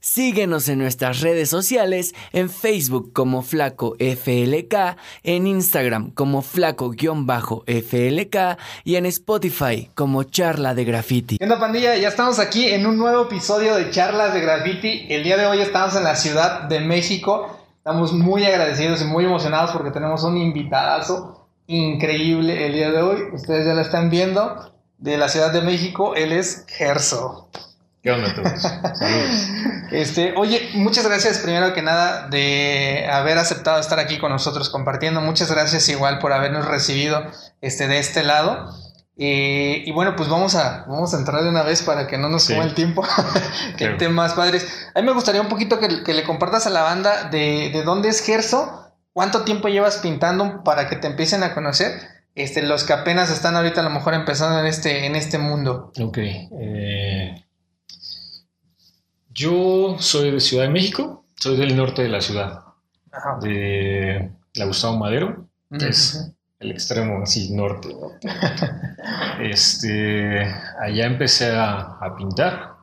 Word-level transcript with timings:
Síguenos 0.00 0.68
en 0.68 0.78
nuestras 0.78 1.22
redes 1.22 1.50
sociales, 1.50 2.14
en 2.32 2.50
Facebook 2.50 3.12
como 3.12 3.42
Flaco 3.42 3.96
FLK, 3.98 4.96
en 5.24 5.48
Instagram 5.48 6.12
como 6.12 6.42
Flaco-FLK 6.42 8.36
y 8.84 8.94
en 8.94 9.06
Spotify 9.06 9.90
como 9.96 10.22
Charla 10.22 10.76
de 10.76 10.84
Graffiti. 10.84 11.38
¿Qué 11.38 11.46
pandilla? 11.46 11.96
Ya 11.96 12.08
estamos 12.08 12.38
aquí 12.38 12.68
en 12.68 12.86
un 12.86 12.96
nuevo 12.96 13.24
episodio 13.24 13.74
de 13.74 13.90
Charlas 13.90 14.34
de 14.34 14.40
Graffiti. 14.40 15.06
El 15.08 15.24
día 15.24 15.36
de 15.36 15.46
hoy 15.46 15.60
estamos 15.60 15.96
en 15.96 16.04
la 16.04 16.14
Ciudad 16.14 16.68
de 16.68 16.78
México. 16.78 17.58
Estamos 17.78 18.12
muy 18.12 18.44
agradecidos 18.44 19.02
y 19.02 19.04
muy 19.04 19.24
emocionados 19.24 19.72
porque 19.72 19.90
tenemos 19.90 20.22
un 20.22 20.36
invitadazo 20.36 21.48
increíble 21.66 22.66
el 22.66 22.72
día 22.72 22.92
de 22.92 23.02
hoy. 23.02 23.22
Ustedes 23.32 23.66
ya 23.66 23.74
lo 23.74 23.80
están 23.80 24.10
viendo. 24.10 24.72
De 24.98 25.16
la 25.16 25.28
Ciudad 25.28 25.52
de 25.52 25.62
México, 25.62 26.14
él 26.14 26.32
es 26.32 26.66
Gerso. 26.68 27.48
¿Qué 28.02 28.10
onda 28.12 28.34
todos? 28.34 28.60
Saludos. 28.62 29.48
Este, 29.90 30.34
oye, 30.36 30.68
muchas 30.74 31.06
gracias 31.06 31.38
primero 31.38 31.72
que 31.72 31.80
nada 31.80 32.28
de 32.28 33.08
haber 33.10 33.38
aceptado 33.38 33.80
estar 33.80 33.98
aquí 33.98 34.18
con 34.18 34.30
nosotros 34.30 34.68
compartiendo. 34.68 35.22
Muchas 35.22 35.50
gracias 35.50 35.88
igual 35.88 36.18
por 36.18 36.34
habernos 36.34 36.66
recibido 36.66 37.24
este, 37.62 37.88
de 37.88 37.98
este 37.98 38.22
lado. 38.22 38.68
Eh, 39.16 39.82
y 39.86 39.92
bueno, 39.92 40.14
pues 40.14 40.28
vamos 40.28 40.54
a, 40.56 40.84
vamos 40.86 41.14
a 41.14 41.16
entrar 41.18 41.42
de 41.42 41.48
una 41.48 41.62
vez 41.62 41.82
para 41.82 42.06
que 42.06 42.18
no 42.18 42.28
nos 42.28 42.44
Sí. 42.44 42.52
coma 42.52 42.66
el 42.66 42.74
tiempo. 42.74 43.02
que 43.72 43.84
Claro. 43.84 43.96
temas 43.96 44.34
padres. 44.34 44.66
A 44.94 45.00
mí 45.00 45.06
me 45.06 45.12
gustaría 45.14 45.40
un 45.40 45.48
poquito 45.48 45.80
que, 45.80 46.04
que 46.04 46.12
le 46.12 46.22
compartas 46.24 46.66
a 46.66 46.70
la 46.70 46.82
banda 46.82 47.24
de, 47.30 47.70
de 47.72 47.82
dónde 47.82 48.10
es 48.10 48.20
Gerso, 48.22 48.92
cuánto 49.14 49.42
tiempo 49.44 49.68
llevas 49.68 49.96
pintando 49.96 50.62
para 50.64 50.86
que 50.90 50.96
te 50.96 51.06
empiecen 51.06 51.42
a 51.42 51.54
conocer. 51.54 51.98
Este, 52.34 52.60
los 52.62 52.84
que 52.84 52.92
apenas 52.92 53.30
están 53.30 53.56
ahorita 53.56 53.80
a 53.80 53.84
lo 53.84 53.90
mejor 53.90 54.12
empezando 54.12 54.60
en 54.60 54.66
este, 54.66 55.06
en 55.06 55.16
este 55.16 55.38
mundo. 55.38 55.92
Ok. 55.98 56.18
eh, 56.18 57.44
yo 59.38 59.96
soy 59.98 60.30
de 60.32 60.40
Ciudad 60.40 60.64
de 60.64 60.70
México, 60.70 61.24
soy 61.36 61.56
del 61.56 61.76
norte 61.76 62.02
de 62.02 62.08
la 62.08 62.20
ciudad, 62.20 62.60
Ajá. 63.12 63.38
de 63.40 64.30
la 64.54 64.64
Gustavo 64.66 64.96
Madero, 64.98 65.46
que 65.78 65.88
es 65.88 66.32
el 66.60 66.70
extremo 66.72 67.22
así 67.22 67.52
norte. 67.54 67.88
Este, 69.40 70.42
allá 70.80 71.06
empecé 71.06 71.50
a, 71.54 71.78
a 72.00 72.16
pintar, 72.16 72.74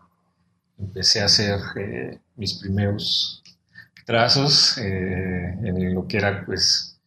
empecé 0.79 1.21
a 1.21 1.25
hacer 1.25 1.59
eh, 1.75 2.19
mis 2.37 2.53
primeros 2.55 3.43
trazos 4.05 4.77
eh, 4.77 5.53
en 5.63 5.93
lo 5.93 6.07
que 6.07 6.17
era 6.17 6.43
pues 6.45 6.97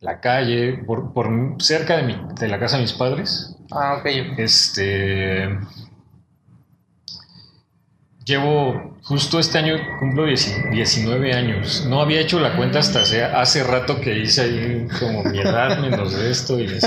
la 0.00 0.20
calle, 0.20 0.78
por, 0.86 1.12
por 1.12 1.28
cerca 1.58 1.98
de, 1.98 2.02
mi- 2.04 2.20
de 2.38 2.48
la 2.48 2.58
casa 2.58 2.76
de 2.76 2.82
mis 2.82 2.92
padres. 2.94 3.54
Ah, 3.70 3.96
ok. 4.00 4.06
Este. 4.38 5.44
Llevo, 8.26 8.96
justo 9.04 9.38
este 9.38 9.58
año 9.58 9.76
cumplo 10.00 10.24
10 10.26 10.70
19 10.72 11.32
años. 11.32 11.86
No 11.88 12.00
había 12.00 12.20
hecho 12.20 12.40
la 12.40 12.56
cuenta 12.56 12.80
hasta 12.80 13.00
hace, 13.00 13.22
hace 13.22 13.62
rato 13.62 14.00
que 14.00 14.18
hice 14.18 14.40
ahí 14.42 14.88
como 14.98 15.22
mi 15.22 15.38
edad 15.38 15.78
menos 15.80 16.12
de 16.12 16.28
esto 16.28 16.58
y 16.58 16.66
así. 16.66 16.86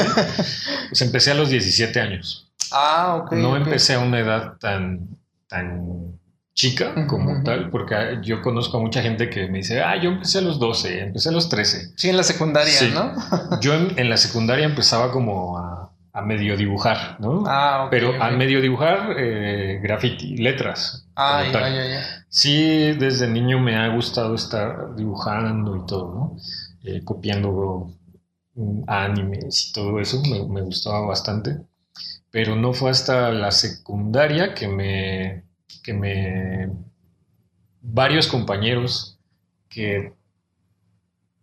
Pues 0.89 1.01
empecé 1.01 1.31
a 1.31 1.35
los 1.35 1.49
17 1.49 1.97
años. 2.01 2.49
Ah, 2.73 3.21
ok. 3.23 3.31
No 3.31 3.55
empecé 3.55 3.93
a 3.93 3.99
una 3.99 4.19
edad 4.19 4.57
tan, 4.59 5.07
tan 5.47 6.19
chica 6.53 7.07
como 7.07 7.41
tal, 7.43 7.69
porque 7.69 8.19
yo 8.21 8.41
conozco 8.41 8.77
a 8.77 8.81
mucha 8.81 9.01
gente 9.01 9.29
que 9.29 9.47
me 9.47 9.59
dice, 9.59 9.81
ah, 9.81 9.95
yo 9.95 10.09
empecé 10.09 10.39
a 10.39 10.41
los 10.41 10.59
12, 10.59 11.03
empecé 11.03 11.29
a 11.29 11.31
los 11.31 11.47
13. 11.47 11.93
Sí, 11.95 12.09
en 12.09 12.17
la 12.17 12.23
secundaria, 12.23 12.73
Sí. 12.73 12.91
¿no? 12.93 13.13
Yo 13.61 13.75
en, 13.75 13.97
en 13.97 14.09
la 14.09 14.17
secundaria 14.17 14.65
empezaba 14.65 15.09
como 15.09 15.57
a, 15.57 15.78
a 16.19 16.21
medio 16.21 16.57
dibujar, 16.57 17.17
¿no? 17.19 17.43
Ah. 17.47 17.87
Pero 17.89 18.21
a 18.21 18.29
medio 18.31 18.61
dibujar 18.61 19.15
eh, 19.17 19.79
graffiti, 19.81 20.37
letras. 20.37 21.07
Ah, 21.15 21.43
ya, 21.51 21.69
ya, 21.69 21.85
ya. 21.85 22.01
Sí, 22.27 22.93
desde 22.93 23.27
niño 23.27 23.59
me 23.59 23.75
ha 23.75 23.87
gustado 23.87 24.35
estar 24.35 24.95
dibujando 24.95 25.77
y 25.77 25.85
todo, 25.85 26.13
¿no? 26.13 26.37
Eh, 26.83 27.01
copiando 27.03 27.93
mm, 28.55 28.83
animes 28.87 29.69
y 29.69 29.73
todo 29.73 29.99
eso, 29.99 30.21
me, 30.29 30.45
me 30.47 30.61
gustaba 30.61 31.01
bastante. 31.05 31.57
Pero 32.31 32.55
no 32.55 32.73
fue 32.73 32.91
hasta 32.91 33.31
la 33.31 33.51
secundaria 33.51 34.53
que 34.53 34.67
me, 34.67 35.45
que 35.83 35.93
me... 35.93 36.69
Varios 37.81 38.27
compañeros 38.27 39.17
que 39.69 40.13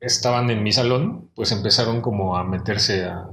estaban 0.01 0.51
en 0.51 0.63
mi 0.63 0.73
salón, 0.73 1.31
pues 1.35 1.51
empezaron 1.51 2.01
como 2.01 2.37
a 2.37 2.45
meterse 2.45 3.05
a... 3.07 3.31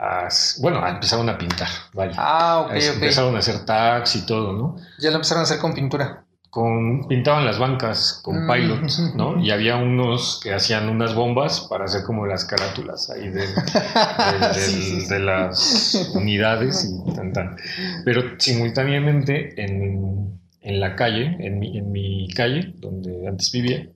a- 0.00 0.28
bueno, 0.60 0.86
empezaron 0.86 1.28
a 1.28 1.36
pintar, 1.36 1.68
vaya. 1.92 2.14
Ah, 2.16 2.60
ok, 2.66 2.72
Es- 2.76 2.88
ok. 2.88 2.94
Empezaron 2.96 3.36
a 3.36 3.38
hacer 3.40 3.64
tags 3.64 4.16
y 4.16 4.26
todo, 4.26 4.52
¿no? 4.52 4.76
Ya 4.98 5.10
lo 5.10 5.16
empezaron 5.16 5.40
a 5.40 5.44
hacer 5.44 5.58
con 5.58 5.74
pintura. 5.74 6.24
Con, 6.48 7.06
pintaban 7.06 7.46
las 7.46 7.60
bancas 7.60 8.20
con 8.24 8.44
Mm, 8.44 8.52
pilot, 8.52 9.14
¿no? 9.14 9.38
Y 9.44 9.52
había 9.52 9.76
unos 9.76 10.40
que 10.42 10.52
hacían 10.52 10.88
unas 10.88 11.14
bombas 11.14 11.60
para 11.70 11.84
hacer 11.84 12.02
como 12.02 12.26
las 12.26 12.44
carátulas 12.44 13.08
ahí 13.10 13.28
de, 13.28 13.46
de- 13.46 14.38
del- 14.38 14.54
Sí, 14.54 14.82
sí, 14.82 15.00
sí. 15.02 15.08
de 15.08 15.20
las 15.20 16.10
unidades 16.14 16.84
y 16.90 17.14
tan, 17.14 17.32
tan. 17.32 17.56
Pero 18.04 18.22
simultáneamente 18.38 19.62
en, 19.62 20.40
en 20.62 20.80
la 20.80 20.96
calle, 20.96 21.36
en 21.38 21.60
mi, 21.60 21.78
en 21.78 21.92
mi 21.92 22.28
calle, 22.34 22.72
donde 22.78 23.28
antes 23.28 23.52
vivía, 23.52 23.86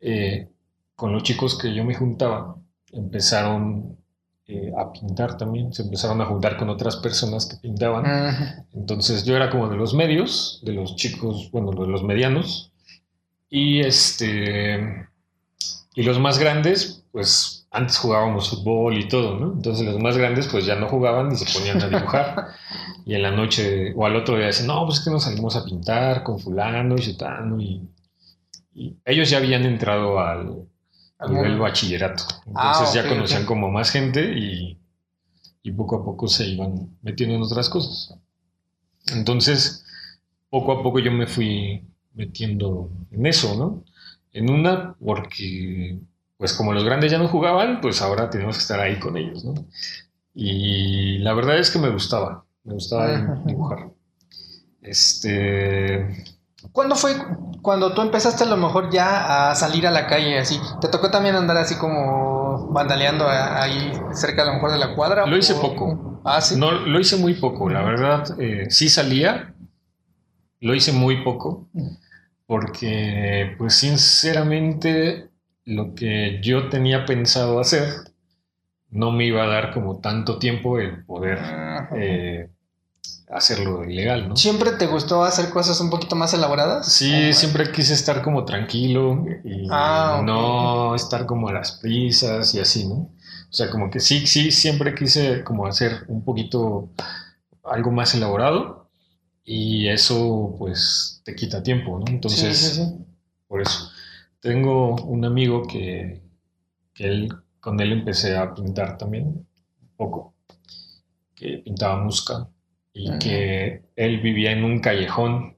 eh, 0.00 0.48
con 0.94 1.12
los 1.12 1.22
chicos 1.22 1.56
que 1.58 1.72
yo 1.74 1.84
me 1.84 1.94
juntaba, 1.94 2.54
empezaron 2.92 3.96
eh, 4.48 4.72
a 4.76 4.92
pintar 4.92 5.36
también, 5.36 5.72
se 5.72 5.82
empezaron 5.82 6.20
a 6.20 6.26
juntar 6.26 6.56
con 6.56 6.68
otras 6.68 6.96
personas 6.96 7.46
que 7.46 7.56
pintaban. 7.56 8.66
Entonces 8.72 9.24
yo 9.24 9.36
era 9.36 9.50
como 9.50 9.68
de 9.68 9.76
los 9.76 9.94
medios, 9.94 10.60
de 10.64 10.72
los 10.72 10.96
chicos, 10.96 11.48
bueno, 11.52 11.70
de 11.70 11.86
los 11.86 12.02
medianos. 12.02 12.72
Y 13.48 13.80
este. 13.80 15.08
Y 15.94 16.02
los 16.02 16.18
más 16.18 16.38
grandes, 16.38 17.04
pues 17.12 17.68
antes 17.70 17.98
jugábamos 17.98 18.50
fútbol 18.50 18.98
y 18.98 19.06
todo, 19.08 19.38
¿no? 19.38 19.52
Entonces 19.52 19.86
los 19.86 20.00
más 20.00 20.16
grandes, 20.16 20.48
pues 20.48 20.66
ya 20.66 20.74
no 20.74 20.88
jugaban 20.88 21.30
y 21.32 21.36
se 21.36 21.58
ponían 21.58 21.80
a 21.80 21.88
dibujar. 21.88 22.48
y 23.06 23.14
en 23.14 23.22
la 23.22 23.30
noche 23.30 23.92
o 23.94 24.06
al 24.06 24.16
otro 24.16 24.36
día 24.36 24.46
decían, 24.46 24.66
no, 24.68 24.84
pues 24.86 24.98
es 24.98 25.04
que 25.04 25.10
nos 25.10 25.24
salimos 25.24 25.54
a 25.54 25.64
pintar 25.64 26.24
con 26.24 26.40
Fulano 26.40 26.96
y 26.96 27.02
Sutano. 27.02 27.60
Y, 27.60 27.88
y 28.74 28.96
ellos 29.04 29.30
ya 29.30 29.38
habían 29.38 29.64
entrado 29.64 30.18
al, 30.18 30.66
Al 31.22 31.32
nivel 31.32 31.58
bachillerato. 31.58 32.24
Entonces 32.46 32.90
Ah, 32.90 32.92
ya 32.94 33.02
ok, 33.02 33.08
conocían 33.08 33.46
como 33.46 33.70
más 33.70 33.90
gente 33.90 34.32
y, 34.36 34.78
y 35.62 35.72
poco 35.72 35.96
a 35.96 36.04
poco 36.04 36.28
se 36.28 36.46
iban 36.46 36.96
metiendo 37.02 37.36
en 37.36 37.42
otras 37.42 37.68
cosas. 37.68 38.18
Entonces, 39.12 39.84
poco 40.50 40.72
a 40.72 40.82
poco 40.82 40.98
yo 41.00 41.12
me 41.12 41.26
fui 41.26 41.84
metiendo 42.14 42.90
en 43.10 43.26
eso, 43.26 43.56
¿no? 43.56 43.84
En 44.32 44.50
una, 44.50 44.94
porque, 44.94 45.98
pues 46.38 46.52
como 46.54 46.72
los 46.72 46.84
grandes 46.84 47.10
ya 47.12 47.18
no 47.18 47.28
jugaban, 47.28 47.80
pues 47.80 48.02
ahora 48.02 48.30
tenemos 48.30 48.56
que 48.56 48.62
estar 48.62 48.80
ahí 48.80 48.98
con 48.98 49.16
ellos, 49.16 49.44
¿no? 49.44 49.54
Y 50.34 51.18
la 51.18 51.34
verdad 51.34 51.58
es 51.58 51.70
que 51.70 51.78
me 51.78 51.90
gustaba, 51.90 52.44
me 52.64 52.74
gustaba 52.74 53.42
dibujar. 53.46 53.90
Este, 54.82 56.24
¿Cuándo 56.70 56.94
fue 56.94 57.14
cuando 57.62 57.92
tú 57.94 58.02
empezaste 58.02 58.44
a 58.44 58.46
lo 58.46 58.56
mejor 58.56 58.90
ya 58.90 59.50
a 59.50 59.54
salir 59.54 59.86
a 59.86 59.90
la 59.90 60.06
calle 60.06 60.38
así? 60.38 60.60
¿Te 60.80 60.88
tocó 60.88 61.10
también 61.10 61.34
andar 61.34 61.56
así 61.56 61.76
como 61.76 62.68
vandaleando 62.72 63.26
ahí 63.28 63.92
cerca 64.12 64.42
a 64.42 64.46
lo 64.46 64.54
mejor 64.54 64.72
de 64.72 64.78
la 64.78 64.94
cuadra? 64.94 65.26
Lo 65.26 65.36
hice 65.36 65.54
o- 65.54 65.60
poco. 65.60 66.20
Ah, 66.24 66.40
sí. 66.40 66.56
No, 66.58 66.70
lo 66.72 67.00
hice 67.00 67.16
muy 67.16 67.34
poco, 67.34 67.68
la 67.68 67.82
verdad. 67.82 68.24
eh, 68.40 68.66
sí 68.70 68.88
salía, 68.88 69.54
lo 70.60 70.74
hice 70.74 70.92
muy 70.92 71.24
poco, 71.24 71.68
porque, 72.46 73.54
pues, 73.58 73.74
sinceramente, 73.74 75.30
lo 75.64 75.94
que 75.94 76.40
yo 76.42 76.68
tenía 76.68 77.04
pensado 77.06 77.58
hacer 77.60 77.88
no 78.90 79.10
me 79.10 79.24
iba 79.26 79.42
a 79.42 79.46
dar 79.48 79.72
como 79.72 79.98
tanto 80.00 80.38
tiempo 80.38 80.78
el 80.78 81.04
poder 81.04 81.38
eh, 81.96 82.50
hacerlo 83.32 83.84
ilegal, 83.84 84.28
¿no? 84.28 84.36
¿Siempre 84.36 84.72
te 84.72 84.86
gustó 84.86 85.24
hacer 85.24 85.50
cosas 85.50 85.80
un 85.80 85.90
poquito 85.90 86.16
más 86.16 86.34
elaboradas? 86.34 86.92
Sí, 86.92 87.30
¿O- 87.30 87.32
siempre 87.32 87.70
quise 87.72 87.94
estar 87.94 88.22
como 88.22 88.44
tranquilo 88.44 89.24
y 89.44 89.66
Ah, 89.70 90.20
no 90.24 90.94
estar 90.94 91.26
como 91.26 91.48
a 91.48 91.52
las 91.52 91.72
prisas 91.72 92.54
y 92.54 92.60
así, 92.60 92.86
¿no? 92.86 92.94
O 92.94 93.54
sea, 93.54 93.70
como 93.70 93.90
que 93.90 94.00
sí, 94.00 94.26
sí, 94.26 94.50
siempre 94.50 94.94
quise 94.94 95.44
como 95.44 95.66
hacer 95.66 96.04
un 96.08 96.24
poquito 96.24 96.90
algo 97.64 97.90
más 97.90 98.14
elaborado 98.14 98.88
y 99.44 99.88
eso 99.88 100.54
pues 100.58 101.22
te 101.24 101.34
quita 101.34 101.62
tiempo, 101.62 101.98
¿no? 101.98 102.04
Entonces, 102.08 102.56
Sí, 102.58 102.68
sí, 102.70 102.76
sí. 102.84 102.94
por 103.48 103.62
eso. 103.62 103.90
Tengo 104.40 104.96
un 105.04 105.24
amigo 105.24 105.62
que, 105.66 106.22
que 106.94 107.06
él, 107.06 107.28
con 107.60 107.80
él 107.80 107.92
empecé 107.92 108.36
a 108.36 108.54
pintar 108.54 108.98
también, 108.98 109.24
un 109.26 109.46
poco, 109.96 110.34
que 111.34 111.58
pintaba 111.58 111.96
musca 112.02 112.48
y 112.94 113.18
que 113.18 113.82
él 113.96 114.20
vivía 114.20 114.52
en 114.52 114.64
un 114.64 114.80
callejón 114.80 115.56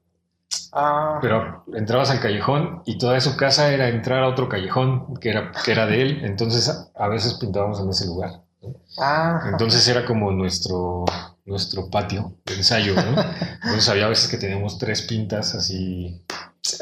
Ah, 0.77 1.19
pero 1.23 1.65
entrabas 1.75 2.11
al 2.11 2.21
callejón 2.21 2.83
y 2.85 2.99
toda 2.99 3.21
su 3.21 3.37
casa 3.37 3.73
era 3.73 3.89
entrar 3.89 4.25
a 4.25 4.29
otro 4.29 4.49
callejón 4.49 5.17
que 5.17 5.31
era, 5.31 5.53
que 5.65 5.71
era 5.71 5.87
de 5.87 6.03
él. 6.03 6.21
Entonces 6.25 6.91
a- 6.97 7.09
veces 7.09 7.35
pintábamos 7.35 7.81
en 7.81 7.91
ese 7.91 8.07
lugar. 8.07 8.43
¿no? 8.61 8.75
ah, 8.99 9.41
Entonces 9.53 9.87
era 9.87 10.05
como 10.05 10.33
nuestro, 10.33 11.05
nuestro 11.45 11.89
patio 11.91 12.33
de 12.45 12.55
ensayo. 12.55 12.95
¿no? 12.97 13.23
Entonces 13.63 13.89
había 13.89 14.09
veces 14.09 14.29
que 14.29 14.37
teníamos 14.37 14.79
tres 14.79 15.03
pintas 15.03 15.55
así 15.55 16.21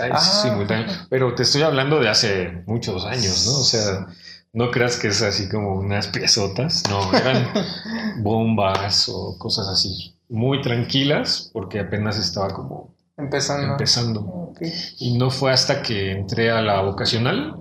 ah. 0.00 0.18
simultáneo. 0.18 0.86
Pero 1.10 1.34
te 1.34 1.42
estoy 1.42 1.60
hablando 1.60 2.00
de 2.00 2.08
hace 2.08 2.62
muchos 2.66 3.04
años, 3.04 3.46
¿no? 3.46 3.60
O 3.60 3.64
sea, 3.64 4.06
no 4.54 4.70
creas 4.70 4.96
que 4.96 5.08
es 5.08 5.20
así 5.20 5.50
como 5.50 5.74
unas 5.76 6.08
piezotas, 6.08 6.82
no, 6.88 7.12
eran 7.14 7.46
bombas 8.22 9.08
o 9.10 9.36
cosas 9.38 9.68
así, 9.68 10.14
muy 10.32 10.62
tranquilas, 10.62 11.50
porque 11.52 11.78
apenas 11.78 12.16
estaba 12.16 12.48
como 12.48 12.94
empezando. 13.18 13.72
empezando. 13.72 14.52
Y 14.98 15.16
no 15.18 15.30
fue 15.30 15.52
hasta 15.52 15.82
que 15.82 16.12
entré 16.12 16.50
a 16.50 16.62
la 16.62 16.80
vocacional 16.80 17.56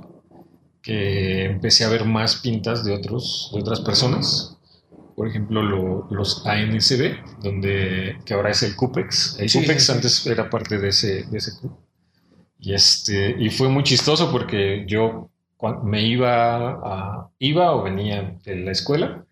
que 0.81 1.45
empecé 1.45 1.83
a 1.83 1.89
ver 1.89 2.05
más 2.05 2.37
pintas 2.37 2.83
de, 2.83 2.93
otros, 2.93 3.51
de 3.53 3.59
otras 3.59 3.81
personas. 3.81 4.57
Por 5.15 5.27
ejemplo, 5.27 5.61
los 6.09 6.45
ANSB, 6.47 7.41
donde, 7.43 8.17
que 8.25 8.33
ahora 8.33 8.49
es 8.49 8.63
el 8.63 8.75
CUPEX. 8.75 9.37
El 9.37 9.51
CUPEX 9.51 9.89
antes 9.89 10.25
era 10.25 10.49
parte 10.49 10.79
de 10.79 10.87
ese, 10.87 11.25
de 11.25 11.37
ese 11.37 11.59
club. 11.59 11.77
Y, 12.57 12.73
este, 12.73 13.35
y 13.37 13.49
fue 13.49 13.67
muy 13.67 13.83
chistoso 13.83 14.31
porque 14.31 14.85
yo 14.87 15.29
me 15.83 16.01
iba, 16.07 16.71
a, 16.71 17.29
iba 17.37 17.75
o 17.75 17.83
venía 17.83 18.37
de 18.43 18.55
la 18.55 18.71
escuela 18.71 19.25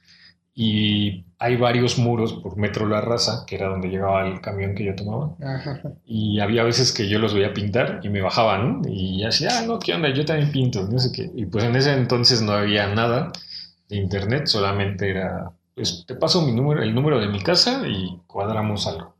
y 0.53 1.25
hay 1.41 1.55
varios 1.55 1.97
muros 1.97 2.33
por 2.33 2.57
Metro 2.57 2.85
La 2.85 2.99
Raza, 2.99 3.45
que 3.47 3.55
era 3.55 3.69
donde 3.69 3.87
llegaba 3.87 4.27
el 4.27 4.41
camión 4.41 4.75
que 4.75 4.83
yo 4.83 4.93
tomaba. 4.93 5.35
Y 6.05 6.41
había 6.41 6.63
veces 6.63 6.91
que 6.91 7.07
yo 7.07 7.17
los 7.17 7.33
veía 7.33 7.53
pintar 7.53 8.01
y 8.03 8.09
me 8.09 8.21
bajaban, 8.21 8.81
Y 8.85 9.23
así, 9.23 9.45
ah, 9.49 9.63
no, 9.65 9.79
¿qué 9.79 9.93
onda? 9.93 10.13
Yo 10.13 10.25
también 10.25 10.51
pinto, 10.51 10.85
no 10.91 10.99
sé 10.99 11.13
qué. 11.13 11.31
Y 11.33 11.45
pues 11.45 11.63
en 11.63 11.77
ese 11.77 11.93
entonces 11.93 12.41
no 12.41 12.51
había 12.51 12.93
nada 12.93 13.31
de 13.87 13.95
internet, 13.95 14.47
solamente 14.47 15.09
era, 15.09 15.51
pues 15.75 16.03
te 16.05 16.15
paso 16.15 16.41
mi 16.41 16.51
número, 16.51 16.83
el 16.83 16.93
número 16.93 17.19
de 17.19 17.29
mi 17.29 17.41
casa 17.41 17.87
y 17.87 18.19
cuadramos 18.27 18.85
algo. 18.85 19.15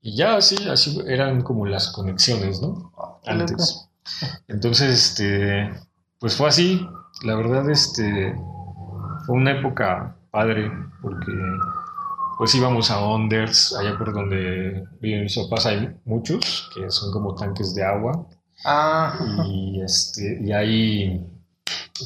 Y 0.00 0.14
ya 0.14 0.36
así, 0.36 0.56
así 0.68 1.00
eran 1.08 1.42
como 1.42 1.66
las 1.66 1.88
conexiones, 1.88 2.62
¿no? 2.62 2.92
Antes. 3.26 3.88
Entonces, 4.46 4.88
este, 4.90 5.68
pues 6.20 6.36
fue 6.36 6.48
así. 6.48 6.86
La 7.24 7.34
verdad, 7.34 7.68
este, 7.68 8.34
fue 9.26 9.36
una 9.36 9.50
época 9.50 10.16
padre 10.30 10.70
porque 11.02 11.32
pues 12.38 12.54
íbamos 12.54 12.90
a 12.90 13.00
Onders, 13.00 13.76
allá 13.76 13.98
por 13.98 14.14
donde 14.14 14.84
viven 15.00 15.24
mis 15.24 15.36
papás 15.36 15.66
hay 15.66 15.94
muchos 16.06 16.70
que 16.74 16.90
son 16.90 17.12
como 17.12 17.34
tanques 17.34 17.74
de 17.74 17.84
agua. 17.84 18.26
Ah. 18.64 19.14
Y, 19.46 19.82
este, 19.82 20.38
y 20.42 20.52
hay 20.52 21.26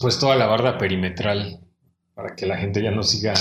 pues 0.00 0.18
toda 0.18 0.34
la 0.36 0.46
barda 0.46 0.76
perimetral 0.76 1.60
para 2.14 2.34
que 2.34 2.46
la 2.46 2.56
gente 2.56 2.82
ya 2.82 2.90
no 2.90 3.02
siga 3.02 3.34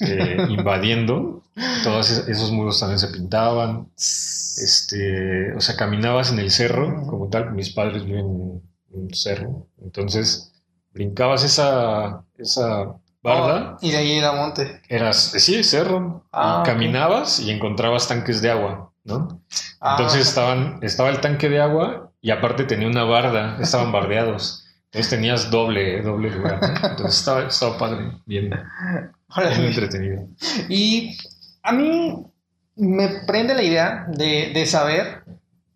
eh, 0.00 0.36
invadiendo. 0.48 1.42
Todos 1.82 2.10
esos 2.10 2.50
muros 2.52 2.80
también 2.80 2.98
se 2.98 3.08
pintaban. 3.08 3.88
Este, 3.96 5.52
o 5.54 5.60
sea, 5.60 5.76
caminabas 5.76 6.30
en 6.30 6.38
el 6.38 6.50
cerro, 6.50 7.06
como 7.06 7.28
tal, 7.28 7.52
mis 7.52 7.70
padres 7.70 8.04
viven 8.04 8.62
en 8.92 9.00
un 9.00 9.14
cerro. 9.14 9.66
Entonces, 9.82 10.52
brincabas 10.92 11.44
esa, 11.44 12.24
esa 12.38 12.94
barda. 13.24 13.72
Oh, 13.74 13.78
y 13.80 13.90
de 13.90 13.96
ahí 13.96 14.12
era 14.12 14.32
monte. 14.32 14.80
Eras, 14.88 15.32
sí, 15.38 15.64
cerro. 15.64 16.24
Ah, 16.32 16.62
caminabas 16.64 17.40
y 17.40 17.50
encontrabas 17.50 18.06
tanques 18.06 18.40
de 18.42 18.50
agua, 18.50 18.92
¿no? 19.02 19.40
Ah, 19.80 19.96
Entonces 19.98 20.28
estaban, 20.28 20.78
estaba 20.82 21.08
el 21.10 21.20
tanque 21.20 21.48
de 21.48 21.60
agua 21.60 22.12
y 22.20 22.30
aparte 22.30 22.64
tenía 22.64 22.86
una 22.86 23.04
barda, 23.04 23.58
estaban 23.60 23.90
bardeados. 23.90 24.66
Entonces 24.86 25.10
tenías 25.10 25.50
doble, 25.50 26.02
doble 26.02 26.30
lugar. 26.30 26.60
Entonces 26.62 27.18
estaba, 27.18 27.42
estaba 27.48 27.76
padre, 27.76 28.12
bien, 28.26 28.50
bien 28.50 29.64
entretenido. 29.64 30.28
Y 30.68 31.16
a 31.64 31.72
mí 31.72 32.24
me 32.76 33.08
prende 33.26 33.54
la 33.54 33.62
idea 33.62 34.06
de, 34.08 34.52
de 34.54 34.66
saber 34.66 35.23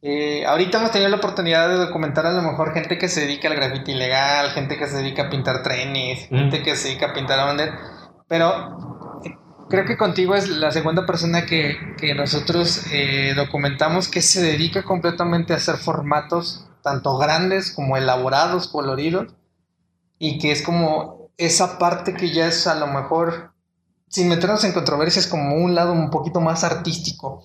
eh, 0.01 0.47
ahorita 0.47 0.79
hemos 0.79 0.93
tenido 0.93 1.11
la 1.11 1.17
oportunidad 1.17 1.69
de 1.69 1.75
documentar 1.75 2.25
a 2.25 2.33
lo 2.33 2.43
mejor 2.43 2.73
gente 2.73 2.99
que 2.99 3.09
se 3.09 3.23
dedica 3.23 3.49
al 3.49 3.57
grafiti 3.57 3.93
ilegal, 3.93 4.51
gente 4.51 4.79
que 4.79 4.87
se 4.87 4.99
dedica 4.99 5.25
a 5.25 5.31
pintar 5.31 5.63
trenes, 5.65 6.29
gente 6.29 6.63
que 6.63 6.77
se 6.77 6.89
dedica 6.89 7.07
a 7.07 7.15
pintar 7.15 7.41
a 7.41 7.47
vender, 7.47 7.73
pero 8.29 9.21
eh, 9.25 9.37
creo 9.69 9.85
que 9.85 9.97
contigo 9.97 10.37
es 10.37 10.49
la 10.49 10.71
segunda 10.71 11.05
persona 11.05 11.47
que, 11.47 11.77
nosotros 12.15 12.85
eh, 12.93 13.35
documentamos 13.35 14.07
que 14.07 14.23
se 14.23 14.41
dedica 14.41 14.85
completamente 14.85 15.53
a 15.53 15.57
hacer 15.57 15.79
formatos 15.79 16.69
tanto 16.83 17.19
grandes 17.19 17.73
como 17.73 17.97
elaborados, 17.97 18.69
coloridos, 18.69 19.35
y 20.21 20.39
que 20.39 20.53
es 20.53 20.63
como 20.63 21.31
esa 21.39 21.79
parte 21.79 22.15
que 22.15 22.33
ya 22.33 22.47
es 22.47 22.69
a 22.69 22.77
lo 22.77 22.87
mejor, 22.87 23.53
sin 24.09 24.29
meternos 24.29 24.63
en 24.63 24.73
controversias, 24.73 25.27
como 25.27 25.57
un 25.57 25.75
lado 25.75 25.93
un 25.93 26.11
poquito 26.11 26.41
más 26.41 26.63
artístico 26.63 27.45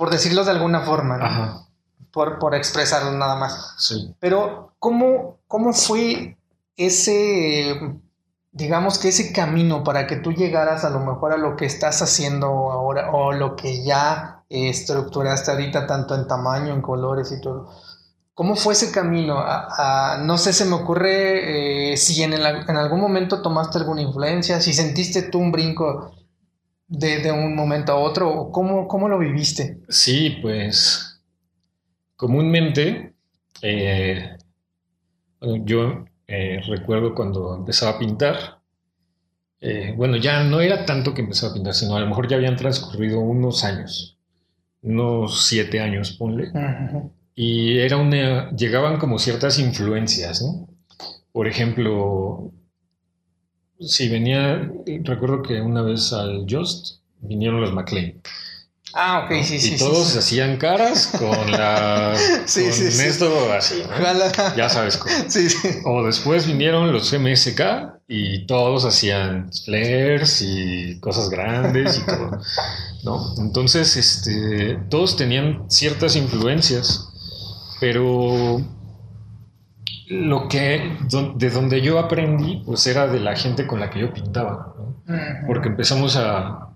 por 0.00 0.08
decirlo 0.08 0.44
de 0.44 0.52
alguna 0.52 0.80
forma, 0.80 1.66
Por, 2.10 2.38
por, 2.38 2.54
expresarlo 2.54 3.12
nada 3.12 3.36
más. 3.36 3.74
Sí. 3.76 4.14
Pero, 4.18 4.72
¿cómo, 4.78 5.40
¿cómo 5.46 5.74
fue 5.74 6.38
ese, 6.78 7.78
digamos 8.50 8.98
que 8.98 9.08
ese 9.08 9.30
camino 9.30 9.84
para 9.84 10.06
que 10.06 10.16
tú 10.16 10.32
llegaras 10.32 10.86
a 10.86 10.90
lo 10.90 11.00
mejor 11.00 11.34
a 11.34 11.36
lo 11.36 11.54
que 11.54 11.66
estás 11.66 12.00
haciendo 12.00 12.46
ahora 12.46 13.10
o 13.12 13.32
lo 13.32 13.56
que 13.56 13.84
ya 13.84 14.42
estructuraste 14.48 15.50
ahorita, 15.50 15.86
tanto 15.86 16.14
en 16.14 16.26
tamaño, 16.26 16.72
en 16.72 16.80
colores 16.80 17.30
y 17.32 17.42
todo? 17.42 17.68
¿Cómo 18.32 18.56
fue 18.56 18.72
ese 18.72 18.90
camino? 18.92 19.44
no 20.20 20.38
sé, 20.38 20.54
se 20.54 20.64
me 20.64 20.76
ocurre 20.76 21.92
eh, 21.92 21.96
si 21.98 22.22
en, 22.22 22.32
en 22.32 22.76
algún 22.78 23.02
momento 23.02 23.42
tomaste 23.42 23.76
alguna 23.76 24.00
influencia, 24.00 24.62
si 24.62 24.72
sentiste 24.72 25.24
tú 25.24 25.40
un 25.40 25.52
brinco 25.52 26.10
de, 26.90 27.32
un 27.32 27.54
momento 27.54 27.92
a 27.92 27.96
otro? 27.96 28.50
¿Cómo, 28.52 28.86
¿Cómo 28.86 29.08
lo 29.08 29.18
viviste? 29.18 29.78
Sí, 29.88 30.38
pues 30.42 31.22
comúnmente 32.16 33.14
eh, 33.62 34.36
yo 35.64 36.04
eh, 36.26 36.60
recuerdo 36.66 37.14
cuando 37.14 37.54
empezaba 37.56 37.92
a 37.92 37.98
pintar, 37.98 38.60
eh, 39.60 39.94
bueno, 39.96 40.16
ya 40.16 40.42
no 40.44 40.60
era 40.60 40.84
tanto 40.84 41.14
que 41.14 41.22
empezaba 41.22 41.52
a 41.52 41.54
pintar, 41.54 41.74
sino 41.74 41.96
a 41.96 42.00
lo 42.00 42.06
mejor 42.06 42.28
ya 42.28 42.36
habían 42.36 42.56
transcurrido 42.56 43.20
unos 43.20 43.64
años, 43.64 44.18
unos 44.82 45.46
siete 45.46 45.80
años, 45.80 46.12
ponle. 46.12 46.50
Y 47.34 47.78
era 47.78 47.96
una, 47.96 48.50
llegaban 48.50 48.98
como 48.98 49.18
ciertas 49.18 49.58
influencias, 49.58 50.42
¿no? 50.42 50.68
Por 51.32 51.46
ejemplo, 51.46 52.52
Sí, 53.80 54.08
venía, 54.08 54.70
recuerdo 55.04 55.42
que 55.42 55.60
una 55.60 55.82
vez 55.82 56.12
al 56.12 56.46
Just 56.48 56.98
vinieron 57.20 57.60
los 57.60 57.72
McLean. 57.72 58.20
Ah, 58.92 59.24
ok, 59.24 59.42
sí, 59.44 59.60
sí. 59.60 59.74
Y 59.74 59.78
todos 59.78 60.16
hacían 60.16 60.56
caras 60.56 61.06
con 61.18 61.52
la. 61.52 62.14
sí, 62.46 62.64
con 62.64 62.72
sí, 62.72 63.02
esto 63.04 63.52
así. 63.52 63.82
Ya 64.56 64.68
sabes 64.68 64.96
cómo. 64.96 65.14
Sí, 65.28 65.48
sí. 65.48 65.68
O 65.84 66.04
después 66.04 66.46
vinieron 66.46 66.92
los 66.92 67.12
MSK 67.12 67.60
y 68.08 68.46
todos 68.46 68.84
hacían 68.84 69.50
flares 69.64 70.42
y 70.42 70.98
cosas 70.98 71.30
grandes 71.30 71.98
y 71.98 72.06
todo. 72.06 72.40
¿no? 73.04 73.34
Entonces, 73.38 73.96
este, 73.96 74.78
todos 74.88 75.16
tenían 75.16 75.70
ciertas 75.70 76.16
influencias, 76.16 77.08
pero 77.80 78.60
lo 80.10 80.48
que, 80.48 80.96
de 81.36 81.50
donde 81.50 81.80
yo 81.82 82.00
aprendí, 82.00 82.62
pues 82.66 82.84
era 82.88 83.06
de 83.06 83.20
la 83.20 83.36
gente 83.36 83.68
con 83.68 83.78
la 83.78 83.90
que 83.90 84.00
yo 84.00 84.12
pintaba, 84.12 84.74
porque 85.46 85.68
empezamos 85.68 86.16
a, 86.16 86.66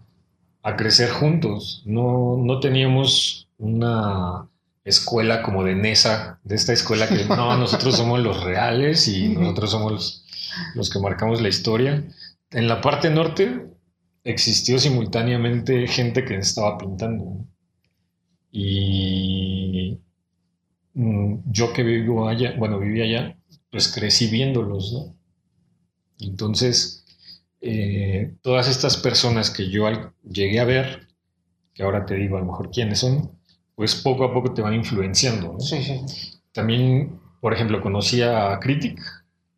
crecer 0.79 1.11
juntos, 1.11 1.83
no, 1.85 2.39
no 2.39 2.59
teníamos 2.59 3.49
una 3.59 4.49
escuela 4.85 5.43
como 5.43 5.65
de 5.65 5.75
NESA, 5.75 6.39
de 6.45 6.55
esta 6.55 6.73
escuela 6.73 7.09
que 7.09 7.25
no, 7.25 7.57
nosotros 7.59 7.97
somos 7.97 8.21
los 8.21 8.43
reales 8.45 9.09
y 9.09 9.29
nosotros 9.29 9.71
somos 9.73 10.25
los, 10.75 10.91
que 10.91 11.01
marcamos 11.01 11.43
la 11.43 11.49
historia. 11.49 12.05
En 12.51 12.69
la 12.69 12.81
parte 12.81 13.11
norte 13.11 13.67
existió 14.23 14.79
simultáneamente 14.79 15.89
gente 15.89 16.25
que 16.25 16.37
estaba 16.37 16.79
pintando. 16.79 17.45
Y 18.53 19.84
yo 20.95 21.73
que 21.73 21.83
vivo 21.83 22.29
allá, 22.29 22.55
bueno, 22.57 22.79
vivía 22.79 23.05
allá, 23.05 23.37
pues 23.71 23.89
crecí 23.89 24.29
viéndolos, 24.29 24.93
¿no? 24.93 25.17
Entonces, 26.21 27.05
eh, 27.61 28.35
todas 28.43 28.69
estas 28.69 28.97
personas 28.97 29.51
que 29.51 29.71
yo 29.71 29.87
llegué 30.23 30.61
a 30.61 30.65
ver, 30.65 31.09
que 31.75 31.83
ahora 31.83 32.07
te 32.07 32.15
digo 32.15 32.37
a 32.37 32.41
lo 32.41 32.47
mejor 32.47 32.71
quiénes 32.71 33.01
son, 33.01 33.33
pues 33.75 33.97
poco 33.97 34.25
a 34.25 34.33
poco 34.33 34.55
te 34.55 34.63
van 34.63 34.75
influenciando, 34.75 35.55
¿no? 35.55 35.61
Sí, 35.61 35.83
sí. 35.83 36.01
También, 36.53 37.19
por 37.41 37.53
ejemplo, 37.53 37.81
conocí 37.81 38.23
a 38.23 38.59
Critic. 38.61 39.01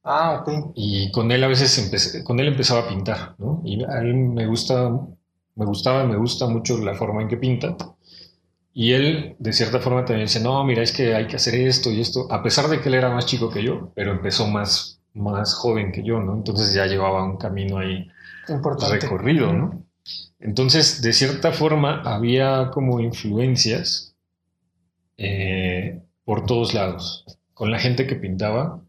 Ah, 0.03 0.41
ok. 0.41 0.73
Y 0.75 1.11
con 1.11 1.31
él 1.33 1.45
a 1.45 1.49
veces 1.49 1.77
empecé, 1.79 2.25
con 2.25 2.41
él 2.41 2.49
empezaba 2.49 2.81
a 2.81 2.89
pintar, 2.89 3.35
¿no? 3.39 3.61
Y 3.65 3.85
a 3.85 3.99
él 4.01 4.15
me 4.15 4.47
gusta, 4.47 4.91
me 5.57 5.65
gustaba, 5.67 6.05
me 6.05 6.17
gusta 6.17 6.47
mucho 6.47 6.79
la 6.79 6.95
forma 6.95 7.23
en 7.23 7.29
que 7.29 7.37
pinta. 7.37 7.77
Y 8.79 8.93
él, 8.93 9.37
de 9.39 9.55
cierta 9.55 9.81
forma, 9.81 10.05
también 10.05 10.27
dice, 10.27 10.39
no, 10.39 10.63
mira, 10.63 10.83
es 10.83 10.93
que 10.93 11.15
hay 11.15 11.27
que 11.27 11.37
hacer 11.37 11.55
esto 11.55 11.91
y 11.91 12.03
esto, 12.03 12.31
a 12.31 12.43
pesar 12.43 12.69
de 12.69 12.79
que 12.79 12.91
él 12.91 12.97
era 12.97 13.09
más 13.09 13.25
chico 13.25 13.49
que 13.49 13.63
yo, 13.63 13.91
pero 13.95 14.13
empezó 14.13 14.47
más, 14.49 15.01
más 15.15 15.55
joven 15.55 15.93
que 15.93 16.03
yo, 16.03 16.21
¿no? 16.21 16.35
Entonces 16.35 16.75
ya 16.75 16.85
llevaba 16.85 17.25
un 17.25 17.39
camino 17.39 17.79
ahí 17.79 18.07
recorrido, 18.91 19.51
¿no? 19.55 19.83
Entonces, 20.41 21.01
de 21.01 21.15
cierta 21.15 21.53
forma, 21.53 22.03
había 22.03 22.71
como 22.71 23.01
influencias 23.01 24.15
eh, 25.17 26.03
por 26.27 26.45
todos 26.45 26.75
lados, 26.75 27.25
con 27.55 27.71
la 27.71 27.79
gente 27.79 28.07
que 28.07 28.17
pintaba 28.17 28.83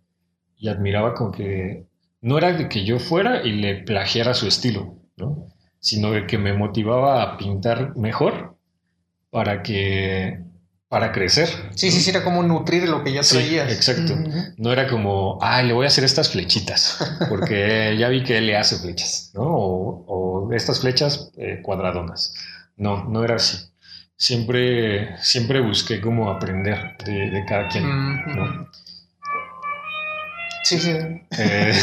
y 0.58 0.68
admiraba 0.68 1.14
como 1.14 1.32
que 1.32 1.86
no 2.20 2.38
era 2.38 2.52
de 2.52 2.68
que 2.68 2.84
yo 2.84 3.00
fuera 3.00 3.42
y 3.42 3.54
le 3.54 3.84
plagiara 3.84 4.34
su 4.34 4.48
estilo, 4.48 4.98
¿no? 5.16 5.48
sino 5.80 6.12
de 6.12 6.28
que 6.28 6.38
me 6.38 6.52
motivaba 6.52 7.24
a 7.24 7.38
pintar 7.38 7.96
mejor 7.96 8.57
para 9.30 9.64
que 9.64 10.48
para 10.90 11.12
crecer. 11.12 11.50
Sí, 11.76 11.92
sí, 11.92 12.00
sí, 12.00 12.10
era 12.10 12.24
como 12.24 12.44
nutrir 12.44 12.88
lo 12.88 13.04
que 13.04 13.12
ya 13.12 13.22
traías. 13.22 13.72
exacto. 13.72 14.16
No 14.58 14.72
era 14.72 14.88
como, 14.88 15.38
ay, 15.42 15.68
le 15.68 15.74
voy 15.74 15.86
a 15.86 15.88
hacer 15.88 16.04
estas 16.04 16.32
flechitas, 16.32 16.98
porque 17.30 17.96
ya 17.98 18.08
vi 18.10 18.24
que 18.24 18.38
él 18.38 18.48
le 18.48 18.58
hace 18.58 18.78
flechas, 18.78 19.32
¿no? 19.34 19.44
O, 19.44 20.50
estas 20.54 20.80
flechas 20.80 21.32
eh, 21.38 21.60
cuadradonas. 21.62 22.34
No, 22.78 23.04
no 23.04 23.24
era 23.24 23.36
así. 23.36 23.58
Siempre, 24.16 25.18
siempre 25.22 25.60
busqué 25.60 26.00
como 26.00 26.32
aprender 26.32 26.96
de, 27.06 27.44
cada 27.48 27.68
quien, 27.68 27.86
¿no? 28.34 28.70
Sí, 30.64 30.80
sí. 30.80 30.92
Eh, 30.92 31.74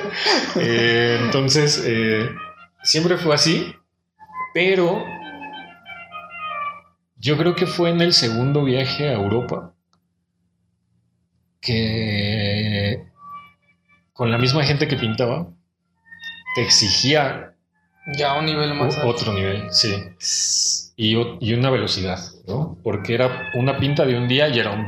eh, 0.56 1.18
entonces, 1.22 1.82
siempre 2.82 3.16
fue 3.16 3.34
así, 3.34 3.74
pero 4.52 5.02
yo 7.20 7.36
creo 7.36 7.54
que 7.54 7.66
fue 7.66 7.90
en 7.90 8.00
el 8.00 8.14
segundo 8.14 8.64
viaje 8.64 9.08
a 9.08 9.12
Europa 9.12 9.74
que 11.60 13.04
con 14.14 14.30
la 14.30 14.38
misma 14.38 14.64
gente 14.64 14.88
que 14.88 14.96
pintaba 14.96 15.48
te 16.54 16.62
exigía 16.62 17.54
ya 18.14 18.38
un 18.38 18.46
nivel 18.46 18.74
más 18.74 18.96
alto. 18.96 19.08
otro 19.08 19.34
nivel, 19.34 19.70
sí. 19.70 19.94
Y, 20.96 21.16
y, 21.40 21.54
una 21.54 21.70
velocidad, 21.70 22.18
¿no? 22.48 22.78
Porque 22.82 23.14
era 23.14 23.50
una 23.54 23.78
pinta 23.78 24.06
de 24.06 24.16
un 24.16 24.26
día 24.26 24.48
y 24.48 24.58
era 24.58 24.70
un, 24.72 24.86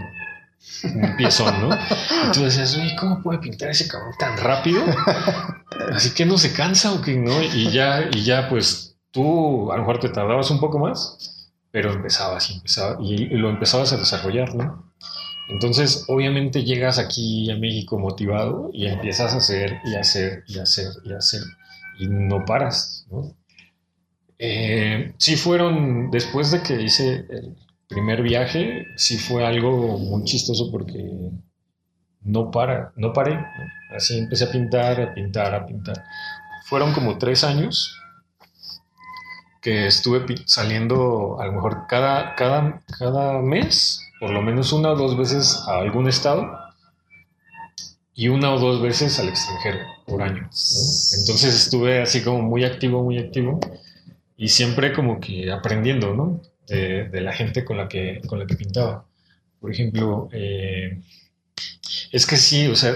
un 0.94 1.16
piezón, 1.16 1.68
¿no? 1.68 1.74
Y 1.74 2.32
tú 2.32 2.42
decías, 2.42 2.74
oye, 2.76 2.96
¿cómo 2.98 3.22
puede 3.22 3.38
pintar 3.38 3.68
ese 3.70 3.86
cabrón 3.86 4.14
tan 4.18 4.38
rápido? 4.38 4.82
Así 5.92 6.14
que 6.14 6.24
no 6.24 6.38
se 6.38 6.54
cansa 6.54 6.92
o 6.92 7.02
qué, 7.02 7.16
¿no? 7.16 7.42
Y 7.42 7.70
ya, 7.70 8.08
y 8.10 8.24
ya, 8.24 8.48
pues 8.48 8.96
tú 9.10 9.70
a 9.70 9.76
lo 9.76 9.82
mejor 9.82 10.00
te 10.00 10.08
tardabas 10.08 10.50
un 10.50 10.58
poco 10.58 10.78
más 10.78 11.41
pero 11.72 11.90
empezabas 11.90 12.50
y 12.50 12.54
empezaba, 12.54 12.98
y, 13.02 13.26
lo 13.30 13.48
empezabas 13.48 13.92
a 13.92 13.96
desarrollar, 13.96 14.54
¿no? 14.54 14.92
Entonces, 15.48 16.04
obviamente 16.06 16.64
llegas 16.64 16.98
aquí 16.98 17.50
a 17.50 17.56
México 17.56 17.98
motivado 17.98 18.70
y 18.72 18.86
empiezas 18.86 19.34
a 19.34 19.38
hacer 19.38 19.80
y 19.84 19.96
hacer 19.96 20.44
y 20.46 20.58
hacer 20.58 20.92
y 21.04 21.12
hacer 21.12 21.42
y 21.98 22.06
no 22.06 22.44
paras, 22.44 23.06
¿no? 23.10 23.34
Eh, 24.38 25.14
sí 25.18 25.36
fueron, 25.36 26.10
después 26.10 26.50
de 26.50 26.62
que 26.62 26.80
hice 26.80 27.26
el 27.28 27.56
primer 27.88 28.22
viaje, 28.22 28.86
sí 28.96 29.16
fue 29.18 29.44
algo 29.46 29.98
muy 29.98 30.24
chistoso 30.24 30.70
porque 30.70 31.10
no 32.22 32.50
para, 32.50 32.92
no 32.96 33.12
paré, 33.12 33.38
así 33.96 34.18
empecé 34.18 34.44
a 34.44 34.52
pintar, 34.52 35.00
a 35.00 35.14
pintar, 35.14 35.54
a 35.54 35.66
pintar. 35.66 36.04
Fueron 36.64 36.92
como 36.92 37.18
tres 37.18 37.44
años 37.44 38.01
que 39.62 39.86
estuve 39.86 40.26
saliendo 40.44 41.40
a 41.40 41.46
lo 41.46 41.52
mejor 41.52 41.86
cada, 41.88 42.34
cada, 42.34 42.82
cada 42.98 43.40
mes, 43.40 44.02
por 44.18 44.30
lo 44.30 44.42
menos 44.42 44.72
una 44.72 44.90
o 44.90 44.96
dos 44.96 45.16
veces 45.16 45.62
a 45.68 45.78
algún 45.78 46.08
estado 46.08 46.50
y 48.12 48.28
una 48.28 48.52
o 48.52 48.58
dos 48.58 48.82
veces 48.82 49.18
al 49.20 49.28
extranjero 49.28 49.78
por 50.04 50.20
año. 50.20 50.42
Entonces 50.42 51.54
estuve 51.54 52.02
así 52.02 52.22
como 52.22 52.42
muy 52.42 52.64
activo, 52.64 53.04
muy 53.04 53.18
activo 53.18 53.60
y 54.36 54.48
siempre 54.48 54.92
como 54.92 55.20
que 55.20 55.52
aprendiendo, 55.52 56.12
¿no? 56.12 56.42
De, 56.66 57.20
la 57.20 57.32
gente 57.32 57.64
con 57.64 57.76
la 57.76 57.88
que, 57.88 58.20
con 58.26 58.38
la 58.38 58.46
que 58.46 58.56
pintaba. 58.56 59.06
Por 59.60 59.70
ejemplo, 59.70 60.28
eh, 60.32 61.00
es 62.10 62.26
que 62.26 62.36
sí, 62.36 62.66
o 62.66 62.74
sea, 62.74 62.94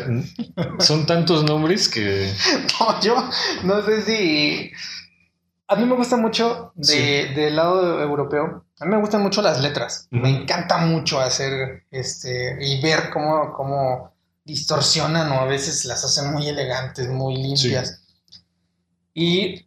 son 0.81 1.07
tantos 1.07 1.45
nombres 1.45 1.89
que... 1.89 2.33
No, 2.81 3.01
yo 3.01 3.31
no 3.65 3.83
sé 3.85 4.03
si 4.03 4.73
a 5.69 5.77
mí 5.77 5.85
me 5.85 5.97
gusta 5.97 6.17
mucho 6.17 6.73
de, 6.75 7.33
del 7.35 7.57
lado 7.57 8.01
europeo. 8.01 8.65
A 8.79 8.85
mí 8.85 8.91
me 8.91 9.01
gustan 9.01 9.23
mucho 9.23 9.43
las 9.43 9.61
letras. 9.61 10.07
Me 10.11 10.31
encanta 10.31 10.79
mucho 10.79 11.21
hacer 11.21 11.85
este 11.91 12.57
y 12.61 12.81
ver 12.81 13.11
cómo, 13.11 13.53
cómo 13.53 14.13
distorsionan 14.45 15.31
o 15.33 15.41
a 15.41 15.47
veces 15.47 15.85
las 15.85 16.05
hacen 16.05 16.33
muy 16.33 16.49
elegantes, 16.49 17.09
muy 17.09 17.37
limpias. 17.37 18.03
Y 19.13 19.67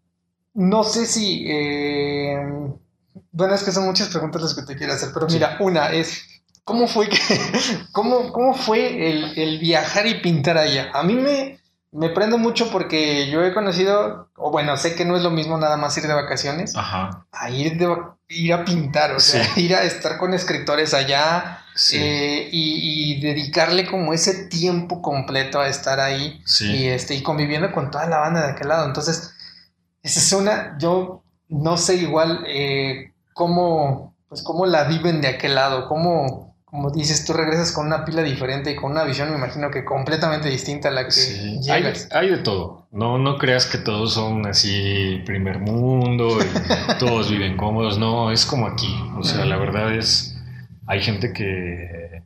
no 0.54 0.84
sé 0.84 1.06
si. 1.06 1.46
Eh, 1.48 2.38
bueno, 3.32 3.56
es 3.56 3.64
que 3.64 3.72
son 3.72 3.86
muchas 3.86 4.08
preguntas 4.10 4.42
las 4.42 4.54
que 4.54 4.62
te 4.64 4.78
quiero 4.78 4.94
hacer, 4.94 5.10
pero 5.14 5.28
mira, 5.28 5.58
una 5.60 5.92
es. 5.92 6.22
¿Cómo 6.64 6.88
fue 6.88 7.10
que, 7.10 7.18
cómo, 7.92 8.32
cómo 8.32 8.54
fue 8.54 9.10
el, 9.10 9.38
el 9.38 9.60
viajar 9.60 10.06
y 10.06 10.22
pintar 10.22 10.58
allá? 10.58 10.92
A 10.94 11.04
mí 11.04 11.16
me, 11.16 11.59
me 11.92 12.10
prendo 12.10 12.38
mucho 12.38 12.70
porque 12.72 13.30
yo 13.30 13.44
he 13.44 13.54
conocido, 13.54 14.30
o 14.36 14.52
bueno, 14.52 14.78
sé 14.78 14.96
que 14.96 15.06
no 15.06 15.16
es 15.16 15.24
lo 15.24 15.32
mismo 15.32 15.58
nada 15.58 15.76
más 15.76 15.98
ir 15.98 16.08
de 16.08 16.14
vacaciones 16.14 16.74
a 16.76 17.50
ir, 17.50 17.78
de, 17.78 17.96
ir 18.28 18.54
a 18.54 18.64
pintar, 18.64 19.14
o 19.14 19.20
sea, 19.20 19.46
ir 19.56 19.76
a 19.76 19.84
estar 19.84 20.18
con 20.18 20.34
escritores 20.34 20.94
allá 20.94 21.64
eh, 21.94 22.48
y, 22.52 23.20
dedicarle 23.22 23.88
como 23.88 24.14
ese 24.14 24.46
tiempo 24.46 25.02
completo 25.02 25.60
a 25.60 25.68
estar 25.68 26.00
ahí 26.00 26.42
y, 26.60 26.86
este, 26.86 27.16
y 27.16 27.24
conviviendo 27.24 27.72
con 27.72 27.90
toda 27.90 28.06
la 28.08 28.20
banda 28.20 28.46
de 28.46 28.52
aquel 28.52 28.68
lado. 28.68 28.86
Entonces, 28.86 29.34
esa 30.04 30.20
es 30.20 30.32
una, 30.34 30.78
yo 30.78 31.24
no 31.48 31.78
sé 31.78 31.96
igual 31.96 32.44
eh, 32.48 33.14
cómo, 33.34 34.16
pues 34.28 34.44
cómo 34.44 34.66
la 34.66 34.84
viven 34.84 35.22
de 35.22 35.28
aquel 35.28 35.56
lado, 35.56 35.88
cómo 35.88 36.49
como 36.70 36.92
dices, 36.92 37.26
tú 37.26 37.34
regresas 37.34 37.72
con 37.72 37.88
una 37.88 38.06
pila 38.06 38.22
diferente 38.22 38.72
y 38.72 38.76
con 38.76 38.92
una 38.92 39.04
visión, 39.04 39.32
me 39.32 39.38
imagino 39.38 39.72
que 39.72 39.84
completamente 39.84 40.50
distinta 40.50 40.90
a 40.90 40.92
la 40.92 41.06
que 41.06 41.12
sí. 41.12 41.60
llegas. 41.62 42.08
Hay, 42.12 42.30
de 42.30 42.38
todo. 42.38 42.88
No, 42.92 43.18
no 43.18 43.38
creas 43.38 43.66
que 43.66 43.80
todos 43.80 44.14
son 44.14 44.46
así 44.46 45.22
primer 45.26 45.60
mundo 45.60 46.38
y 46.40 46.98
todos 47.00 47.32
viven 47.32 47.58
cómodos. 47.58 47.98
No, 47.98 48.32
es 48.32 48.46
como 48.46 48.68
aquí. 48.68 48.96
O 49.18 49.24
sea, 49.24 49.46
la 49.46 49.58
verdad 49.58 49.96
es, 49.96 50.38
hay 50.86 51.02
gente 51.02 51.34
que, 51.34 52.24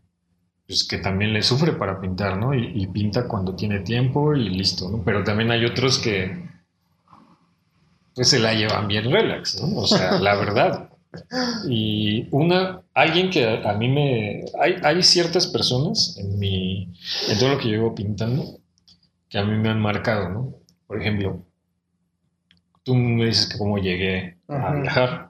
pues, 0.67 0.85
que 0.85 0.97
también 0.97 1.31
le 1.31 1.41
sufre 1.41 1.71
para 1.71 2.01
pintar, 2.01 2.37
¿no? 2.37 2.53
Y, 2.53 2.73
y 2.75 2.87
pinta 2.87 3.29
cuando 3.29 3.55
tiene 3.55 3.79
tiempo 3.79 4.35
y 4.35 4.49
listo, 4.49 4.89
¿no? 4.89 5.03
Pero 5.05 5.23
también 5.23 5.51
hay 5.51 5.63
otros 5.63 5.99
que 5.99 6.51
pues 8.13 8.29
se 8.29 8.39
la 8.39 8.53
llevan 8.53 8.87
bien 8.87 9.11
relax, 9.11 9.61
¿no? 9.61 9.79
O 9.79 9.87
sea, 9.87 10.19
la 10.19 10.35
verdad. 10.35 10.89
Y 11.69 12.27
una, 12.31 12.81
alguien 12.93 13.29
que 13.29 13.45
a, 13.45 13.73
mí 13.73 13.87
me... 13.87 14.45
Hay, 14.59 14.75
hay, 14.83 15.03
ciertas 15.03 15.47
personas 15.47 16.17
en, 16.17 16.39
mi, 16.39 16.91
en 17.29 17.39
todo 17.39 17.49
lo 17.49 17.57
que 17.57 17.67
llevo 17.67 17.93
pintando 17.93 18.59
que 19.29 19.39
a 19.39 19.43
mí 19.43 19.57
me 19.57 19.69
han 19.69 19.81
marcado, 19.81 20.29
¿no? 20.29 20.55
Por 20.85 21.01
ejemplo, 21.01 21.43
tú 22.83 22.95
me 22.95 23.25
dices 23.25 23.47
que 23.47 23.57
cómo 23.57 23.79
llegué 23.79 24.37
a 24.47 24.75
viajar. 24.75 25.29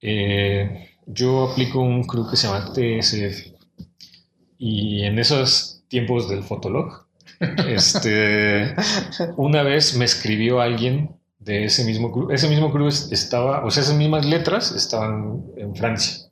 Eh, 0.00 0.90
yo 1.06 1.50
aplico 1.50 1.80
un 1.80 2.02
club 2.02 2.28
que 2.30 2.36
se 2.36 2.48
llama 2.48 2.72
TSF 2.72 3.52
y 4.58 5.02
en 5.04 5.18
esos 5.18 5.84
tiempos 5.88 6.28
del 6.28 6.42
Fotolog, 6.42 7.06
este, 7.68 8.74
una 9.36 9.62
vez 9.62 9.96
me 9.96 10.04
escribió 10.04 10.60
alguien 10.60 11.16
de 11.44 11.64
ese 11.64 11.84
mismo 11.84 12.12
club. 12.12 12.30
Ese 12.30 12.48
mismo 12.48 12.72
club 12.72 12.88
estaba, 12.88 13.64
o 13.64 13.70
sea, 13.70 13.82
esas 13.82 13.96
mismas 13.96 14.24
letras 14.26 14.72
estaban 14.72 15.42
en 15.56 15.74
Francia. 15.74 16.28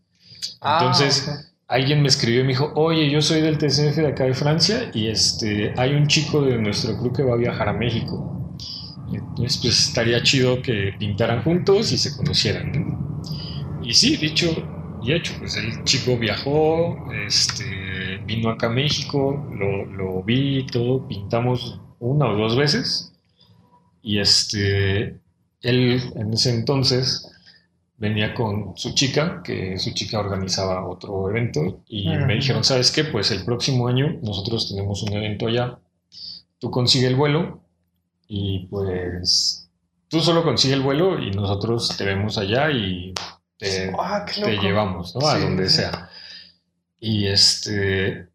Ah, 0.61 0.79
Entonces, 0.81 1.52
alguien 1.69 2.02
me 2.02 2.09
escribió 2.09 2.40
y 2.40 2.45
me 2.45 2.50
dijo, 2.50 2.73
oye, 2.75 3.11
yo 3.11 3.21
soy 3.23 3.40
del 3.40 3.59
TCF 3.59 3.97
de 3.97 4.09
acá 4.09 4.25
de 4.25 4.35
Francia 4.35 4.90
y 4.95 5.09
este, 5.09 5.73
hay 5.76 5.95
un 5.95 6.07
chico 6.07 6.43
de 6.43 6.59
nuestro 6.59 6.97
club 6.99 7.17
que 7.17 7.23
va 7.23 7.35
a 7.35 7.37
viajar 7.37 7.69
a 7.69 7.73
México. 7.73 8.57
Entonces, 9.12 9.59
pues 9.61 9.88
estaría 9.88 10.23
chido 10.23 10.62
que 10.62 10.93
pintaran 10.99 11.43
juntos 11.43 11.93
y 11.93 11.99
se 11.99 12.17
conocieran. 12.17 13.21
Y 13.83 13.93
sí, 13.95 14.17
dicho 14.17 14.47
y 15.02 15.12
hecho, 15.12 15.33
pues 15.38 15.57
el 15.57 15.83
chico 15.85 16.19
viajó, 16.19 17.11
este, 17.26 18.19
vino 18.26 18.50
acá 18.50 18.67
a 18.67 18.71
México, 18.71 19.49
lo, 19.50 19.87
lo 19.87 20.23
vi 20.23 20.67
todo, 20.67 21.09
pintamos 21.09 21.81
una 21.99 22.26
o 22.26 22.37
dos 22.37 22.57
veces 22.57 23.10
y 24.02 24.19
este, 24.19 25.19
él 25.62 26.12
en 26.14 26.33
ese 26.33 26.50
entonces 26.50 27.30
venía 27.97 28.35
con 28.35 28.76
su 28.76 28.95
chica, 28.95 29.42
que 29.45 29.78
su 29.78 29.92
chica 29.92 30.19
organizaba 30.19 30.87
otro 30.88 31.28
evento, 31.28 31.83
y 31.87 32.09
me 32.09 32.35
dijeron, 32.35 32.64
¿sabes 32.64 32.90
qué? 32.90 33.04
Pues 33.04 33.30
el 33.30 33.45
próximo 33.45 33.88
año 33.88 34.19
nosotros 34.23 34.71
tenemos 34.71 35.02
un 35.02 35.12
evento 35.12 35.49
allá, 35.49 35.78
tú 36.59 36.71
consigue 36.71 37.07
el 37.07 37.16
vuelo 37.16 37.61
y 38.26 38.66
pues 38.66 39.69
tú 40.09 40.21
solo 40.21 40.42
consigue 40.42 40.75
el 40.75 40.80
vuelo 40.80 41.23
y 41.23 41.30
nosotros 41.30 41.95
te 41.97 42.04
vemos 42.04 42.38
allá 42.38 42.71
y 42.71 43.12
te, 43.59 43.92
ah, 43.99 44.25
llevamos, 44.62 45.14
¿no? 45.14 45.26
a 45.26 45.38
donde 45.38 45.69
sea. 45.69 46.09
Y 46.99 47.26
este, 47.26 48.28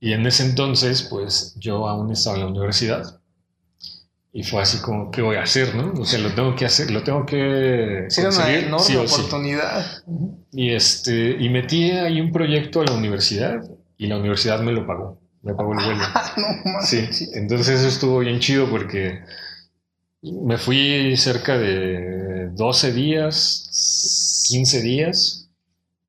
y 0.00 0.12
en 0.14 0.26
ese 0.26 0.46
entonces, 0.46 1.02
pues 1.02 1.54
yo 1.58 1.88
aún 1.88 2.10
estaba 2.10 2.36
en 2.36 2.42
la 2.42 2.48
universidad 2.48 3.19
Y 4.32 4.44
fue 4.44 4.62
así 4.62 4.78
como, 4.80 5.10
¿qué 5.10 5.22
voy 5.22 5.36
a 5.36 5.42
hacer, 5.42 5.74
no? 5.74 5.92
O 6.00 6.04
sea, 6.04 6.20
lo 6.20 6.32
tengo 6.32 6.54
que 6.54 6.64
hacer, 6.64 6.90
lo 6.90 7.02
tengo 7.02 7.26
que 7.26 8.04
Sí, 8.08 8.20
era 8.20 8.30
una 8.30 8.52
enorme 8.54 8.96
oportunidad. 8.98 9.84
Y, 10.52 10.70
este, 10.70 11.36
y 11.40 11.48
metí 11.48 11.90
ahí 11.90 12.20
un 12.20 12.30
proyecto 12.30 12.80
a 12.80 12.84
la 12.84 12.92
universidad 12.92 13.60
y 13.98 14.06
la 14.06 14.18
universidad 14.18 14.60
me 14.60 14.72
lo 14.72 14.86
pagó. 14.86 15.18
Me 15.42 15.54
pagó 15.54 15.72
el 15.72 15.78
vuelo. 15.84 16.02
no, 16.64 16.82
sí, 16.82 17.08
entonces 17.34 17.80
eso 17.80 17.88
estuvo 17.88 18.20
bien 18.20 18.38
chido 18.38 18.70
porque 18.70 19.20
me 20.22 20.58
fui 20.58 21.16
cerca 21.16 21.58
de 21.58 22.50
12 22.52 22.92
días, 22.92 24.44
15 24.48 24.82
días, 24.82 25.48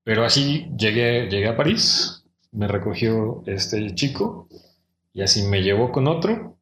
pero 0.04 0.26
así 0.26 0.68
llegué, 0.78 1.28
llegué 1.28 1.48
a 1.48 1.58
París, 1.58 2.24
me 2.52 2.68
recogió 2.68 3.42
este 3.48 3.96
chico 3.96 4.48
y 5.14 5.22
así 5.22 5.44
me 5.44 5.64
llevó 5.64 5.92
con 5.92 6.08
otro 6.08 6.58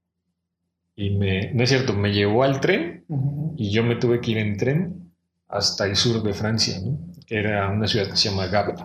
y 1.00 1.12
me, 1.12 1.54
no 1.54 1.64
es 1.64 1.70
cierto, 1.70 1.94
me 1.94 2.12
llevó 2.12 2.44
al 2.44 2.60
tren 2.60 3.06
y 3.56 3.72
yo 3.72 3.84
me 3.84 3.96
tuve 3.96 4.20
que 4.20 4.32
ir 4.32 4.38
en 4.38 4.58
tren 4.58 5.14
hasta 5.48 5.86
el 5.86 5.96
sur 5.96 6.22
de 6.22 6.34
Francia, 6.34 6.78
que 7.26 7.40
era 7.40 7.70
una 7.70 7.88
ciudad 7.88 8.10
que 8.10 8.18
se 8.18 8.28
llama 8.28 8.48
Gap, 8.48 8.78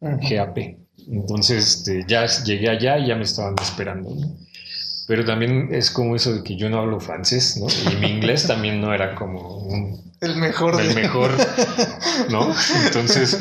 GAP. 0.00 0.58
Entonces 1.08 1.76
este, 1.76 2.06
ya 2.08 2.24
llegué 2.26 2.70
allá 2.70 2.96
y 2.96 3.08
ya 3.08 3.16
me 3.16 3.24
estaban 3.24 3.54
esperando. 3.60 4.16
Pero 5.06 5.26
también 5.26 5.68
es 5.70 5.90
como 5.90 6.16
eso 6.16 6.32
de 6.32 6.42
que 6.42 6.56
yo 6.56 6.70
no 6.70 6.78
hablo 6.78 7.00
francés, 7.00 7.58
¿no? 7.58 7.66
Y 7.92 7.96
mi 7.96 8.08
inglés 8.12 8.46
también 8.46 8.80
no 8.80 8.94
era 8.94 9.14
como 9.14 9.58
un... 9.58 10.12
El 10.22 10.36
mejor. 10.36 10.80
El 10.80 10.94
mejor, 10.94 11.30
¿no? 12.30 12.50
Entonces, 12.86 13.38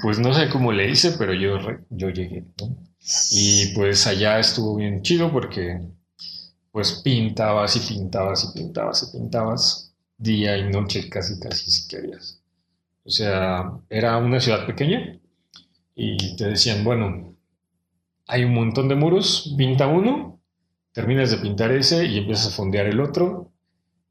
pues 0.00 0.18
no 0.18 0.32
sé 0.32 0.48
cómo 0.48 0.72
le 0.72 0.90
hice, 0.90 1.12
pero 1.12 1.34
yo, 1.34 1.58
yo 1.90 2.08
llegué, 2.08 2.44
¿no? 2.58 2.74
Y 3.32 3.74
pues 3.74 4.06
allá 4.06 4.38
estuvo 4.38 4.76
bien 4.76 5.02
chido 5.02 5.30
porque 5.30 5.78
pues 6.72 7.00
pintabas 7.02 7.76
y 7.76 7.94
pintabas 7.94 8.44
y 8.44 8.58
pintabas 8.58 9.02
y 9.02 9.18
pintabas 9.18 9.94
día 10.16 10.56
y 10.56 10.70
noche 10.70 11.08
casi 11.08 11.38
casi 11.40 11.70
si 11.70 11.88
querías. 11.88 12.40
O 13.04 13.10
sea, 13.10 13.72
era 13.88 14.18
una 14.18 14.40
ciudad 14.40 14.66
pequeña 14.66 15.18
y 15.94 16.36
te 16.36 16.44
decían, 16.48 16.84
bueno, 16.84 17.34
hay 18.28 18.44
un 18.44 18.54
montón 18.54 18.88
de 18.88 18.94
muros, 18.94 19.54
pinta 19.56 19.86
uno, 19.86 20.40
terminas 20.92 21.30
de 21.30 21.38
pintar 21.38 21.72
ese 21.72 22.04
y 22.04 22.18
empiezas 22.18 22.48
a 22.48 22.56
fondear 22.56 22.86
el 22.86 23.00
otro, 23.00 23.50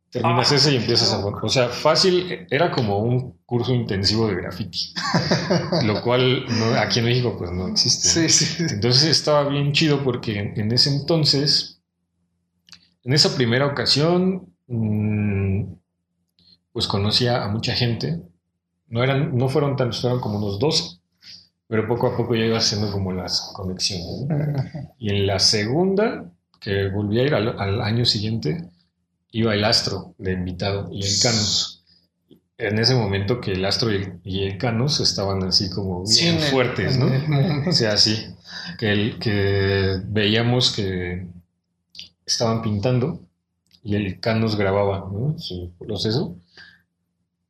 terminas 0.10 0.51
ah, 0.51 0.56
ese 0.56 0.74
y 0.74 0.78
empiezas 0.78 1.13
a 1.13 1.22
fondear. 1.22 1.46
O 1.46 1.50
sea, 1.50 1.70
fácil, 1.70 2.48
era 2.50 2.72
como 2.72 3.00
un 3.00 3.38
curso 3.46 3.74
intensivo 3.74 4.28
de 4.28 4.36
graffiti, 4.36 4.94
lo 5.86 6.01
cual 6.01 6.46
aquí 6.78 7.00
en 7.00 7.06
México 7.06 7.36
pues 7.38 7.51
no 7.51 7.68
existe. 7.70 8.74
Entonces 8.74 9.04
estaba 9.04 9.48
bien 9.48 9.72
chido 9.72 10.04
porque 10.04 10.54
en 10.56 10.72
ese 10.72 10.89
entonces 10.94 11.79
en 13.10 13.13
esa 13.16 13.36
primera 13.36 13.66
ocasión, 13.66 14.54
mm, 14.68 15.63
pues 16.72 16.86
conocía 16.86 17.44
a 17.44 17.48
mucha 17.48 17.74
gente. 17.74 18.22
No, 18.88 19.04
eran, 19.04 19.36
no 19.36 19.50
fueron 19.50 19.75
tantos, 19.75 20.01
fueron 20.01 20.20
como 20.20 20.38
unos 20.38 20.60
dos, 20.60 21.01
pero 21.66 21.88
poco 21.88 22.06
a 22.06 22.16
poco 22.16 22.36
ya 22.36 22.46
iba 22.46 22.60
haciendo 22.60 22.92
como 22.92 23.12
las 23.12 23.51
conexiones. 23.56 24.28
Y 25.00 25.10
en 25.10 25.25
la 25.25 25.39
segunda, 25.39 26.32
que 26.62 26.89
volví 26.89 27.20
a 27.20 27.24
ir 27.24 27.34
al, 27.34 27.82
año 27.82 28.06
siguiente, 28.06 28.70
iba 29.32 29.56
el 29.56 29.63
astro 29.63 30.13
de 30.20 30.34
invitado 30.34 30.89
y 30.92 31.04
el 31.04 31.20
Canos. 31.20 31.84
En 32.60 32.78
ese 32.78 32.94
momento 32.94 33.42
que 33.42 33.54
el 33.54 33.66
astro 33.66 33.89
y 33.92 34.44
el, 34.44 34.60
Canos 34.60 35.00
estaban 35.00 35.42
así 35.46 35.72
como 35.72 36.04
bien 36.06 36.39
fuertes, 36.39 37.00
¿no? 37.00 37.10
O 37.68 37.72
sea, 37.72 37.94
así, 37.94 38.36
que, 38.78 38.92
el, 38.92 39.18
que 39.18 40.00
veíamos 40.06 40.75
que 40.75 41.25
estaban 42.32 42.62
pintando 42.62 43.22
y 43.84 43.96
el 43.96 44.20
Canos 44.20 44.56
grababa 44.56 45.10
su 45.38 45.72
proceso. 45.78 46.36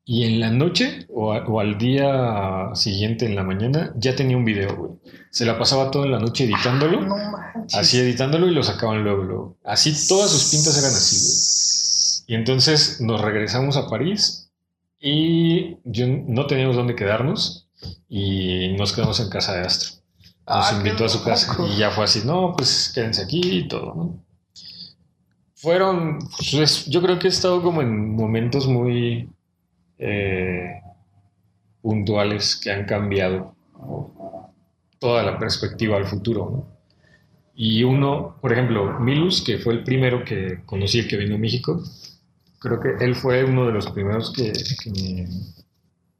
Y 0.05 0.23
en 0.23 0.39
la 0.39 0.49
noche 0.49 1.05
o, 1.13 1.59
al 1.59 1.77
día 1.77 2.71
siguiente, 2.73 3.27
en 3.27 3.35
la 3.35 3.43
mañana, 3.43 3.93
ya 3.95 4.15
tenía 4.15 4.37
un 4.37 4.45
video, 4.45 4.97
Se 5.29 5.45
la 5.45 5.59
pasaba 5.59 5.91
toda 5.91 6.07
la 6.07 6.17
noche 6.17 6.45
editándolo. 6.45 7.15
así 7.73 7.99
editándolo 7.99 8.47
y 8.47 8.51
lo 8.55 8.63
sacaban 8.63 9.03
luego, 9.03 9.55
Así 9.63 9.93
todas 10.07 10.31
sus 10.31 10.49
pintas 10.49 10.79
eran 10.79 10.91
así, 10.91 12.25
Y 12.27 12.33
entonces 12.33 12.99
nos 13.01 13.21
regresamos 13.21 13.77
a 13.77 13.87
París 13.87 14.49
y 14.99 15.77
yo, 15.83 16.07
no 16.07 16.47
teníamos 16.47 16.75
dónde 16.75 16.95
quedarnos 16.95 17.67
y 18.09 18.69
nos 18.77 18.93
quedamos 18.93 19.19
en 19.19 19.29
casa 19.29 19.53
de 19.53 19.67
Astro. 19.67 20.01
Nos 20.47 20.71
ah, 20.71 20.75
invitó 20.75 21.05
a 21.05 21.09
su 21.09 21.23
casa 21.23 21.55
y 21.71 21.77
ya 21.77 21.91
fue 21.91 22.05
así, 22.05 22.23
no, 22.25 22.55
pues 22.57 22.91
quédense 22.95 23.21
aquí 23.21 23.41
y 23.43 23.67
todo, 23.67 23.93
¿no? 23.93 24.28
Fueron, 25.59 26.19
pues, 26.51 26.85
yo 26.85 27.01
creo 27.01 27.19
que 27.19 27.27
he 27.27 27.29
estado 27.29 27.61
como 27.61 27.81
en 27.81 28.15
momentos 28.15 28.65
muy 28.65 29.29
eh, 29.97 30.81
puntuales 31.81 32.55
que 32.55 32.71
han 32.71 32.85
cambiado 32.85 33.53
toda 34.99 35.21
la 35.23 35.37
perspectiva 35.37 35.97
al 35.97 36.05
futuro. 36.05 36.65
Y 37.55 37.83
uno, 37.83 38.37
por 38.41 38.53
ejemplo, 38.53 39.01
Milus, 39.01 39.41
que 39.41 39.57
fue 39.57 39.73
el 39.73 39.83
primero 39.83 40.23
que 40.23 40.61
conocí 40.65 41.05
que 41.05 41.17
vino 41.17 41.35
a 41.35 41.39
México, 41.39 41.83
creo 42.59 42.79
que 42.79 43.03
él 43.03 43.15
fue 43.15 43.43
uno 43.43 43.65
de 43.65 43.73
los 43.73 43.91
primeros 43.91 44.31
que, 44.31 44.53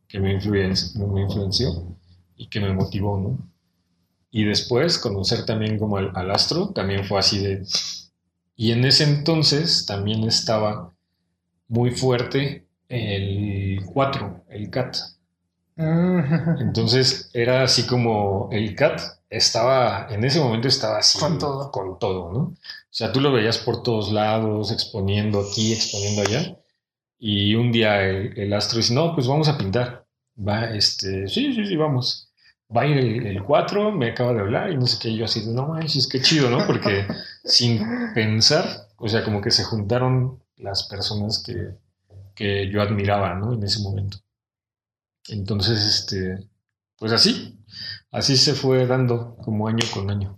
que, 0.10 0.19
me, 0.19 0.34
influenció, 0.34 1.95
y 2.36 2.47
que 2.47 2.60
me 2.60 2.73
motivó, 2.73 3.17
¿no? 3.17 3.38
Y 4.32 4.43
después 4.43 4.97
conocer 4.97 5.45
también 5.45 5.80
como 5.80 5.97
al 5.97 6.32
astro, 6.32 6.69
también 6.69 7.06
fue 7.06 7.19
así 7.19 7.39
de, 7.39 7.63
y 8.62 8.74
en 8.74 8.84
ese 8.84 9.06
entonces 9.06 9.86
también 9.86 10.26
estaba 10.26 10.93
muy 11.69 11.91
fuerte 11.91 12.67
el 12.89 13.86
4, 13.86 14.43
el 14.50 14.69
CAT. 14.69 14.98
Mm. 15.78 16.60
Entonces 16.60 17.30
era 17.34 17.63
así 17.63 17.88
como 17.88 18.50
el 18.52 18.76
CAT 18.76 19.00
estaba, 19.30 20.08
en 20.10 20.26
ese 20.26 20.41
momento 20.41 20.67
estaba 20.67 20.98
así. 20.98 21.17
Con 21.17 21.39
todo. 21.39 21.72
Con 21.72 22.00
todo, 22.00 22.34
¿no? 22.34 22.39
O 22.39 22.58
sea, 22.89 23.13
tú 23.13 23.22
lo 23.22 23.32
veías 23.32 23.60
por 23.60 23.82
todos 23.82 24.12
lados, 24.12 24.74
exponiendo 24.74 25.39
aquí, 25.39 25.72
exponiendo 25.72 26.24
allá. 26.24 26.58
Y 27.17 27.56
un 27.56 27.72
día 27.72 28.02
el, 28.04 28.38
el 28.38 28.52
astro 28.52 28.80
dice, 28.80 28.93
no, 28.93 29.15
pues 29.15 29.26
vamos 29.26 29.48
a 29.48 29.58
pintar. 29.58 30.06
Va, 30.38 30.65
este, 30.76 31.30
sí, 31.30 31.54
sí, 31.54 31.65
sí, 31.65 31.78
vamos 31.78 32.29
va 32.75 32.82
a 32.82 32.88
ir 32.88 33.25
el, 33.25 33.43
4, 33.43 33.91
me 33.91 34.12
acaba 34.12 34.34
de 34.34 34.41
hablar 34.41 34.71
y 34.71 34.77
no 34.77 34.86
sé 34.86 34.97
qué, 35.01 35.15
yo 35.15 35.25
así, 35.25 35.45
no 35.47 35.67
manches, 35.67 36.08
qué 36.08 36.21
chido, 36.21 36.49
¿no? 36.49 36.65
Porque 36.67 37.08
sin 37.43 37.84
pensar, 38.13 38.88
o 38.97 39.08
sea, 39.08 39.23
como 39.23 39.41
que 39.41 39.51
se 39.51 39.63
juntaron 39.63 40.41
las 40.58 40.84
personas 40.84 41.39
que, 41.39 41.75
que 42.36 42.69
yo 42.69 42.82
admiraba, 42.82 43.34
¿no? 43.36 43.53
En 43.53 43.63
ese 43.63 43.82
momento. 43.82 44.17
Entonces, 45.29 45.84
este, 45.86 46.47
pues 46.97 47.12
así, 47.12 47.60
así 48.12 48.38
se 48.38 48.53
fue 48.53 48.86
dando 48.86 49.36
como 49.38 49.67
año 49.67 49.86
con 49.93 50.10
año. 50.10 50.38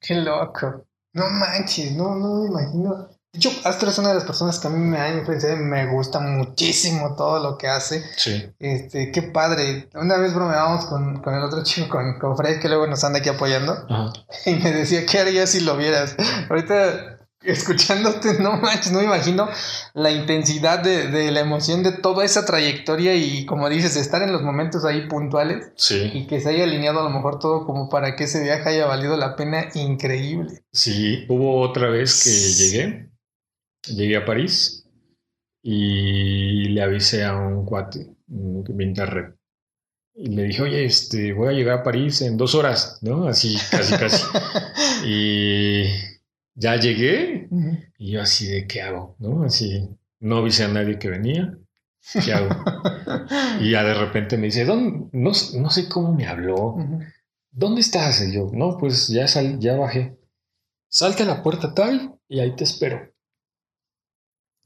Qué 0.00 0.14
loco. 0.16 0.86
No 1.12 1.28
manches, 1.30 1.92
no, 1.92 2.14
no 2.16 2.42
me 2.42 2.48
imagino 2.48 3.08
de 3.34 3.38
hecho, 3.38 3.50
Astro 3.64 3.90
es 3.90 3.98
una 3.98 4.10
de 4.10 4.14
las 4.14 4.24
personas 4.24 4.60
que 4.60 4.68
a 4.68 4.70
mí 4.70 4.78
me 4.78 4.96
ha 4.96 5.12
influenciado 5.12 5.56
y 5.56 5.58
me 5.58 5.86
gusta 5.86 6.20
muchísimo 6.20 7.16
todo 7.16 7.42
lo 7.42 7.58
que 7.58 7.66
hace. 7.66 8.04
Sí. 8.16 8.48
Este, 8.60 9.10
qué 9.10 9.22
padre. 9.22 9.88
Una 9.92 10.18
vez 10.18 10.32
bromeábamos 10.32 10.84
con, 10.84 11.20
con 11.20 11.34
el 11.34 11.42
otro 11.42 11.64
chico, 11.64 11.88
con, 11.88 12.20
con, 12.20 12.36
Fred, 12.36 12.60
que 12.60 12.68
luego 12.68 12.86
nos 12.86 13.02
anda 13.02 13.18
aquí 13.18 13.28
apoyando. 13.28 13.74
Y 14.46 14.54
me 14.54 14.70
decía, 14.70 15.04
¿qué 15.04 15.18
harías 15.18 15.50
si 15.50 15.62
lo 15.62 15.76
vieras? 15.76 16.14
Ahorita, 16.48 17.18
escuchándote, 17.42 18.34
no 18.40 18.56
manches, 18.58 18.92
no 18.92 19.00
me 19.00 19.06
imagino 19.06 19.48
la 19.94 20.12
intensidad 20.12 20.78
de, 20.78 21.08
de, 21.08 21.32
la 21.32 21.40
emoción 21.40 21.82
de 21.82 21.90
toda 21.90 22.24
esa 22.24 22.46
trayectoria 22.46 23.16
y, 23.16 23.46
como 23.46 23.68
dices, 23.68 23.96
estar 23.96 24.22
en 24.22 24.32
los 24.32 24.42
momentos 24.42 24.84
ahí 24.84 25.08
puntuales. 25.08 25.72
Sí. 25.74 26.08
Y 26.14 26.28
que 26.28 26.40
se 26.40 26.50
haya 26.50 26.62
alineado 26.62 27.00
a 27.00 27.04
lo 27.04 27.10
mejor 27.10 27.40
todo 27.40 27.66
como 27.66 27.88
para 27.88 28.14
que 28.14 28.24
ese 28.24 28.44
viaje 28.44 28.68
haya 28.68 28.86
valido 28.86 29.16
la 29.16 29.34
pena. 29.34 29.70
Increíble. 29.74 30.62
Sí, 30.72 31.24
hubo 31.28 31.60
otra 31.60 31.88
vez 31.88 32.22
que 32.22 32.30
llegué 32.30 33.13
llegué 33.86 34.16
a 34.16 34.24
París 34.24 34.86
y 35.62 36.68
le 36.68 36.82
avisé 36.82 37.24
a 37.24 37.36
un 37.36 37.64
cuate 37.64 38.06
que 38.66 38.72
pinta 38.72 39.06
red. 39.06 39.34
Y 40.16 40.28
le 40.28 40.44
dije, 40.44 40.62
oye, 40.62 40.84
este, 40.84 41.32
voy 41.32 41.48
a 41.48 41.56
llegar 41.56 41.78
a 41.78 41.82
París 41.82 42.22
en 42.22 42.36
dos 42.36 42.54
horas, 42.54 42.98
¿no? 43.02 43.26
Así, 43.26 43.56
casi, 43.70 43.96
casi. 43.96 44.24
y 45.06 45.84
ya 46.54 46.76
llegué 46.76 47.48
y 47.98 48.12
yo 48.12 48.22
así 48.22 48.46
de, 48.46 48.66
¿qué 48.66 48.82
hago? 48.82 49.16
¿No? 49.18 49.42
Así, 49.42 49.88
no 50.20 50.36
avisé 50.36 50.64
a 50.64 50.68
nadie 50.68 50.98
que 50.98 51.08
venía. 51.08 51.58
¿Qué 52.24 52.32
hago? 52.32 52.48
y 53.60 53.70
ya 53.70 53.82
de 53.82 53.94
repente 53.94 54.36
me 54.36 54.46
dice, 54.46 54.64
¿dónde? 54.64 55.08
No, 55.12 55.32
no 55.54 55.70
sé 55.70 55.88
cómo 55.88 56.12
me 56.12 56.26
habló. 56.26 56.76
¿Dónde 57.50 57.80
estás? 57.80 58.20
Y 58.22 58.34
yo, 58.34 58.50
no, 58.52 58.76
pues 58.78 59.08
ya, 59.08 59.26
sal, 59.26 59.58
ya 59.58 59.76
bajé. 59.76 60.16
Salte 60.88 61.24
a 61.24 61.26
la 61.26 61.42
puerta 61.42 61.74
tal 61.74 62.14
y 62.28 62.40
ahí 62.40 62.54
te 62.54 62.64
espero. 62.64 63.13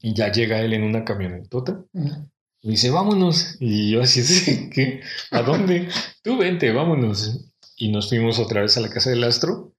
Y 0.01 0.13
ya 0.13 0.31
llega 0.31 0.61
él 0.61 0.73
en 0.73 0.83
una 0.83 1.03
camionetota. 1.03 1.83
Y 2.61 2.71
dice, 2.71 2.89
vámonos. 2.89 3.57
Y 3.59 3.91
yo 3.91 4.01
así, 4.01 4.69
¿qué? 4.73 5.01
¿A 5.31 5.41
dónde? 5.41 5.89
Tú 6.23 6.37
vente, 6.37 6.71
vámonos. 6.71 7.51
Y 7.77 7.91
nos 7.91 8.09
fuimos 8.09 8.39
otra 8.39 8.61
vez 8.61 8.77
a 8.77 8.81
la 8.81 8.89
casa 8.89 9.09
del 9.09 9.23
astro. 9.23 9.73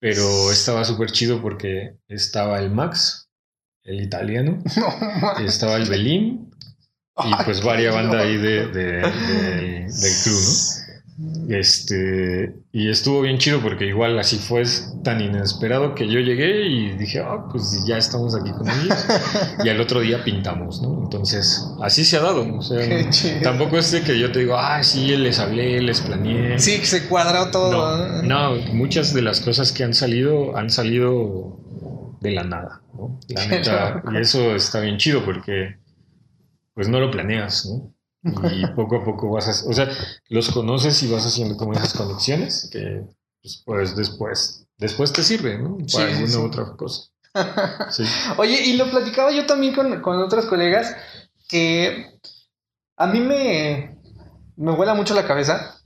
Pero 0.00 0.52
estaba 0.52 0.84
súper 0.84 1.10
chido 1.10 1.42
porque 1.42 1.96
estaba 2.06 2.60
el 2.60 2.70
Max, 2.70 3.28
el 3.82 4.00
italiano, 4.00 4.62
estaba 5.44 5.76
el 5.76 5.88
Belín 5.88 6.50
y 7.24 7.44
pues 7.44 7.62
varias 7.62 7.94
bandas 7.94 8.22
ahí 8.22 8.36
de, 8.36 8.68
del 8.68 9.90
crew, 10.22 10.38
¿no? 10.40 10.77
Este, 11.48 12.54
y 12.70 12.88
estuvo 12.88 13.22
bien 13.22 13.38
chido 13.38 13.60
porque 13.60 13.86
igual 13.86 14.16
así 14.20 14.36
fue 14.36 14.62
tan 15.02 15.20
inesperado 15.20 15.94
que 15.96 16.06
yo 16.06 16.20
llegué 16.20 16.66
y 16.68 16.96
dije, 16.96 17.18
ah, 17.20 17.46
pues 17.50 17.84
ya 17.84 17.98
estamos 17.98 18.36
aquí 18.36 18.52
con 18.52 18.68
ellos. 18.68 19.06
y 19.64 19.68
al 19.68 19.80
otro 19.80 20.00
día 20.00 20.22
pintamos, 20.22 20.80
¿no? 20.80 21.02
Entonces, 21.02 21.66
así 21.82 22.04
se 22.04 22.18
ha 22.18 22.20
dado. 22.20 22.46
O 22.56 22.62
sea, 22.62 23.10
tampoco 23.42 23.78
es 23.78 23.90
de 23.90 24.02
que 24.02 24.18
yo 24.18 24.30
te 24.30 24.40
digo, 24.40 24.56
ah, 24.56 24.84
sí, 24.84 25.16
les 25.16 25.40
hablé, 25.40 25.80
les 25.82 26.00
planeé. 26.00 26.58
Sí, 26.60 26.84
se 26.84 27.08
cuadró 27.08 27.50
todo. 27.50 28.22
No, 28.22 28.54
muchas 28.72 29.12
de 29.12 29.22
las 29.22 29.40
cosas 29.40 29.72
que 29.72 29.82
han 29.82 29.94
salido 29.94 30.56
han 30.56 30.70
salido 30.70 31.58
de 32.20 32.30
la 32.30 32.44
nada, 32.44 32.82
¿no? 32.94 33.18
La 33.28 33.46
neta, 33.46 34.02
y 34.12 34.18
eso 34.18 34.54
está 34.54 34.80
bien 34.80 34.98
chido 34.98 35.24
porque 35.24 35.78
pues 36.74 36.88
no 36.88 37.00
lo 37.00 37.10
planeas, 37.10 37.66
¿no? 37.66 37.92
Y 38.22 38.66
poco 38.74 38.96
a 38.96 39.04
poco 39.04 39.30
vas 39.30 39.46
a, 39.46 39.68
o 39.68 39.72
sea, 39.72 39.88
los 40.28 40.50
conoces 40.50 41.02
y 41.02 41.10
vas 41.10 41.24
haciendo 41.24 41.56
como 41.56 41.72
esas 41.72 41.94
conexiones 41.94 42.68
que 42.72 43.04
pues, 43.42 43.62
pues 43.64 43.96
después, 43.96 44.66
después 44.76 45.12
te 45.12 45.22
sirve, 45.22 45.58
¿no? 45.58 45.78
Para 45.92 46.16
alguna 46.16 46.40
otra 46.40 46.76
cosa. 46.76 47.10
Oye, 48.38 48.64
y 48.66 48.76
lo 48.76 48.90
platicaba 48.90 49.30
yo 49.30 49.46
también 49.46 49.74
con, 49.74 50.00
con 50.00 50.18
otros 50.18 50.46
colegas 50.46 50.96
que 51.48 52.18
a 52.96 53.06
mí 53.06 53.20
me, 53.20 53.96
me 54.56 54.72
vuela 54.72 54.94
mucho 54.94 55.14
la 55.14 55.26
cabeza 55.26 55.76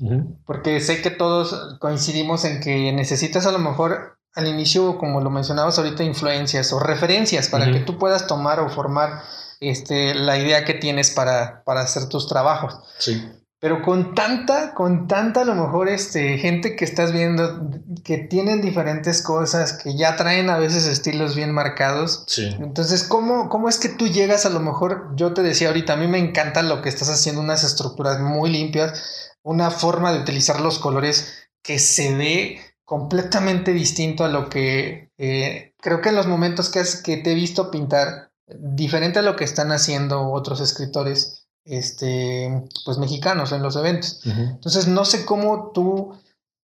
porque 0.47 0.81
sé 0.81 1.03
que 1.03 1.11
todos 1.11 1.79
coincidimos 1.79 2.45
en 2.45 2.61
que 2.61 2.93
necesitas 2.93 3.47
a 3.47 3.53
lo 3.53 3.59
mejor 3.59 4.19
al 4.35 4.49
inicio, 4.49 4.97
como 4.97 5.21
lo 5.21 5.31
mencionabas 5.31 5.79
ahorita, 5.79 6.03
influencias 6.05 6.73
o 6.73 6.79
referencias 6.79 7.49
para 7.49 7.71
que 7.71 7.81
tú 7.81 7.99
puedas 7.99 8.27
tomar 8.27 8.61
o 8.61 8.71
formar 8.71 9.23
este, 9.63 10.15
la 10.15 10.39
idea 10.39 10.65
que 10.65 10.75
tienes 10.75 11.11
para, 11.11 11.63
hacer 11.67 12.09
tus 12.09 12.27
trabajos. 12.27 12.81
Sí. 12.99 13.23
Pero 13.61 13.81
con 13.81 14.17
tanta, 14.17 14.75
con 14.75 15.07
tanta 15.07 15.43
a 15.43 15.45
lo 15.45 15.55
mejor 15.55 15.89
este, 15.89 16.37
gente 16.39 16.75
que 16.75 16.85
estás 16.85 17.13
viendo, 17.13 17.71
que 18.03 18.19
tienen 18.19 18.61
diferentes 18.61 19.23
cosas, 19.23 19.75
que 19.75 19.97
ya 19.97 20.17
traen 20.17 20.51
a 20.51 20.59
veces 20.59 20.87
estilos 20.87 21.37
bien 21.37 21.53
marcados. 21.53 22.25
Sí. 22.27 22.57
Entonces, 22.59 23.05
¿cómo, 23.05 23.49
¿cómo 23.49 23.69
es 23.69 23.79
que 23.79 23.89
tú 23.89 24.09
llegas 24.09 24.47
a 24.47 24.51
lo 24.51 24.59
mejor? 24.59 25.13
Yo 25.15 25.33
te 25.33 25.45
decía 25.45 25.69
ahorita, 25.69 25.93
a 25.93 25.97
mí 25.97 26.09
me 26.09 26.19
encanta 26.19 26.65
lo 26.65 26.83
que 26.83 26.89
estás 26.89 27.09
haciendo, 27.09 27.41
unas 27.41 27.63
estructuras 27.63 28.19
muy 28.19 28.51
limpias, 28.51 29.31
una 29.45 29.71
forma 29.71 30.13
de 30.13 30.19
utilizar 30.19 30.61
los 30.61 30.81
colores 30.81 31.49
que 31.63 31.79
se 31.79 32.17
ve 32.17 32.61
completamente 32.85 33.73
distinto 33.73 34.25
a 34.25 34.29
lo 34.29 34.49
que 34.49 35.11
eh, 35.17 35.73
creo 35.81 36.01
que 36.01 36.09
en 36.09 36.17
los 36.17 36.27
momentos 36.27 36.69
que, 36.69 36.83
que 37.05 37.17
te 37.19 37.33
he 37.33 37.35
visto 37.35 37.71
pintar, 37.71 38.32
diferente 38.47 39.19
a 39.19 39.23
lo 39.23 39.37
que 39.37 39.45
están 39.45 39.73
haciendo 39.73 40.31
otros 40.31 40.61
escritores 40.61 41.47
este, 41.65 42.65
pues 42.85 42.99
mexicanos 42.99 43.53
en 43.53 43.63
los 43.63 43.77
eventos. 43.77 44.21
Entonces, 44.25 44.89
no 44.89 45.05
sé 45.05 45.25
cómo 45.25 45.71
tú 45.73 46.19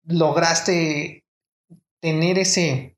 lograste 0.04 1.24
tener 2.00 2.38
ese, 2.38 2.96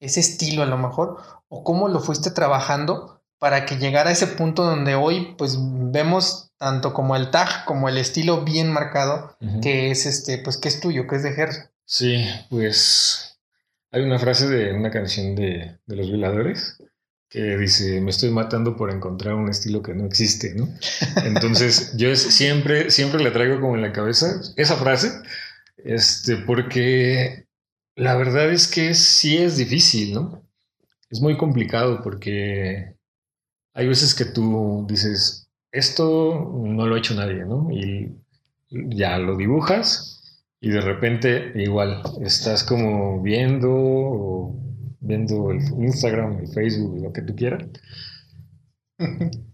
ese 0.00 0.20
estilo 0.20 0.62
a 0.62 0.66
lo 0.66 0.78
mejor, 0.78 1.18
o 1.48 1.62
cómo 1.64 1.88
lo 1.88 2.00
fuiste 2.00 2.30
trabajando 2.30 3.22
para 3.38 3.66
que 3.66 3.76
llegara 3.76 4.10
a 4.10 4.12
ese 4.12 4.26
punto 4.26 4.64
donde 4.64 4.94
hoy 4.94 5.34
pues 5.36 5.58
vemos 5.60 6.52
tanto 6.56 6.94
como 6.94 7.16
el 7.16 7.30
tag 7.30 7.66
como 7.66 7.88
el 7.88 7.98
estilo 7.98 8.44
bien 8.44 8.72
marcado 8.72 9.36
que 9.60 9.90
es 9.90 10.06
este 10.06 10.38
pues 10.38 10.56
que 10.56 10.68
es 10.68 10.80
tuyo, 10.80 11.06
que 11.06 11.16
es 11.16 11.22
de 11.22 11.32
Gerson. 11.32 11.64
Sí, 11.84 12.26
pues 12.48 13.38
hay 13.92 14.02
una 14.02 14.18
frase 14.18 14.48
de 14.48 14.72
una 14.72 14.90
canción 14.90 15.34
de, 15.34 15.78
de 15.84 15.96
los 15.96 16.08
violadores 16.08 16.78
que 17.28 17.56
dice, 17.56 18.00
me 18.00 18.10
estoy 18.10 18.30
matando 18.30 18.76
por 18.76 18.90
encontrar 18.90 19.34
un 19.34 19.48
estilo 19.48 19.82
que 19.82 19.94
no 19.94 20.04
existe, 20.06 20.54
¿no? 20.54 20.68
Entonces, 21.24 21.96
yo 21.96 22.14
siempre, 22.14 22.90
siempre 22.90 23.22
le 23.22 23.30
traigo 23.30 23.60
como 23.60 23.74
en 23.74 23.82
la 23.82 23.92
cabeza 23.92 24.40
esa 24.56 24.76
frase, 24.76 25.12
este, 25.76 26.36
porque 26.36 27.46
la 27.96 28.16
verdad 28.16 28.50
es 28.50 28.68
que 28.68 28.94
sí 28.94 29.38
es 29.38 29.56
difícil, 29.56 30.14
¿no? 30.14 30.42
Es 31.10 31.20
muy 31.20 31.36
complicado 31.36 32.02
porque 32.02 32.94
hay 33.74 33.88
veces 33.88 34.14
que 34.14 34.24
tú 34.24 34.86
dices, 34.88 35.48
esto 35.72 36.52
no 36.54 36.86
lo 36.86 36.94
ha 36.94 36.98
hecho 36.98 37.14
nadie, 37.14 37.44
¿no? 37.44 37.68
Y 37.70 38.16
ya 38.70 39.18
lo 39.18 39.36
dibujas 39.36 40.16
y 40.60 40.70
de 40.70 40.80
repente 40.80 41.52
igual 41.54 42.02
estás 42.22 42.64
como 42.64 43.22
viendo 43.22 43.70
o 43.70 44.65
viendo 45.00 45.50
el 45.50 45.60
Instagram, 45.82 46.38
el 46.38 46.48
Facebook, 46.48 47.00
lo 47.02 47.12
que 47.12 47.22
tú 47.22 47.34
quieras. 47.34 47.64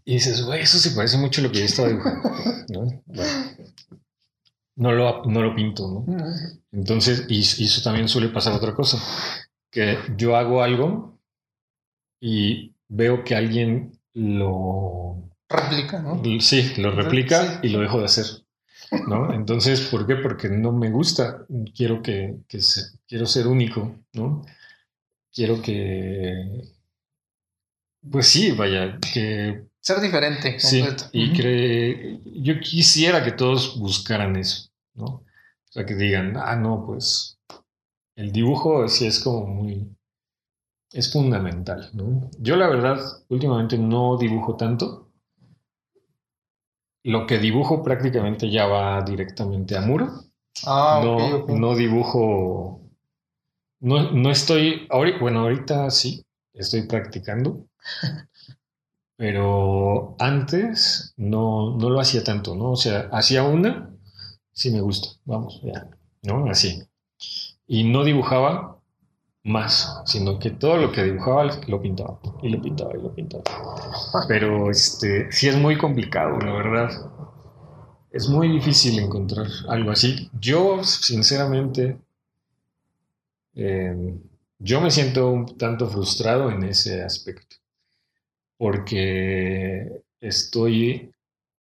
Y 0.05 0.15
dices, 0.15 0.45
güey, 0.45 0.63
eso 0.63 0.79
se 0.79 0.91
parece 0.93 1.17
mucho 1.19 1.41
a 1.41 1.45
lo 1.45 1.53
que 1.53 1.61
yo 1.61 1.65
estaba 1.65 1.89
dibujando. 1.89 2.31
¿no? 2.69 3.03
no, 4.77 4.93
lo, 4.93 5.25
no 5.25 5.43
lo 5.43 5.55
pinto, 5.55 6.05
¿no? 6.07 6.25
Entonces, 6.73 7.27
y, 7.29 7.41
eso 7.41 7.83
también 7.83 8.09
suele 8.09 8.29
pasar 8.29 8.53
otra 8.53 8.75
cosa, 8.75 8.99
que 9.71 9.99
yo 10.17 10.37
hago 10.37 10.63
algo 10.63 11.19
y 12.21 12.75
veo 12.89 13.25
que 13.25 13.35
alguien 13.35 13.99
lo... 14.15 15.29
Replica, 15.49 16.01
¿no? 16.01 16.23
Sí, 16.41 16.73
lo 16.79 16.93
replica 16.93 17.61
y 17.63 17.69
lo 17.69 17.81
dejo 17.81 17.99
de 17.99 18.07
hacer. 18.07 18.27
¿no? 19.09 19.33
Entonces, 19.33 19.81
¿por 19.83 20.07
qué? 20.07 20.17
Porque 20.17 20.49
no 20.49 20.73
me 20.73 20.91
gusta, 20.91 21.47
quiero 21.75 22.03
que, 22.03 22.37
que 22.49 22.61
quiero 23.07 23.27
ser 23.27 23.47
único, 23.47 23.97
¿no? 24.13 24.45
Quiero 25.33 25.61
que, 25.63 26.63
pues 28.11 28.29
sí, 28.29 28.53
vaya, 28.53 28.99
que... 29.13 29.67
Ser 29.81 30.01
diferente. 30.01 30.61
Sí, 30.61 30.85
y 31.13 31.33
que 31.33 32.21
yo 32.25 32.61
quisiera 32.61 33.25
que 33.25 33.33
todos 33.33 33.79
buscaran 33.81 34.37
eso, 34.37 34.71
¿no? 34.95 35.07
O 35.07 35.25
sea, 35.71 35.85
que 35.85 35.97
digan, 35.97 36.37
ah, 36.37 36.55
no, 36.55 36.85
pues 36.87 37.41
el 38.17 38.31
dibujo 38.31 38.89
sí 38.89 39.07
es 39.07 39.21
como 39.21 39.47
muy... 39.47 39.89
Es 40.93 41.11
fundamental, 41.11 41.91
¿no? 41.95 42.31
Yo 42.39 42.57
la 42.57 42.69
verdad, 42.69 43.01
últimamente 43.29 43.79
no 43.79 44.19
dibujo 44.19 44.57
tanto. 44.57 45.11
Lo 47.03 47.27
que 47.27 47.39
dibujo 47.39 47.83
prácticamente 47.83 48.51
ya 48.51 48.67
va 48.67 49.03
directamente 49.03 49.77
a 49.77 49.81
muro. 49.81 50.11
Ah, 50.67 51.01
no, 51.03 51.47
no 51.47 51.75
dibujo 51.75 52.82
no, 53.83 54.13
no 54.13 54.31
estoy, 54.31 54.89
bueno, 55.21 55.41
ahorita 55.41 55.91
sí, 55.91 56.25
estoy 56.55 56.83
practicando, 56.83 57.67
pero 59.17 60.15
antes 60.21 61.13
no, 61.17 61.77
no 61.77 61.91
lo 61.91 62.01
hacía 62.01 62.23
tanto, 62.23 62.55
¿no? 62.55 62.71
O 62.71 62.77
sea, 62.77 63.09
hacía 63.13 63.43
una, 63.43 63.91
sí 64.53 64.71
me 64.71 64.81
gusta, 64.81 65.09
vamos, 65.25 65.61
ya, 65.65 65.89
¿no? 66.23 66.49
Así. 66.49 66.83
Y 67.67 67.85
no 67.85 68.05
dibujaba 68.05 68.79
más, 69.43 70.01
sino 70.07 70.39
que 70.39 70.51
todo 70.51 70.77
lo 70.77 70.93
que 70.93 71.03
dibujaba 71.03 71.51
lo 71.67 71.83
pintaba, 71.83 72.21
y 72.41 72.51
lo 72.51 72.63
pintaba, 72.63 72.97
y 72.97 73.03
lo 73.03 73.13
pintaba. 73.13 73.43
Pero 74.29 74.71
este, 74.71 75.31
sí 75.33 75.49
es 75.49 75.57
muy 75.57 75.77
complicado, 75.77 76.39
la 76.39 76.53
verdad. 76.53 76.91
Es 78.13 78.29
muy 78.29 78.49
difícil 78.49 78.99
encontrar 79.01 79.49
algo 79.69 79.91
así. 79.91 80.31
Yo, 80.39 80.85
sinceramente, 80.85 81.99
Em, 83.55 84.21
yo 84.59 84.81
me 84.81 84.91
siento 84.91 85.31
un 85.31 85.57
tanto 85.59 85.89
frustrado 85.89 86.51
en 86.51 86.65
ese 86.65 87.03
aspecto, 87.03 87.57
porque 88.57 90.03
estoy 90.21 91.11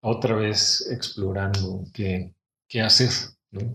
otra 0.01 0.35
vez 0.35 0.89
explorando 0.91 1.83
qué, 1.93 2.33
qué 2.67 2.81
hacer. 2.81 3.09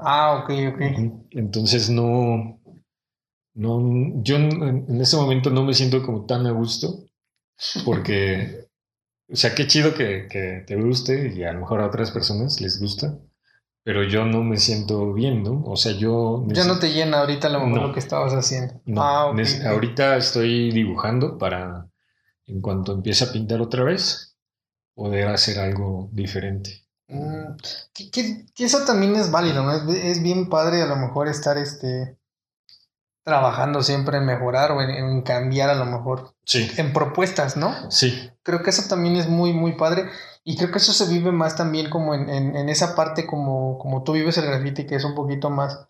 Ah, 0.01 0.43
ok, 0.43 0.51
ok. 0.75 1.27
Entonces 1.31 1.91
no, 1.91 2.61
no, 3.55 4.23
yo 4.23 4.37
en 4.37 5.01
ese 5.01 5.17
momento 5.17 5.51
no 5.51 5.65
me 5.65 5.75
siento 5.75 6.03
como 6.03 6.27
tan 6.27 6.47
a 6.47 6.53
gusto, 6.53 7.05
porque, 7.85 8.69
o 9.29 9.37
sea, 9.37 9.55
qué 9.55 9.67
chido 9.67 9.95
que, 9.95 10.29
que 10.31 10.65
te 10.67 10.77
guste 10.77 11.33
y 11.35 11.45
a 11.45 11.53
lo 11.53 11.61
mejor 11.61 11.81
a 11.81 11.87
otras 11.87 12.11
personas 12.11 12.61
les 12.61 12.81
gusta, 12.81 13.19
pero 13.85 14.03
yo 14.03 14.25
no 14.25 14.43
me 14.43 14.57
siento 14.57 15.13
bien, 15.13 15.43
¿no? 15.43 15.63
O 15.67 15.77
sea, 15.77 15.93
yo... 15.93 16.43
Ya 16.49 16.65
no 16.65 16.79
te 16.79 16.93
llena 16.93 17.21
ahorita 17.21 17.51
lo, 17.51 17.67
lo 17.67 17.93
que 17.93 18.01
estabas 18.01 18.33
haciendo. 18.33 18.81
ah, 18.97 19.31
Ahorita 19.67 20.17
estoy 20.17 20.73
dibujando 20.73 21.37
para, 21.37 21.87
en 22.47 22.63
cuanto 22.63 22.93
empiece 22.93 23.25
a 23.25 23.33
pintar 23.33 23.61
otra 23.61 23.85
vez, 23.85 24.37
poder 24.95 25.29
hacer 25.29 25.59
algo 25.59 26.09
diferente. 26.13 26.87
Mm, 27.09 27.57
que, 27.93 28.47
eso 28.57 28.87
también 28.87 29.17
es 29.17 29.31
válido, 29.31 29.63
¿no? 29.63 29.93
Es, 29.93 30.23
bien 30.23 30.49
padre 30.49 30.81
a 30.81 30.87
lo 30.87 30.97
mejor 30.97 31.29
estar 31.29 31.59
este, 31.59 32.17
trabajando 33.23 33.83
siempre 33.83 34.17
en 34.17 34.25
mejorar 34.25 34.73
o 34.73 34.81
en, 34.81 35.21
cambiar 35.21 35.69
a 35.69 35.75
lo 35.75 35.85
mejor. 35.85 36.35
Sí. 36.47 36.71
En 36.79 36.95
propuestas, 36.95 37.59
¿no? 37.59 37.91
Sí. 37.91 38.31
Creo 38.43 38.63
que 38.63 38.71
eso 38.71 38.89
también 38.89 39.17
es 39.17 39.29
muy, 39.29 39.53
muy 39.53 39.73
padre. 39.73 40.09
Y 40.45 40.57
creo 40.57 40.71
que 40.71 40.79
eso 40.79 40.93
se 40.93 41.07
vive 41.07 41.33
más 41.33 41.57
también 41.57 41.89
como 41.89 42.15
en, 42.15 42.29
en, 42.29 42.69
esa 42.69 42.95
parte 42.95 43.27
como, 43.27 43.79
como 43.79 44.05
tú 44.05 44.13
vives 44.13 44.37
el 44.37 44.45
graffiti, 44.45 44.87
que 44.87 44.97
es 44.97 45.05
un 45.05 45.15
poquito 45.15 45.49
más 45.49 45.89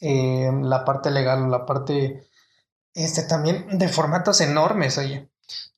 eh, 0.00 0.50
la 0.62 0.84
parte 0.84 1.10
legal 1.10 1.42
o 1.42 1.48
la 1.48 1.64
parte 1.64 2.28
este 2.94 3.22
también 3.22 3.78
de 3.78 3.88
formatos 3.88 4.40
enormes, 4.40 4.98
oye. 4.98 5.28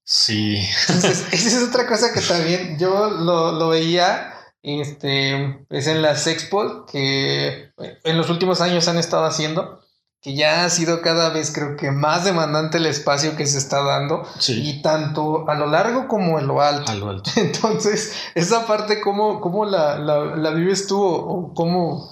Sí. 0.03 0.61
Entonces, 0.89 1.27
esa 1.33 1.59
es 1.59 1.69
otra 1.69 1.87
cosa 1.87 2.13
que 2.13 2.21
también 2.21 2.79
yo 2.79 3.11
lo, 3.11 3.53
lo 3.53 3.69
veía 3.69 4.35
este, 4.63 5.65
es 5.71 5.87
en 5.87 6.03
las 6.03 6.27
expos 6.27 6.91
que 6.91 7.73
en 8.05 8.17
los 8.19 8.29
últimos 8.29 8.61
años 8.61 8.89
han 8.89 8.99
estado 8.99 9.25
haciendo, 9.25 9.80
que 10.23 10.35
ya 10.35 10.65
ha 10.65 10.69
sido 10.71 11.01
cada 11.01 11.31
vez 11.31 11.51
creo 11.51 11.77
que 11.77 11.91
más 11.91 12.25
demandante 12.25 12.77
el 12.77 12.87
espacio 12.87 13.37
que 13.37 13.47
se 13.47 13.57
está 13.59 13.83
dando, 13.83 14.23
Sí. 14.39 14.61
y 14.63 14.83
tanto 14.83 15.49
a 15.49 15.55
lo 15.55 15.67
largo 15.67 16.09
como 16.09 16.39
en 16.39 16.47
lo 16.47 16.61
alto. 16.61 16.93
A 16.93 16.95
lo 16.95 17.09
alto. 17.09 17.31
Entonces, 17.37 18.13
esa 18.35 18.67
parte, 18.67 19.01
¿cómo, 19.01 19.41
cómo 19.41 19.65
la, 19.65 19.99
la, 19.99 20.37
la 20.37 20.51
vives 20.51 20.87
tú 20.87 21.03
o, 21.03 21.55
cómo... 21.55 22.11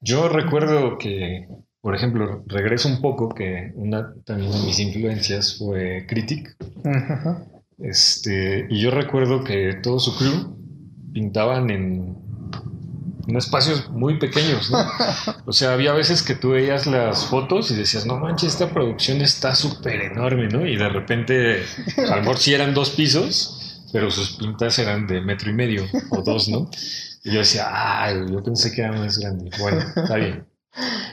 Yo 0.00 0.28
recuerdo 0.28 0.96
que, 0.98 1.48
por 1.80 1.96
ejemplo, 1.96 2.44
regreso 2.46 2.88
un 2.88 3.00
poco, 3.00 3.28
que 3.30 3.72
una 3.74 4.14
también 4.24 4.52
de 4.52 4.58
mis 4.60 4.78
influencias 4.78 5.56
fue 5.58 6.06
Critic. 6.08 6.56
Este, 7.78 8.66
y 8.70 8.80
yo 8.80 8.90
recuerdo 8.90 9.42
que 9.44 9.74
todo 9.82 9.98
su 9.98 10.16
crew 10.16 10.56
pintaban 11.12 11.70
en, 11.70 12.16
en 13.28 13.36
espacios 13.36 13.90
muy 13.90 14.18
pequeños, 14.18 14.70
¿no? 14.70 14.78
O 15.46 15.52
sea, 15.52 15.74
había 15.74 15.92
veces 15.92 16.22
que 16.22 16.34
tú 16.34 16.50
veías 16.50 16.86
las 16.86 17.26
fotos 17.26 17.70
y 17.70 17.76
decías, 17.76 18.06
no 18.06 18.18
manches, 18.18 18.54
esta 18.54 18.70
producción 18.70 19.20
está 19.20 19.54
súper 19.54 20.00
enorme, 20.00 20.48
¿no? 20.48 20.66
Y 20.66 20.76
de 20.76 20.88
repente, 20.88 21.62
a 21.98 22.16
lo 22.16 22.22
mejor 22.22 22.38
sí 22.38 22.54
eran 22.54 22.72
dos 22.72 22.90
pisos, 22.90 23.84
pero 23.92 24.10
sus 24.10 24.36
pintas 24.36 24.78
eran 24.78 25.06
de 25.06 25.20
metro 25.20 25.50
y 25.50 25.54
medio 25.54 25.84
o 26.10 26.22
dos, 26.22 26.48
¿no? 26.48 26.70
Y 27.22 27.32
yo 27.32 27.40
decía, 27.40 27.66
ah, 27.68 28.12
yo 28.12 28.42
pensé 28.42 28.72
que 28.72 28.80
era 28.80 28.92
más 28.92 29.18
grande. 29.18 29.50
Bueno, 29.58 29.80
está 29.94 30.16
bien. 30.16 30.46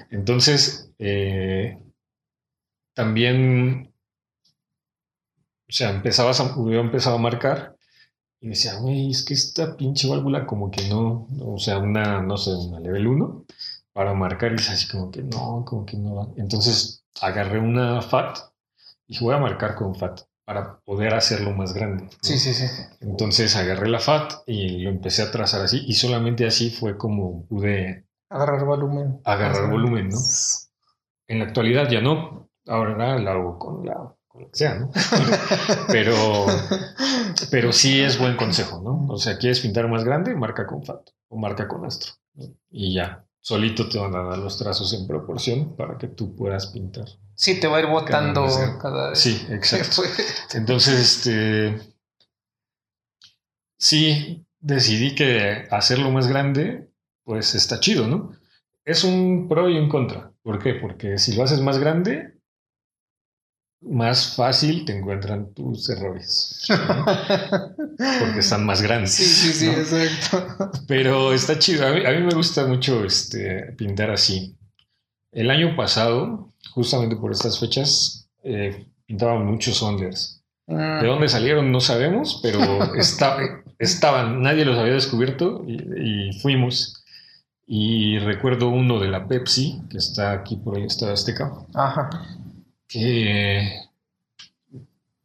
Entonces, 0.10 0.92
eh, 1.00 1.78
también, 2.94 3.94
o 5.68 5.72
sea, 5.72 5.90
empezabas 5.90 6.40
a, 6.40 6.56
yo 6.56 6.80
empezaba 6.80 7.18
a 7.18 7.20
marcar 7.20 7.75
y 8.46 8.50
decía, 8.50 8.76
güey, 8.76 9.10
es 9.10 9.26
que 9.26 9.34
esta 9.34 9.76
pinche 9.76 10.08
válvula 10.08 10.46
como 10.46 10.70
que 10.70 10.88
no, 10.88 11.28
o 11.42 11.58
sea, 11.58 11.80
una, 11.80 12.22
no 12.22 12.38
sé, 12.38 12.52
una 12.52 12.80
level 12.80 13.08
1 13.08 13.44
para 13.92 14.14
marcar 14.14 14.52
y 14.52 14.58
es 14.58 14.70
así 14.70 14.88
como 14.88 15.10
que 15.10 15.24
no, 15.24 15.66
como 15.66 15.84
que 15.84 15.98
no 15.98 16.14
va. 16.14 16.28
Entonces 16.38 17.04
agarré 17.22 17.58
una 17.58 18.04
FAT 18.04 18.38
y 19.08 19.14
dije, 19.14 19.26
voy 19.26 19.34
a 19.34 19.40
marcar 19.40 19.74
con 19.74 19.96
FAT 19.96 20.22
para 20.46 20.78
poder 20.82 21.16
hacerlo 21.16 21.54
más 21.54 21.74
grande. 21.74 22.04
¿no? 22.04 22.10
Sí, 22.22 22.38
sí, 22.38 22.54
sí. 22.54 22.66
Entonces 23.02 23.56
agarré 23.56 23.90
la 23.90 24.00
FAT 24.00 24.44
y 24.46 24.78
lo 24.84 24.92
empecé 24.92 25.24
a 25.24 25.32
trazar 25.32 25.64
así 25.64 25.84
y 25.84 25.96
solamente 25.96 26.46
así 26.46 26.70
fue 26.70 27.00
como 27.00 27.48
pude 27.48 28.06
Agarrar 28.30 28.64
volumen. 28.64 29.22
agarrar 29.24 29.72
volumen, 29.72 30.10
¿no? 30.10 30.20
En 31.28 31.40
la 31.40 31.46
actualidad 31.46 31.90
ya 31.90 32.02
no, 32.02 32.48
ahora 32.68 33.18
lo 33.18 33.32
hago 33.32 33.58
con 33.58 33.88
la 33.88 34.16
lo 34.40 34.50
que 34.52 34.58
sea, 34.58 34.76
¿no? 34.76 34.92
Pero, 35.88 36.46
pero 37.52 37.72
sí 37.72 38.02
es 38.02 38.18
buen 38.20 38.36
consejo, 38.38 38.82
¿no? 38.82 39.06
O 39.14 39.18
sea, 39.18 39.38
quieres 39.38 39.60
pintar 39.60 39.88
más 39.88 40.04
grande, 40.04 40.36
marca 40.36 40.66
con 40.68 40.84
FAT 40.84 41.10
o 41.30 41.38
marca 41.38 41.68
con 41.68 41.86
astro. 41.86 42.14
¿no? 42.34 42.46
Y 42.72 42.94
ya, 42.94 43.26
solito 43.40 43.88
te 43.90 43.98
van 44.00 44.16
a 44.16 44.24
dar 44.24 44.38
los 44.40 44.58
trazos 44.58 44.94
en 44.94 45.08
proporción 45.08 45.76
para 45.76 45.98
que 45.98 46.08
tú 46.08 46.36
puedas 46.36 46.68
pintar. 46.68 47.06
Sí, 47.36 47.60
te 47.60 47.68
va 47.68 47.78
a 47.78 47.80
ir 47.82 47.88
botando 47.88 48.46
Cada 48.46 48.60
vez. 48.66 48.76
cada 48.82 49.10
vez. 49.12 49.20
Sí, 49.20 49.46
exacto. 49.50 49.92
Fue- 50.04 50.10
Entonces, 50.54 51.00
este. 51.28 51.80
Sí, 53.78 54.46
decidí 54.60 55.16
que 55.16 55.68
hacerlo 55.72 56.12
más 56.12 56.28
grande, 56.28 56.90
pues 57.24 57.56
está 57.56 57.80
chido, 57.80 58.08
¿no? 58.08 58.32
Es 58.84 59.04
un 59.04 59.48
pro 59.50 59.70
y 59.70 59.78
un 59.78 59.90
contra. 59.90 60.32
¿Por 60.44 60.62
qué? 60.62 60.74
Porque 60.76 61.18
si 61.18 61.34
lo 61.36 61.44
haces 61.44 61.60
más 61.62 61.78
grande, 61.80 62.35
más 63.88 64.36
fácil 64.36 64.84
te 64.86 64.98
encuentran 64.98 65.54
tus 65.54 65.90
errores. 65.90 66.66
¿no? 66.70 67.06
Porque 68.20 68.40
están 68.40 68.66
más 68.66 68.82
grandes. 68.82 69.12
Sí, 69.14 69.24
sí, 69.26 69.54
sí, 69.54 69.66
¿no? 69.68 69.74
exacto. 69.74 70.72
Pero 70.88 71.34
está 71.34 71.58
chido. 71.60 71.88
A 71.88 71.92
mí, 71.92 72.06
a 72.06 72.12
mí 72.12 72.22
me 72.24 72.34
gusta 72.34 72.66
mucho 72.66 73.04
este, 73.04 73.74
pintar 73.78 74.10
así. 74.12 74.56
El 75.32 75.52
año 75.52 75.76
pasado, 75.76 76.52
justamente 76.72 77.16
por 77.16 77.32
estas 77.32 77.60
fechas, 77.60 78.28
eh, 78.44 78.86
pintaba 79.06 79.38
muchos 79.40 79.82
Onders. 79.84 80.42
Mm. 80.68 81.02
¿De 81.02 81.08
dónde 81.08 81.30
salieron? 81.30 81.72
No 81.72 81.80
sabemos, 81.80 82.40
pero 82.42 82.60
esta- 82.96 83.38
estaban, 83.78 84.42
nadie 84.42 84.66
los 84.66 84.78
había 84.80 84.94
descubierto 84.94 85.64
y, 85.68 86.30
y 86.30 86.40
fuimos. 86.40 87.04
Y 87.68 88.20
recuerdo 88.20 88.70
uno 88.70 89.00
de 89.00 89.08
la 89.08 89.28
Pepsi, 89.28 89.82
que 89.90 89.98
está 89.98 90.32
aquí 90.34 90.56
por 90.56 90.78
el 90.78 90.86
Estado 90.86 91.14
Azteca, 91.14 91.52
Ajá. 91.74 92.10
Que 92.88 93.82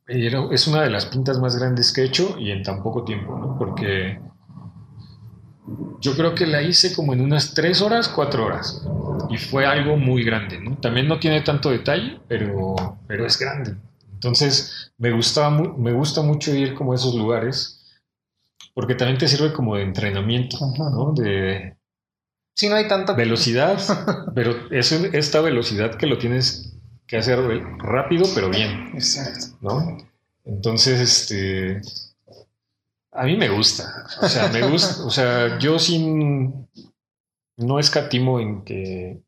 era- 0.06 0.48
es 0.50 0.66
una 0.66 0.82
de 0.82 0.90
las 0.90 1.06
pintas 1.06 1.38
más 1.38 1.56
grandes 1.56 1.92
que 1.92 2.02
he 2.02 2.04
hecho 2.04 2.36
y 2.38 2.50
en 2.50 2.62
tan 2.62 2.82
poco 2.82 3.04
tiempo, 3.04 3.38
¿no? 3.38 3.56
Porque 3.58 4.20
yo 6.00 6.16
creo 6.16 6.34
que 6.34 6.46
la 6.46 6.62
hice 6.62 6.94
como 6.94 7.12
en 7.12 7.20
unas 7.20 7.54
tres 7.54 7.80
horas, 7.82 8.08
cuatro 8.08 8.46
horas. 8.46 8.82
Y 9.28 9.36
fue 9.36 9.66
algo 9.66 9.96
muy 9.96 10.24
grande, 10.24 10.58
¿no? 10.60 10.76
También 10.78 11.06
no 11.06 11.18
tiene 11.20 11.42
tanto 11.42 11.70
detalle, 11.70 12.20
pero, 12.26 12.74
pero 13.06 13.24
es 13.26 13.38
grande. 13.38 13.76
Entonces, 14.12 14.92
me, 14.98 15.12
gustaba 15.12 15.50
mu- 15.50 15.76
me 15.78 15.92
gusta 15.92 16.22
mucho 16.22 16.52
ir 16.54 16.74
como 16.74 16.92
a 16.92 16.96
esos 16.96 17.14
lugares, 17.14 17.84
porque 18.74 18.94
también 18.94 19.18
te 19.18 19.28
sirve 19.28 19.52
como 19.52 19.76
de 19.76 19.82
entrenamiento, 19.82 20.58
¿no? 20.78 21.12
De 21.14 21.76
Sí, 22.56 22.68
no 22.68 22.74
hay 22.74 22.88
tanta 22.88 23.14
velocidad, 23.14 23.78
pero 24.34 24.54
es 24.70 24.92
esta 24.92 25.40
velocidad 25.40 25.94
que 25.96 26.06
lo 26.06 26.18
tienes 26.18 26.69
que 27.10 27.16
hacer 27.16 27.40
rápido, 27.78 28.24
pero 28.36 28.48
bien. 28.48 28.92
Exacto. 28.94 29.56
¿no? 29.60 29.98
Entonces, 30.44 31.00
este, 31.00 31.82
a 33.10 33.24
mí 33.24 33.36
me 33.36 33.48
gusta, 33.48 34.06
o 34.22 34.28
sea, 34.28 34.48
me 34.48 34.62
gusta, 34.68 35.04
o 35.04 35.10
sea, 35.10 35.58
yo 35.58 35.80
sin, 35.80 36.68
no 37.56 37.80
escatimo 37.80 38.38
en 38.38 38.62
que 38.62 39.20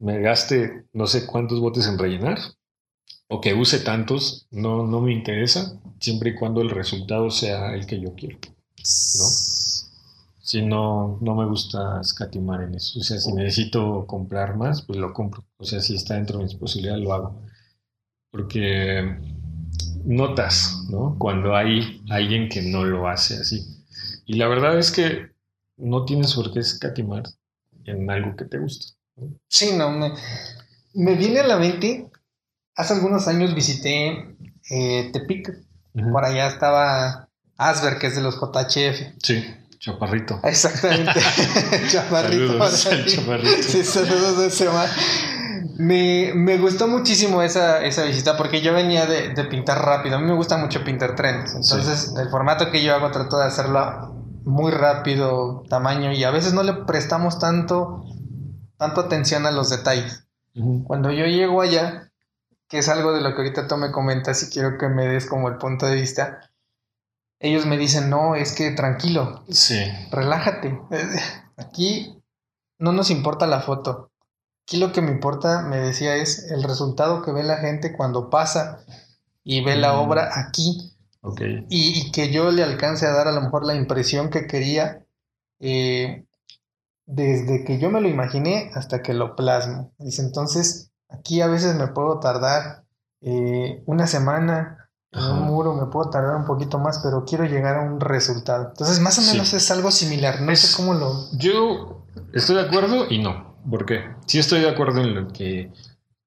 me 0.00 0.20
gaste 0.20 0.84
no 0.92 1.06
sé 1.06 1.24
cuántos 1.24 1.60
botes 1.60 1.86
en 1.86 1.98
rellenar 1.98 2.38
o 3.28 3.40
que 3.40 3.54
use 3.54 3.78
tantos, 3.78 4.48
no, 4.50 4.86
no 4.86 5.00
me 5.00 5.12
interesa, 5.12 5.80
siempre 6.00 6.30
y 6.30 6.34
cuando 6.34 6.60
el 6.62 6.70
resultado 6.70 7.30
sea 7.30 7.74
el 7.74 7.86
que 7.86 8.00
yo 8.00 8.14
quiero. 8.14 8.38
Si 10.46 10.64
no, 10.64 11.18
no 11.20 11.34
me 11.34 11.44
gusta 11.44 12.00
escatimar 12.00 12.62
en 12.62 12.76
eso. 12.76 13.00
O 13.00 13.02
sea, 13.02 13.18
si 13.18 13.32
necesito 13.32 14.06
comprar 14.06 14.56
más, 14.56 14.82
pues 14.82 14.96
lo 14.96 15.12
compro. 15.12 15.44
O 15.56 15.64
sea, 15.64 15.80
si 15.80 15.96
está 15.96 16.14
dentro 16.14 16.38
de 16.38 16.44
mis 16.44 16.54
posibilidades, 16.54 17.02
lo 17.02 17.12
hago. 17.12 17.42
Porque 18.30 19.18
notas, 20.04 20.84
¿no? 20.88 21.16
Cuando 21.18 21.56
hay 21.56 22.00
alguien 22.10 22.48
que 22.48 22.62
no 22.62 22.84
lo 22.84 23.08
hace 23.08 23.34
así. 23.38 23.66
Y 24.24 24.34
la 24.34 24.46
verdad 24.46 24.78
es 24.78 24.92
que 24.92 25.32
no 25.76 26.04
tienes 26.04 26.34
por 26.34 26.52
qué 26.52 26.60
escatimar 26.60 27.24
en 27.84 28.08
algo 28.08 28.36
que 28.36 28.44
te 28.44 28.58
gusta. 28.58 28.94
Sí, 29.48 29.76
no, 29.76 29.90
me, 29.90 30.12
me 30.94 31.16
viene 31.16 31.40
a 31.40 31.46
la 31.48 31.56
mente, 31.56 32.08
hace 32.76 32.94
algunos 32.94 33.26
años 33.26 33.52
visité 33.52 34.36
eh, 34.70 35.10
Tepic, 35.12 35.52
por 36.12 36.24
allá 36.24 36.46
estaba 36.46 37.28
Asber, 37.56 37.98
que 37.98 38.06
es 38.06 38.14
de 38.14 38.22
los 38.22 38.36
JHF. 38.36 39.16
Sí, 39.24 39.44
chaparrito. 39.78 40.40
Exactamente, 40.42 41.12
chaparrito. 41.88 42.46
Saludos 42.46 42.86
al 42.86 43.06
chaparrito. 43.06 43.62
Sí, 43.62 43.84
saludos 43.84 44.38
de 44.38 44.46
ese 44.46 44.68
man. 44.68 44.88
Me, 45.78 46.32
me 46.34 46.56
gustó 46.58 46.88
muchísimo 46.88 47.42
esa, 47.42 47.84
esa 47.84 48.04
visita 48.04 48.36
porque 48.36 48.62
yo 48.62 48.72
venía 48.72 49.06
de, 49.06 49.34
de 49.34 49.44
pintar 49.44 49.84
rápido. 49.84 50.16
A 50.16 50.18
mí 50.20 50.26
me 50.26 50.34
gusta 50.34 50.56
mucho 50.56 50.82
pintar 50.84 51.14
trenes. 51.14 51.54
Entonces, 51.54 52.14
el 52.18 52.30
formato 52.30 52.70
que 52.70 52.82
yo 52.82 52.94
hago 52.94 53.10
trato 53.10 53.38
de 53.38 53.44
hacerlo 53.44 54.16
muy 54.46 54.70
rápido, 54.70 55.64
tamaño, 55.68 56.12
y 56.12 56.22
a 56.22 56.30
veces 56.30 56.54
no 56.54 56.62
le 56.62 56.72
prestamos 56.72 57.40
tanto, 57.40 58.04
tanto 58.78 59.00
atención 59.00 59.44
a 59.44 59.50
los 59.50 59.70
detalles. 59.70 60.22
Cuando 60.86 61.10
yo 61.10 61.26
llego 61.26 61.60
allá, 61.60 62.10
que 62.68 62.78
es 62.78 62.88
algo 62.88 63.12
de 63.12 63.20
lo 63.20 63.30
que 63.30 63.42
ahorita 63.42 63.66
tú 63.66 63.76
me 63.76 63.92
comentas 63.92 64.42
y 64.42 64.50
quiero 64.50 64.78
que 64.78 64.88
me 64.88 65.06
des 65.06 65.26
como 65.26 65.48
el 65.48 65.58
punto 65.58 65.86
de 65.86 65.96
vista, 65.96 66.40
ellos 67.48 67.66
me 67.66 67.78
dicen, 67.78 68.10
no, 68.10 68.34
es 68.34 68.52
que 68.52 68.70
tranquilo, 68.72 69.44
Sí, 69.48 69.78
relájate. 70.10 70.78
Aquí 71.56 72.22
no 72.78 72.92
nos 72.92 73.10
importa 73.10 73.46
la 73.46 73.60
foto. 73.60 74.10
Aquí 74.64 74.78
lo 74.78 74.92
que 74.92 75.00
me 75.02 75.12
importa, 75.12 75.62
me 75.62 75.78
decía, 75.78 76.16
es 76.16 76.50
el 76.50 76.62
resultado 76.64 77.22
que 77.22 77.32
ve 77.32 77.42
la 77.44 77.58
gente 77.58 77.92
cuando 77.96 78.30
pasa 78.30 78.84
y 79.44 79.62
ve 79.64 79.76
la 79.76 79.94
Mm. 79.94 79.98
obra 80.00 80.30
aquí 80.34 80.92
ok. 81.22 81.40
y, 81.70 82.00
y 82.00 82.10
que 82.12 82.30
yo 82.32 82.50
le 82.50 82.62
alcance 82.64 83.06
a 83.06 83.12
dar 83.12 83.28
a 83.28 83.32
lo 83.32 83.40
mejor 83.42 83.64
la 83.64 83.74
impresión 83.76 84.28
que 84.30 84.46
quería 84.46 85.04
eh, 85.60 86.24
desde 87.06 87.64
que 87.64 87.78
yo 87.78 87.90
me 87.90 88.00
lo 88.00 88.08
imaginé 88.08 88.70
hasta 88.74 89.02
que 89.02 89.14
lo 89.14 89.36
plasmo. 89.36 89.92
Dice, 89.98 90.22
entonces, 90.22 90.90
aquí 91.08 91.40
a 91.40 91.46
veces 91.46 91.76
me 91.76 91.86
puedo 91.88 92.18
tardar 92.18 92.84
eh, 93.20 93.82
una 93.86 94.06
semana 94.08 94.85
en 95.16 95.24
un 95.32 95.42
muro, 95.44 95.74
me 95.74 95.86
puedo 95.86 96.10
tardar 96.10 96.36
un 96.36 96.44
poquito 96.44 96.78
más, 96.78 97.00
pero 97.02 97.24
quiero 97.24 97.44
llegar 97.44 97.76
a 97.76 97.82
un 97.82 98.00
resultado. 98.00 98.68
Entonces, 98.70 99.00
más 99.00 99.18
o 99.18 99.22
Sí. 99.22 99.32
menos 99.32 99.52
es 99.54 99.70
algo 99.70 99.90
similar. 99.90 100.40
No 100.42 100.52
Es- 100.52 100.60
sé 100.60 100.76
cómo 100.76 100.94
lo... 100.94 101.12
Yo 101.32 102.04
estoy 102.32 102.56
de 102.56 102.62
acuerdo 102.62 103.06
y 103.10 103.18
no. 103.18 103.56
¿Por 103.68 103.84
qué? 103.86 104.04
Sí 104.26 104.38
estoy 104.38 104.60
de 104.60 104.68
acuerdo 104.70 105.00
en 105.00 105.14
lo 105.14 105.28
que 105.28 105.72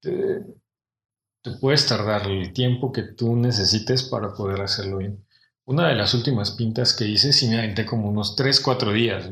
te 0.01 1.51
puedes 1.61 1.85
tardar 1.87 2.27
el 2.27 2.51
tiempo 2.53 2.91
que 2.91 3.03
tú 3.03 3.35
necesites 3.35 4.03
para 4.03 4.33
poder 4.33 4.61
hacerlo 4.61 4.97
bien. 4.97 5.25
Una 5.65 5.87
de 5.87 5.95
las 5.95 6.13
últimas 6.13 6.51
pintas 6.51 6.93
que 6.93 7.05
hice, 7.05 7.31
sí 7.31 7.47
me 7.47 7.59
aventé 7.59 7.85
como 7.85 8.09
unos 8.09 8.35
3, 8.35 8.59
4 8.59 8.91
días. 8.91 9.29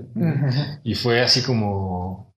Y 0.83 0.95
fue 0.95 1.21
así 1.21 1.41
como 1.41 2.33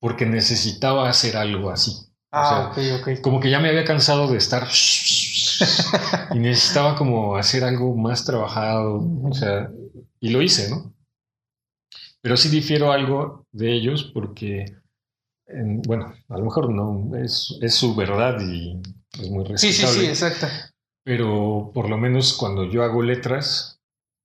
porque 0.00 0.24
necesitaba 0.24 1.08
hacer 1.08 1.36
algo 1.36 1.70
así. 1.70 1.96
Ah, 2.32 2.70
ok, 2.70 2.78
ok. 3.00 3.20
Como 3.20 3.40
que 3.40 3.50
ya 3.50 3.58
me 3.58 3.68
había 3.68 3.84
cansado 3.84 4.28
de 4.28 4.38
estar 4.38 4.68
y 6.34 6.38
necesitaba 6.38 6.96
como 6.96 7.36
hacer 7.36 7.64
algo 7.64 7.94
más 7.96 8.24
trabajado. 8.24 9.02
O 9.22 9.32
sea, 9.32 9.70
y 10.20 10.30
lo 10.30 10.42
hice, 10.42 10.70
¿no? 10.70 10.92
Pero 12.22 12.36
sí 12.36 12.48
difiero 12.48 12.92
algo 12.92 13.46
de 13.52 13.72
ellos 13.72 14.10
porque, 14.12 14.66
bueno, 15.86 16.12
a 16.28 16.38
lo 16.38 16.44
mejor 16.44 16.70
no, 16.70 17.16
es, 17.16 17.58
es 17.62 17.74
su 17.74 17.94
verdad 17.94 18.38
y 18.40 18.80
es 19.18 19.30
muy 19.30 19.44
respetable. 19.44 19.56
Sí, 19.58 19.72
sí, 19.72 19.86
sí, 19.86 20.06
exacto. 20.06 20.46
Pero 21.02 21.70
por 21.72 21.88
lo 21.88 21.96
menos 21.96 22.34
cuando 22.34 22.64
yo 22.64 22.82
hago 22.82 23.02
letras, 23.02 23.80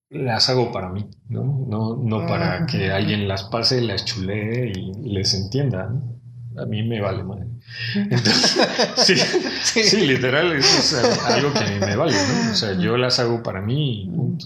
las 0.10 0.50
hago 0.50 0.72
para 0.72 0.90
mí, 0.90 1.10
¿no? 1.30 1.66
No, 1.68 1.96
no 1.96 2.28
para 2.28 2.64
Ah, 2.64 2.66
que 2.66 2.92
alguien 2.92 3.28
las 3.28 3.44
pase, 3.44 3.82
las 3.82 4.04
chulee 4.06 4.74
y 4.76 5.10
les 5.10 5.34
entienda. 5.34 5.88
¿no? 5.88 6.15
A 6.58 6.66
mí 6.66 6.84
me 6.84 7.02
vale 7.02 7.24
madre. 7.24 7.48
Entonces, 7.96 8.58
sí, 8.98 9.16
Sí. 9.64 9.84
sí, 9.84 10.08
literal, 10.08 10.52
eso 10.54 10.80
es 10.80 11.20
algo 11.26 11.52
que 11.54 11.60
a 11.60 11.68
mí 11.68 11.80
me 11.80 11.96
vale, 11.96 12.14
¿no? 12.14 12.52
O 12.52 12.56
sea, 12.56 12.74
yo 12.74 12.98
las 12.98 13.20
hago 13.20 13.42
para 13.44 13.62
mí 13.62 14.04
y 14.04 14.08
punto. 14.10 14.46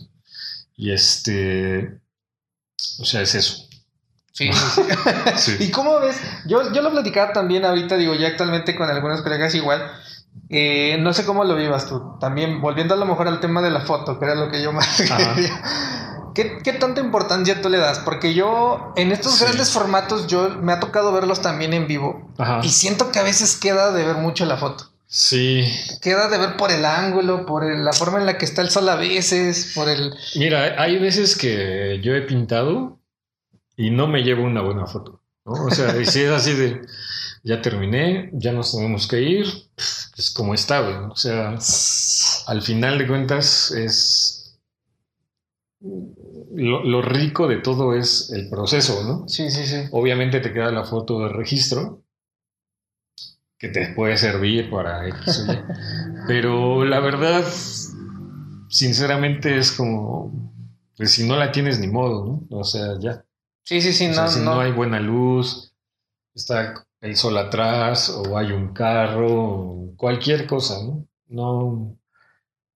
Y 0.75 0.91
este, 0.91 1.99
o 2.99 3.05
sea, 3.05 3.21
es 3.21 3.35
eso. 3.35 3.67
Sí, 4.31 4.49
sí. 5.37 5.55
¿Y 5.59 5.71
cómo 5.71 5.99
ves? 5.99 6.15
Yo, 6.45 6.71
yo 6.73 6.81
lo 6.81 6.91
platicaba 6.91 7.33
también 7.33 7.65
ahorita, 7.65 7.97
digo, 7.97 8.15
ya 8.15 8.27
actualmente 8.29 8.75
con 8.75 8.89
algunos 8.89 9.21
colegas 9.21 9.53
igual. 9.55 9.91
Eh, 10.49 10.97
no 11.01 11.11
sé 11.13 11.25
cómo 11.25 11.43
lo 11.43 11.55
vivas 11.55 11.87
tú. 11.89 12.17
También, 12.19 12.61
volviendo 12.61 12.93
a 12.93 12.97
lo 12.97 13.05
mejor 13.05 13.27
al 13.27 13.39
tema 13.41 13.61
de 13.61 13.71
la 13.71 13.81
foto, 13.81 14.17
que 14.17 14.25
era 14.25 14.35
lo 14.35 14.49
que 14.49 14.61
yo 14.63 14.71
más 14.71 14.87
quería. 14.97 16.08
¿Qué, 16.41 16.59
qué 16.63 16.71
tanta 16.73 17.01
importancia 17.01 17.61
tú 17.61 17.67
le 17.67 17.77
das? 17.79 17.99
Porque 17.99 18.33
yo, 18.33 18.93
en 18.95 19.11
estos 19.11 19.33
Sí. 19.37 19.43
grandes 19.43 19.71
formatos, 19.71 20.27
yo 20.27 20.49
me 20.61 20.71
ha 20.71 20.79
tocado 20.79 21.11
verlos 21.11 21.41
también 21.41 21.73
en 21.73 21.85
vivo. 21.85 22.31
Ajá. 22.37 22.61
Y 22.63 22.69
siento 22.69 23.11
que 23.11 23.19
a 23.19 23.23
veces 23.23 23.57
queda 23.57 23.91
de 23.91 24.05
ver 24.05 24.15
mucho 24.15 24.45
la 24.45 24.55
foto. 24.55 24.85
Sí, 25.07 25.63
Queda 26.01 26.29
de 26.29 26.37
ver 26.37 26.55
por 26.55 26.71
el 26.71 26.85
ángulo, 26.85 27.45
por 27.45 27.65
el- 27.65 27.83
la 27.83 27.91
forma 27.91 28.19
en 28.19 28.25
la 28.25 28.37
que 28.37 28.45
está 28.45 28.61
el 28.61 28.69
sol 28.69 28.87
a 28.87 28.95
veces, 28.95 29.71
por 29.75 29.89
el... 29.89 30.13
Mira, 30.35 30.81
hay 30.81 30.97
veces 30.99 31.35
que 31.35 31.99
yo 32.01 32.13
he 32.15 32.21
pintado 32.21 32.99
y 33.75 33.89
no 33.89 34.07
me 34.07 34.21
llevo 34.23 34.43
una 34.43 34.61
buena 34.61 34.85
foto, 34.85 35.21
¿no? 35.45 35.65
O 35.65 35.71
sea, 35.71 35.93
si 36.05 36.21
es 36.21 36.31
así 36.31 36.53
de, 36.53 36.81
ya 37.43 37.61
terminé, 37.61 38.29
ya 38.33 38.51
nos 38.53 38.71
tenemos 38.71 39.07
que 39.07 39.19
ir, 39.21 39.47
es 40.15 40.29
como 40.29 40.53
está, 40.53 40.79
güey. 40.81 40.95
O 41.09 41.15
sea, 41.17 41.55
al 42.47 42.61
final 42.61 42.97
de 42.99 43.07
cuentas 43.07 43.71
es... 43.71 44.38
Lo, 45.81 46.83
lo 46.83 47.01
rico 47.01 47.47
de 47.47 47.57
todo 47.57 47.95
es 47.95 48.31
el 48.31 48.49
proceso, 48.49 49.03
¿no? 49.03 49.27
Sí, 49.27 49.49
sí, 49.49 49.65
sí. 49.65 49.87
Obviamente 49.91 50.39
te 50.41 50.51
queda 50.51 50.71
la 50.71 50.83
foto 50.83 51.19
de 51.21 51.29
registro 51.29 52.03
que 53.57 53.69
te 53.69 53.93
puede 53.93 54.17
servir 54.17 54.69
para 54.69 55.07
X 55.07 55.45
o 55.47 55.53
Y. 55.53 55.57
Pero 56.27 56.85
la 56.85 56.99
verdad, 56.99 57.43
sinceramente 58.69 59.57
es 59.57 59.71
como, 59.71 60.53
pues 60.95 61.11
si 61.11 61.27
no 61.27 61.35
la 61.35 61.51
tienes 61.51 61.79
ni 61.79 61.87
modo, 61.87 62.25
¿no? 62.49 62.57
O 62.57 62.63
sea, 62.63 62.97
ya. 62.99 63.25
Sí, 63.63 63.81
sí, 63.81 63.93
sí, 63.93 64.07
O 64.07 64.13
sea, 64.13 64.23
no, 64.23 64.29
si 64.29 64.39
no. 64.39 64.55
no 64.55 64.61
hay 64.61 64.71
buena 64.71 64.99
luz, 64.99 65.73
está 66.33 66.85
el 67.01 67.15
sol 67.15 67.37
atrás 67.37 68.09
o 68.09 68.37
hay 68.37 68.51
un 68.51 68.73
carro, 68.73 69.93
cualquier 69.95 70.47
cosa, 70.47 70.81
¿no? 70.83 71.05
No, 71.27 71.97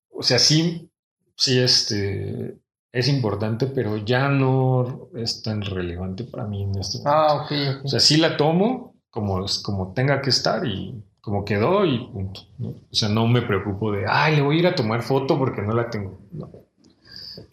o 0.10 0.22
sea, 0.22 0.38
sí, 0.38 0.92
sí, 1.36 1.60
este, 1.60 2.58
es 2.94 3.08
importante, 3.08 3.66
pero 3.66 3.98
ya 3.98 4.30
no 4.30 5.10
es 5.16 5.42
tan 5.42 5.64
relevante 5.64 6.24
para 6.26 6.46
mí 6.46 6.62
en 6.62 6.78
este 6.78 7.00
momento. 7.00 7.10
Ah, 7.12 7.34
ok, 7.44 7.52
ok. 7.78 7.86
O 7.86 7.88
sea, 7.88 8.00
sí 8.00 8.18
la 8.18 8.38
tomo 8.38 8.94
como, 9.10 9.44
como 9.64 9.94
tenga 9.94 10.22
que 10.22 10.30
estar 10.30 10.66
y 10.66 11.04
como 11.20 11.44
quedó 11.44 11.86
y 11.86 12.06
punto. 12.06 12.42
¿no? 12.60 12.70
O 12.70 12.94
sea, 12.94 13.10
no 13.10 13.28
me 13.28 13.42
preocupo 13.42 13.92
de, 13.92 14.06
ay, 14.08 14.36
le 14.36 14.44
voy 14.44 14.58
a 14.58 14.60
ir 14.60 14.68
a 14.68 14.76
tomar 14.76 15.02
foto 15.02 15.40
porque 15.40 15.64
no 15.64 15.74
la 15.74 15.90
tengo. 15.90 16.20
No. 16.32 16.52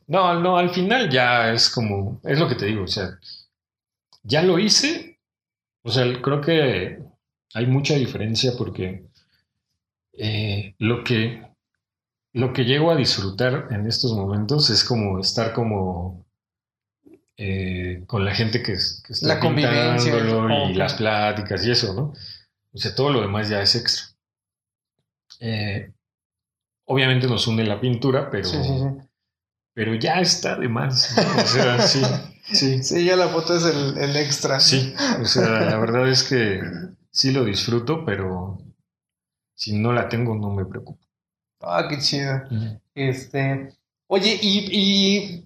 No, 0.07 0.38
no, 0.38 0.59
al 0.59 0.70
final 0.70 1.09
ya 1.09 1.53
es 1.53 1.70
como, 1.70 2.20
es 2.24 2.38
lo 2.38 2.46
que 2.46 2.57
te 2.57 2.66
digo, 2.66 2.83
o 2.83 2.88
sea, 2.88 3.18
ya 4.22 4.42
lo 4.42 4.59
hice, 4.59 5.20
o 5.83 5.90
sea, 5.90 6.05
creo 6.20 6.40
que 6.42 7.03
hay 7.55 7.66
mucha 7.66 7.94
diferencia 7.94 8.53
porque 8.59 9.07
eh, 10.12 10.74
lo 10.79 11.03
que 11.03 11.50
lo 12.33 12.53
que 12.53 12.64
llego 12.64 12.90
a 12.90 12.97
disfrutar 12.97 13.69
en 13.71 13.87
estos 13.87 14.12
momentos 14.12 14.71
es 14.71 14.85
como 14.85 15.19
estar 15.19 15.53
como 15.53 16.27
eh, 17.37 18.05
con 18.07 18.25
la 18.25 18.35
gente 18.35 18.62
que, 18.62 18.75
que 18.75 19.12
está 19.12 19.27
La 19.29 19.40
convivencia, 19.40 20.12
y 20.71 20.75
las 20.75 20.95
pláticas 20.95 21.64
y 21.64 21.71
eso, 21.71 21.95
¿no? 21.95 22.12
O 22.73 22.79
sea, 22.79 22.95
todo 22.95 23.11
lo 23.11 23.21
demás 23.21 23.49
ya 23.49 23.61
es 23.62 23.75
extra. 23.75 24.05
Eh, 25.40 25.93
obviamente 26.85 27.27
nos 27.27 27.47
une 27.47 27.64
la 27.64 27.81
pintura, 27.81 28.31
pero, 28.31 28.45
Sí, 28.45 28.57
sí, 28.62 28.79
sí. 28.79 29.09
pero 29.75 29.95
ya 29.95 30.21
está 30.21 30.57
de 30.57 30.69
más. 30.69 31.16
¿no? 31.16 31.43
O 31.43 31.47
sea, 31.47 31.81
sí, 31.87 32.03
sí, 32.43 32.83
Sí, 32.83 33.05
ya 33.05 33.16
la 33.16 33.29
foto 33.29 33.57
es 33.57 33.64
el, 33.64 33.99
el 33.99 34.16
extra. 34.16 34.61
sí. 34.61 34.95
O 35.21 35.25
sea, 35.25 35.61
la 35.62 35.79
verdad 35.79 36.09
es 36.09 36.23
que 36.25 36.61
sí 37.11 37.33
lo 37.33 37.45
disfruto, 37.45 38.05
pero 38.05 38.59
si 39.55 39.79
no 39.79 39.93
la 39.93 40.09
tengo 40.09 40.35
no 40.37 40.51
me 40.51 40.66
preocupo. 40.66 41.03
Ah, 41.61 41.87
qué 41.88 41.99
chido. 41.99 42.42
Este, 42.94 43.70
oye, 44.07 44.38
y, 44.40 44.68
y 44.73 45.44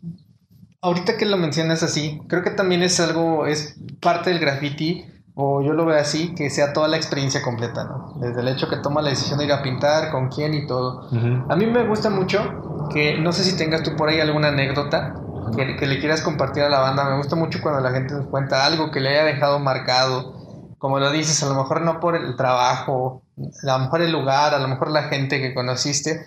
ahorita 0.80 1.16
que 1.16 1.26
lo 1.26 1.36
mencionas 1.36 1.82
así, 1.82 2.20
creo 2.28 2.42
que 2.42 2.50
también 2.50 2.82
es 2.82 3.00
algo, 3.00 3.46
es 3.46 3.76
parte 4.00 4.30
del 4.30 4.38
graffiti, 4.38 5.04
o 5.34 5.62
yo 5.62 5.72
lo 5.72 5.84
veo 5.84 5.98
así, 5.98 6.34
que 6.34 6.48
sea 6.50 6.72
toda 6.72 6.86
la 6.86 6.96
experiencia 6.96 7.42
completa, 7.42 7.84
¿no? 7.84 8.12
Desde 8.20 8.40
el 8.40 8.48
hecho 8.48 8.68
que 8.68 8.76
toma 8.76 9.02
la 9.02 9.10
decisión 9.10 9.38
de 9.38 9.46
ir 9.46 9.52
a 9.52 9.62
pintar, 9.62 10.10
con 10.12 10.28
quién 10.28 10.54
y 10.54 10.66
todo. 10.66 11.08
Ujú. 11.10 11.52
A 11.52 11.56
mí 11.56 11.66
me 11.66 11.86
gusta 11.86 12.08
mucho 12.10 12.88
que, 12.92 13.18
no 13.18 13.32
sé 13.32 13.42
si 13.42 13.56
tengas 13.56 13.82
tú 13.82 13.96
por 13.96 14.08
ahí 14.08 14.20
alguna 14.20 14.48
anécdota 14.48 15.14
que, 15.56 15.76
que 15.76 15.86
le 15.86 15.98
quieras 15.98 16.20
compartir 16.22 16.62
a 16.62 16.68
la 16.68 16.78
banda. 16.78 17.04
Me 17.10 17.16
gusta 17.16 17.34
mucho 17.34 17.60
cuando 17.60 17.80
la 17.80 17.90
gente 17.90 18.14
nos 18.14 18.26
cuenta 18.26 18.64
algo 18.64 18.90
que 18.92 19.00
le 19.00 19.08
haya 19.10 19.24
dejado 19.24 19.58
marcado. 19.58 20.43
Como 20.84 20.98
lo 21.00 21.10
dices, 21.10 21.42
a 21.42 21.48
lo 21.48 21.54
mejor 21.54 21.80
no 21.80 21.98
por 21.98 22.14
el 22.14 22.36
trabajo, 22.36 23.22
a 23.38 23.78
lo 23.78 23.84
mejor 23.86 24.02
el 24.02 24.12
lugar, 24.12 24.52
a 24.52 24.58
lo 24.58 24.68
mejor 24.68 24.90
la 24.90 25.04
gente 25.04 25.40
que 25.40 25.54
conociste. 25.54 26.26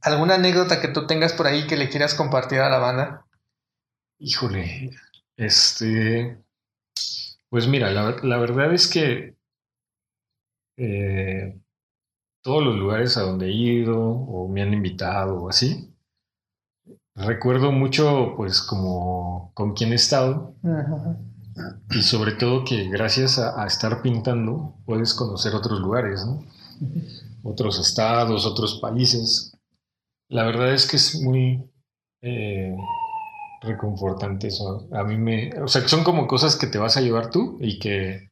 ¿Alguna 0.00 0.36
anécdota 0.36 0.80
que 0.80 0.86
tú 0.86 1.08
tengas 1.08 1.32
por 1.32 1.48
ahí 1.48 1.66
que 1.66 1.76
le 1.76 1.88
quieras 1.88 2.14
compartir 2.14 2.60
a 2.60 2.70
la 2.70 2.78
banda? 2.78 3.26
Híjole, 4.20 4.90
este, 5.36 6.38
pues 7.48 7.66
mira, 7.66 7.90
la, 7.90 8.04
ver- 8.04 8.24
la 8.24 8.36
verdad 8.38 8.72
es 8.72 8.86
que 8.86 9.34
eh, 10.76 11.58
todos 12.42 12.62
los 12.62 12.76
lugares 12.76 13.16
a 13.16 13.22
donde 13.22 13.46
he 13.46 13.52
ido 13.54 14.00
o 14.00 14.46
me 14.46 14.62
han 14.62 14.72
invitado 14.72 15.42
o 15.42 15.48
así, 15.48 15.92
recuerdo 17.16 17.72
mucho 17.72 18.34
pues 18.36 18.62
como 18.62 19.50
con 19.54 19.74
quién 19.74 19.90
he 19.90 19.96
estado 19.96 20.54
y 21.90 22.02
sobre 22.02 22.32
todo 22.32 22.64
que 22.64 22.88
gracias 22.88 23.38
a, 23.38 23.62
a 23.62 23.66
estar 23.66 24.02
pintando 24.02 24.74
puedes 24.84 25.14
conocer 25.14 25.54
otros 25.54 25.80
lugares, 25.80 26.24
¿no? 26.26 26.44
Otros 27.42 27.78
estados, 27.78 28.46
otros 28.46 28.78
países. 28.80 29.56
La 30.28 30.44
verdad 30.44 30.74
es 30.74 30.86
que 30.86 30.96
es 30.96 31.20
muy 31.20 31.70
eh, 32.22 32.76
reconfortante 33.62 34.48
eso. 34.48 34.88
A 34.92 35.04
mí 35.04 35.16
me... 35.16 35.50
O 35.62 35.68
sea, 35.68 35.82
que 35.82 35.88
son 35.88 36.04
como 36.04 36.26
cosas 36.26 36.56
que 36.56 36.66
te 36.66 36.78
vas 36.78 36.96
a 36.96 37.00
llevar 37.00 37.30
tú 37.30 37.58
y 37.60 37.78
que 37.78 38.30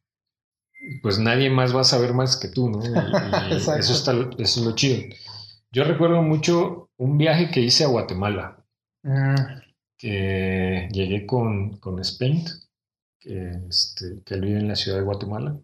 pues 1.02 1.18
nadie 1.18 1.48
más 1.48 1.74
va 1.74 1.80
a 1.80 1.84
saber 1.84 2.12
más 2.12 2.36
que 2.36 2.48
tú, 2.48 2.68
¿no? 2.68 2.84
Y, 2.84 2.88
y 2.88 3.56
eso, 3.56 3.74
está, 3.74 4.12
eso 4.12 4.60
es 4.60 4.66
lo 4.66 4.74
chido. 4.74 5.02
Yo 5.72 5.84
recuerdo 5.84 6.20
mucho 6.22 6.90
un 6.98 7.16
viaje 7.16 7.50
que 7.50 7.60
hice 7.60 7.84
a 7.84 7.88
Guatemala 7.88 8.64
Mm, 9.04 9.34
que 9.98 10.88
llegué 10.90 11.26
con, 11.26 11.76
con 11.76 12.00
Spaint, 12.00 12.48
que, 13.24 13.50
este, 13.68 14.20
que 14.24 14.34
él 14.34 14.42
vive 14.42 14.60
en 14.60 14.68
la 14.68 14.76
ciudad 14.76 14.98
de 14.98 15.04
Guatemala, 15.04 15.58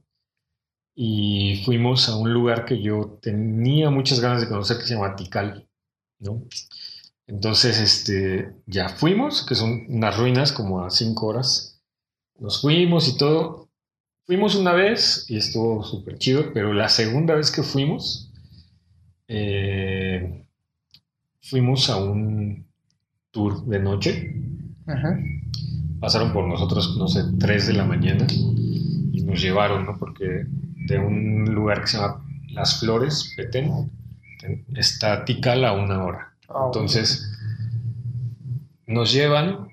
y 0.94 1.62
fuimos 1.64 2.08
a 2.08 2.16
un 2.16 2.32
lugar 2.32 2.64
que 2.64 2.82
yo 2.82 3.18
tenía 3.22 3.90
muchas 3.90 4.20
ganas 4.20 4.40
de 4.40 4.48
conocer 4.48 4.78
que 4.78 4.84
se 4.84 4.94
llama 4.94 5.14
Tikal, 5.14 5.68
¿no? 6.18 6.42
Entonces, 7.26 7.78
este, 7.78 8.54
ya 8.66 8.88
fuimos, 8.88 9.46
que 9.46 9.54
son 9.54 9.86
unas 9.88 10.16
ruinas 10.18 10.52
como 10.52 10.84
a 10.84 10.90
cinco 10.90 11.28
horas, 11.28 11.80
nos 12.38 12.60
fuimos 12.60 13.08
y 13.08 13.16
todo. 13.16 13.68
Fuimos 14.26 14.54
una 14.54 14.72
vez 14.72 15.26
y 15.28 15.36
estuvo 15.36 15.84
súper 15.84 16.18
chido, 16.18 16.52
pero 16.52 16.72
la 16.72 16.88
segunda 16.88 17.34
vez 17.34 17.50
que 17.50 17.62
fuimos, 17.62 18.32
eh, 19.28 20.44
fuimos 21.42 21.88
a 21.90 21.96
un 21.96 22.66
tour 23.30 23.64
de 23.66 23.78
noche. 23.78 24.34
ajá. 24.86 25.18
Pasaron 26.00 26.32
por 26.32 26.46
nosotros, 26.46 26.96
no 26.96 27.08
sé, 27.08 27.24
3 27.38 27.66
de 27.68 27.72
la 27.74 27.84
mañana 27.84 28.26
y 28.30 29.22
nos 29.24 29.40
llevaron, 29.40 29.84
¿no? 29.84 29.96
Porque 29.98 30.46
de 30.86 30.98
un 30.98 31.44
lugar 31.54 31.82
que 31.82 31.88
se 31.88 31.98
llama 31.98 32.24
Las 32.48 32.80
Flores, 32.80 33.34
Petén, 33.36 33.90
está 34.74 35.24
Tikal 35.24 35.64
a 35.64 35.72
una 35.72 36.04
hora. 36.04 36.34
Ah, 36.48 36.64
Entonces, 36.66 37.30
nos 38.86 39.12
llevan 39.12 39.68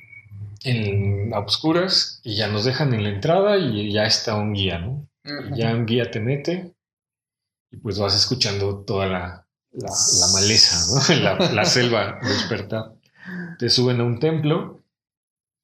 en 0.64 1.34
a 1.34 1.40
oscuras 1.40 2.20
y 2.24 2.36
ya 2.36 2.48
nos 2.48 2.66
dejan 2.66 2.94
en 2.94 3.04
la 3.04 3.10
entrada 3.10 3.58
y 3.58 3.92
ya 3.92 4.04
está 4.06 4.36
un 4.36 4.54
guía, 4.54 4.80
¿no? 4.80 5.08
Ya 5.56 5.74
un 5.74 5.86
guía 5.86 6.10
te 6.10 6.20
mete 6.20 6.74
y 7.72 7.78
pues 7.78 8.00
vas 8.00 8.16
escuchando 8.16 8.80
toda 8.86 9.08
la, 9.08 9.46
la, 9.72 9.90
la 9.90 10.28
maleza, 10.34 11.16
¿no? 11.16 11.16
la, 11.24 11.52
la 11.52 11.66
selva 11.66 12.20
despertar. 12.22 12.94
Te 13.60 13.70
suben 13.70 14.00
a 14.00 14.04
un 14.04 14.20
templo 14.20 14.77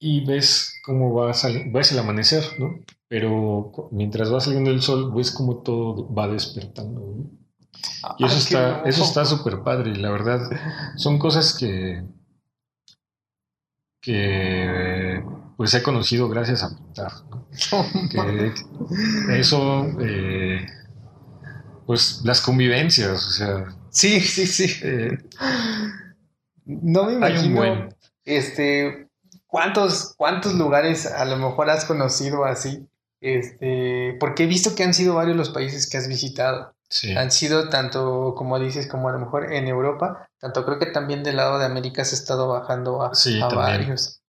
y 0.06 0.26
ves 0.26 0.80
cómo 0.84 1.14
va 1.14 1.34
sali- 1.34 1.70
ves 1.72 1.92
el 1.94 2.00
amanecer, 2.00 2.44
¿no? 2.60 2.80
Pero 3.08 3.72
mientras 3.92 4.34
va 4.34 4.40
saliendo 4.42 4.70
el 4.72 4.82
sol, 4.82 5.14
ves 5.16 5.32
cómo 5.32 5.58
todo 5.64 6.14
va 6.14 6.28
despertando. 6.28 7.00
¿no? 7.02 7.30
Y 8.18 8.26
eso 8.26 8.36
Ay, 8.36 8.42
qué 8.42 8.56
está, 8.56 8.82
eso 8.84 9.04
está 9.04 9.26
súper 9.26 9.62
padre, 9.64 9.96
la 9.96 10.10
verdad. 10.12 10.42
Son 10.98 11.18
cosas 11.20 11.56
que, 11.58 12.04
que 14.02 15.24
pues 15.58 15.74
he 15.74 15.84
conocido 15.84 16.28
gracias 16.30 16.64
a 16.64 16.76
pintar. 16.76 17.12
¿no? 17.30 17.48
Que 18.10 19.40
eso, 19.40 19.86
eh, 20.02 20.66
pues 21.86 22.22
las 22.24 22.42
convivencias, 22.42 23.26
o 23.28 23.32
sea, 23.32 23.76
Sí, 23.90 24.20
sí, 24.22 24.48
sí. 24.48 24.66
eh, 24.84 25.18
No 26.66 27.06
me 27.06 27.26
hay 27.26 27.38
un 27.38 27.46
imagino, 27.46 27.56
buen. 27.56 27.96
este, 28.26 29.08
cuántos, 29.54 30.16
cuántos 30.18 30.56
lugares 30.56 31.06
a 31.06 31.26
lo 31.26 31.38
mejor 31.38 31.70
has 31.70 31.86
conocido 31.86 32.44
así, 32.44 32.88
este, 33.22 34.18
porque 34.20 34.46
he 34.46 34.48
visto 34.48 34.74
que 34.74 34.82
han 34.84 34.96
sido 34.96 35.14
varios 35.14 35.38
los 35.38 35.52
países 35.52 35.88
que 35.88 35.98
has 35.98 36.08
visitado. 36.08 36.74
Sí, 36.90 37.16
Han 37.16 37.30
sido 37.32 37.70
tanto, 37.70 38.34
como 38.36 38.60
dices, 38.60 38.88
como 38.88 39.10
a 39.10 39.12
lo 39.12 39.20
mejor 39.20 39.54
en 39.54 39.68
Europa, 39.68 40.28
tanto 40.40 40.66
creo 40.66 40.80
que 40.80 40.88
también 40.88 41.24
del 41.24 41.36
lado 41.38 41.60
de 41.60 41.66
América 41.66 42.02
has 42.02 42.14
estado 42.14 42.48
bajando 42.48 43.04
a, 43.04 43.14
Sí, 43.14 43.40
a 43.42 43.48
varios. 43.48 44.22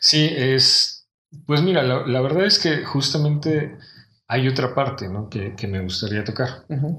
sí, 0.00 0.28
es, 0.36 1.06
pues 1.46 1.62
mira, 1.62 1.82
la, 1.82 2.06
la 2.06 2.20
verdad 2.20 2.44
es 2.44 2.58
que 2.58 2.84
justamente 2.84 3.78
hay 4.26 4.48
otra 4.48 4.74
parte, 4.74 5.08
¿no? 5.08 5.30
que, 5.30 5.54
que 5.56 5.66
me 5.66 5.80
gustaría 5.80 6.24
tocar. 6.24 6.66
Ujú. 6.68 6.98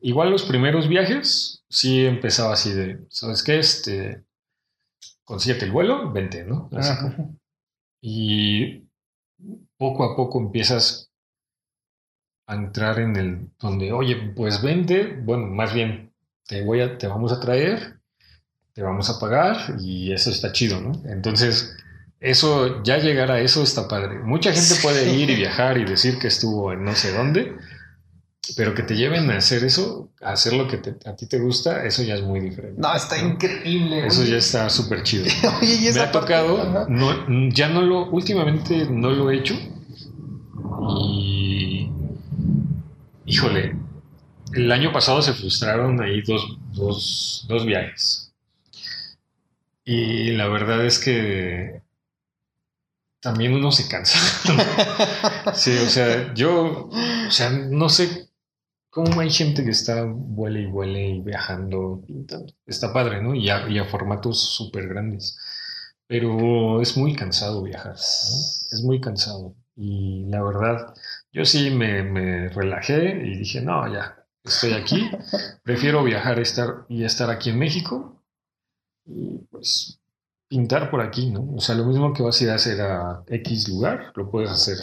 Igual 0.00 0.30
los 0.30 0.42
primeros 0.42 0.88
viajes, 0.88 1.62
sí 1.68 2.04
empezaba 2.06 2.54
así 2.54 2.72
de, 2.72 2.98
¿sabes 3.08 3.44
qué? 3.44 3.60
Este, 3.60 4.24
consíguete 5.24 5.64
el 5.64 5.72
vuelo, 5.72 6.12
vente, 6.12 6.44
¿no? 6.44 6.68
Así 6.72 6.92
Ujú. 7.04 7.38
Y 8.00 8.84
poco 9.78 10.04
a 10.04 10.14
poco 10.14 10.38
empiezas 10.38 11.10
a 12.46 12.54
entrar 12.54 12.98
en 12.98 13.16
el 13.16 13.48
donde, 13.58 13.92
oye, 13.92 14.32
pues 14.36 14.62
vente, 14.62 15.18
bueno, 15.22 15.46
más 15.46 15.72
bien 15.72 16.12
te 16.46 16.62
voy 16.62 16.80
a, 16.80 16.98
te 16.98 17.06
vamos 17.06 17.32
a 17.32 17.40
traer, 17.40 17.98
te 18.74 18.82
vamos 18.82 19.08
a 19.08 19.18
pagar 19.18 19.76
y 19.80 20.12
eso 20.12 20.30
está 20.30 20.52
chido, 20.52 20.80
¿no? 20.80 20.92
Entonces, 21.06 21.74
eso, 22.20 22.82
ya 22.82 22.98
llegar 22.98 23.30
a 23.30 23.40
eso 23.40 23.62
está 23.62 23.88
padre. 23.88 24.18
Mucha 24.18 24.52
gente 24.52 24.74
puede 24.82 25.14
ir 25.14 25.30
y 25.30 25.36
viajar 25.36 25.78
y 25.78 25.84
decir 25.84 26.18
que 26.18 26.28
estuvo 26.28 26.72
en 26.72 26.84
no 26.84 26.94
sé 26.94 27.12
dónde, 27.12 27.56
pero 28.56 28.74
que 28.74 28.82
te 28.82 28.94
lleven 28.96 29.30
a 29.30 29.38
hacer 29.38 29.64
eso, 29.64 30.10
a 30.20 30.32
hacer 30.32 30.52
lo 30.52 30.68
que 30.68 30.76
te- 30.78 30.96
a 31.08 31.16
ti 31.16 31.26
te 31.26 31.38
gusta, 31.38 31.84
eso 31.84 32.02
ya 32.02 32.14
es 32.14 32.22
muy 32.22 32.40
diferente. 32.40 32.80
No, 32.80 32.94
está 32.94 33.18
increíble. 33.18 34.06
Eso 34.06 34.24
ya 34.24 34.36
está 34.36 34.68
súper 34.68 35.02
chido. 35.02 35.24
oye, 35.62 35.74
y 35.76 35.92
Me 35.92 36.00
ha 36.00 36.12
parte- 36.12 36.18
tocado, 36.20 36.86
no, 36.88 37.48
ya 37.50 37.68
no 37.68 37.80
lo, 37.82 38.10
últimamente 38.10 38.86
no 38.90 39.10
lo 39.10 39.30
he 39.30 39.38
hecho. 39.38 39.54
Y, 41.10 41.88
híjole, 43.26 43.76
el 44.52 44.70
año 44.72 44.92
pasado 44.92 45.22
se 45.22 45.32
frustraron 45.32 46.00
ahí 46.02 46.20
dos, 46.22 46.58
dos, 46.72 47.46
dos 47.48 47.64
viajes. 47.64 48.32
Y 49.84 50.32
la 50.32 50.48
verdad 50.48 50.84
es 50.84 50.98
que 50.98 51.82
también 53.20 53.54
uno 53.54 53.70
se 53.72 53.88
cansa. 53.88 54.18
sí, 55.54 55.72
o 55.78 55.88
sea, 55.88 56.32
yo, 56.34 56.90
o 57.26 57.30
sea, 57.30 57.50
no 57.50 57.88
sé 57.88 58.23
cómo 58.94 59.20
hay 59.20 59.30
gente 59.30 59.64
que 59.64 59.70
está 59.70 60.04
vuele 60.04 60.60
y 60.60 60.66
vuele 60.66 61.08
y 61.08 61.20
viajando, 61.20 62.00
pintando. 62.06 62.52
Está 62.64 62.92
padre, 62.92 63.20
¿no? 63.20 63.34
Y 63.34 63.50
a, 63.50 63.68
y 63.68 63.78
a 63.78 63.84
formatos 63.86 64.38
súper 64.54 64.86
grandes. 64.88 65.36
Pero 66.06 66.80
es 66.80 66.96
muy 66.96 67.16
cansado 67.16 67.62
viajar, 67.62 67.94
¿no? 67.94 67.96
Es 67.96 68.82
muy 68.84 69.00
cansado. 69.00 69.56
Y 69.74 70.26
la 70.26 70.44
verdad, 70.44 70.94
yo 71.32 71.44
sí 71.44 71.70
me, 71.70 72.04
me 72.04 72.48
relajé 72.50 73.20
y 73.26 73.38
dije, 73.38 73.60
no, 73.60 73.92
ya, 73.92 74.24
estoy 74.44 74.74
aquí. 74.74 75.10
Prefiero 75.64 76.04
viajar 76.04 76.38
estar, 76.38 76.86
y 76.88 77.02
estar 77.02 77.30
aquí 77.30 77.50
en 77.50 77.58
México 77.58 78.22
y 79.06 79.38
pues 79.50 79.98
pintar 80.46 80.88
por 80.88 81.00
aquí, 81.00 81.30
¿no? 81.30 81.52
O 81.56 81.60
sea, 81.60 81.74
lo 81.74 81.84
mismo 81.84 82.12
que 82.12 82.22
vas 82.22 82.40
a 82.40 82.44
ir 82.44 82.50
a 82.50 82.54
hacer 82.54 82.80
a 82.80 83.24
X 83.26 83.68
lugar, 83.68 84.12
lo 84.14 84.30
puedes 84.30 84.50
hacer 84.50 84.76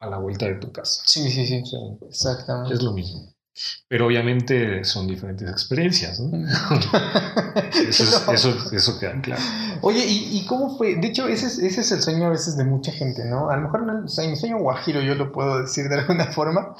a 0.00 0.10
la 0.10 0.18
vuelta 0.18 0.46
de 0.46 0.56
tu 0.56 0.72
casa. 0.72 1.02
Sí, 1.06 1.30
sí, 1.30 1.46
sí. 1.46 1.62
O 1.62 1.66
sea, 1.66 2.08
Exactamente. 2.08 2.74
es 2.74 2.82
lo 2.82 2.92
mismo. 2.92 3.33
Pero 3.88 4.06
obviamente 4.06 4.82
son 4.84 5.06
diferentes 5.06 5.48
experiencias, 5.48 6.18
¿no? 6.20 6.30
Eso, 7.88 8.04
es- 8.04 8.28
eso, 8.32 8.54
eso 8.72 8.98
queda 8.98 9.20
claro. 9.20 9.42
Oye, 9.82 10.04
¿y, 10.06 10.38
y 10.38 10.46
cómo 10.46 10.76
fue? 10.76 10.96
De 10.96 11.08
hecho, 11.08 11.28
ese 11.28 11.46
es, 11.46 11.58
ese 11.58 11.80
es 11.82 11.92
el 11.92 12.02
sueño 12.02 12.26
a 12.26 12.30
veces 12.30 12.56
de 12.56 12.64
mucha 12.64 12.90
gente, 12.92 13.24
¿no? 13.24 13.50
A 13.50 13.56
lo 13.56 13.62
mejor 13.62 13.82
no, 13.84 14.04
o 14.04 14.08
sea, 14.08 14.28
mi 14.28 14.36
sueño 14.36 14.58
guajiro 14.58 15.00
yo 15.02 15.14
lo 15.14 15.30
puedo 15.32 15.60
decir 15.60 15.88
de 15.88 16.00
alguna 16.00 16.26
forma, 16.32 16.74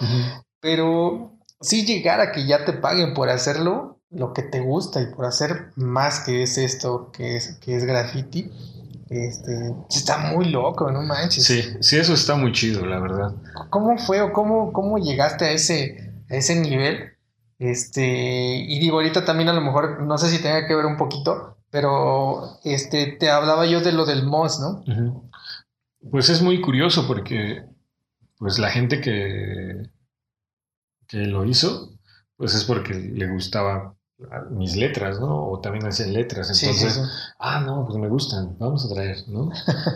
pero 0.60 1.38
sí 1.60 1.84
llegar 1.84 2.20
a 2.20 2.32
que 2.32 2.46
ya 2.46 2.64
te 2.64 2.72
paguen 2.72 3.14
por 3.14 3.28
hacerlo 3.28 4.00
lo 4.10 4.32
que 4.32 4.42
te 4.42 4.60
gusta 4.60 5.00
y 5.02 5.06
por 5.06 5.26
hacer 5.26 5.72
más 5.76 6.20
que 6.20 6.42
es 6.42 6.56
esto, 6.58 7.10
que 7.12 7.36
es, 7.36 7.58
que 7.60 7.76
es 7.76 7.84
graffiti, 7.84 8.50
este, 9.10 9.74
está 9.90 10.18
muy 10.32 10.46
loco, 10.50 10.90
no 10.90 11.02
manches. 11.02 11.44
Sí, 11.44 11.62
sí, 11.80 11.96
eso 11.96 12.14
está 12.14 12.36
muy 12.36 12.52
chido, 12.52 12.86
la 12.86 12.98
verdad. 13.00 13.32
¿Cómo 13.70 13.98
fue 13.98 14.22
o 14.22 14.32
cómo, 14.32 14.72
cómo 14.72 14.98
llegaste 14.98 15.44
a 15.46 15.52
ese, 15.52 16.13
a 16.30 16.36
ese 16.36 16.60
nivel? 16.60 17.12
Este, 17.58 18.56
y 18.56 18.78
digo, 18.78 18.96
ahorita 18.96 19.24
también 19.24 19.48
a 19.48 19.52
lo 19.52 19.60
mejor, 19.60 20.02
no 20.02 20.18
sé 20.18 20.28
si 20.28 20.42
tenga 20.42 20.66
que 20.66 20.74
ver 20.74 20.86
un 20.86 20.96
poquito, 20.96 21.58
pero 21.70 22.58
este, 22.64 23.16
te 23.18 23.30
hablaba 23.30 23.66
yo 23.66 23.80
de 23.80 23.92
lo 23.92 24.04
del 24.04 24.24
MOS, 24.24 24.60
¿no? 24.60 24.84
Pues 26.10 26.28
es 26.28 26.42
muy 26.42 26.60
curioso 26.60 27.06
porque 27.06 27.64
pues 28.38 28.58
la 28.58 28.70
gente 28.70 29.00
que, 29.00 29.88
que 31.06 31.18
lo 31.18 31.44
hizo, 31.44 31.90
pues 32.36 32.54
es 32.54 32.64
porque 32.64 32.94
le 32.94 33.30
gustaba 33.30 33.96
mis 34.50 34.76
letras, 34.76 35.20
¿no? 35.20 35.48
O 35.48 35.60
también 35.60 35.86
hacían 35.86 36.12
letras. 36.12 36.48
Entonces, 36.50 36.94
sí, 36.94 37.00
sí. 37.00 37.06
ah, 37.38 37.60
no, 37.60 37.84
pues 37.84 37.98
me 37.98 38.08
gustan, 38.08 38.56
vamos 38.58 38.84
a 38.84 38.94
traer, 38.94 39.18
¿no? 39.28 39.50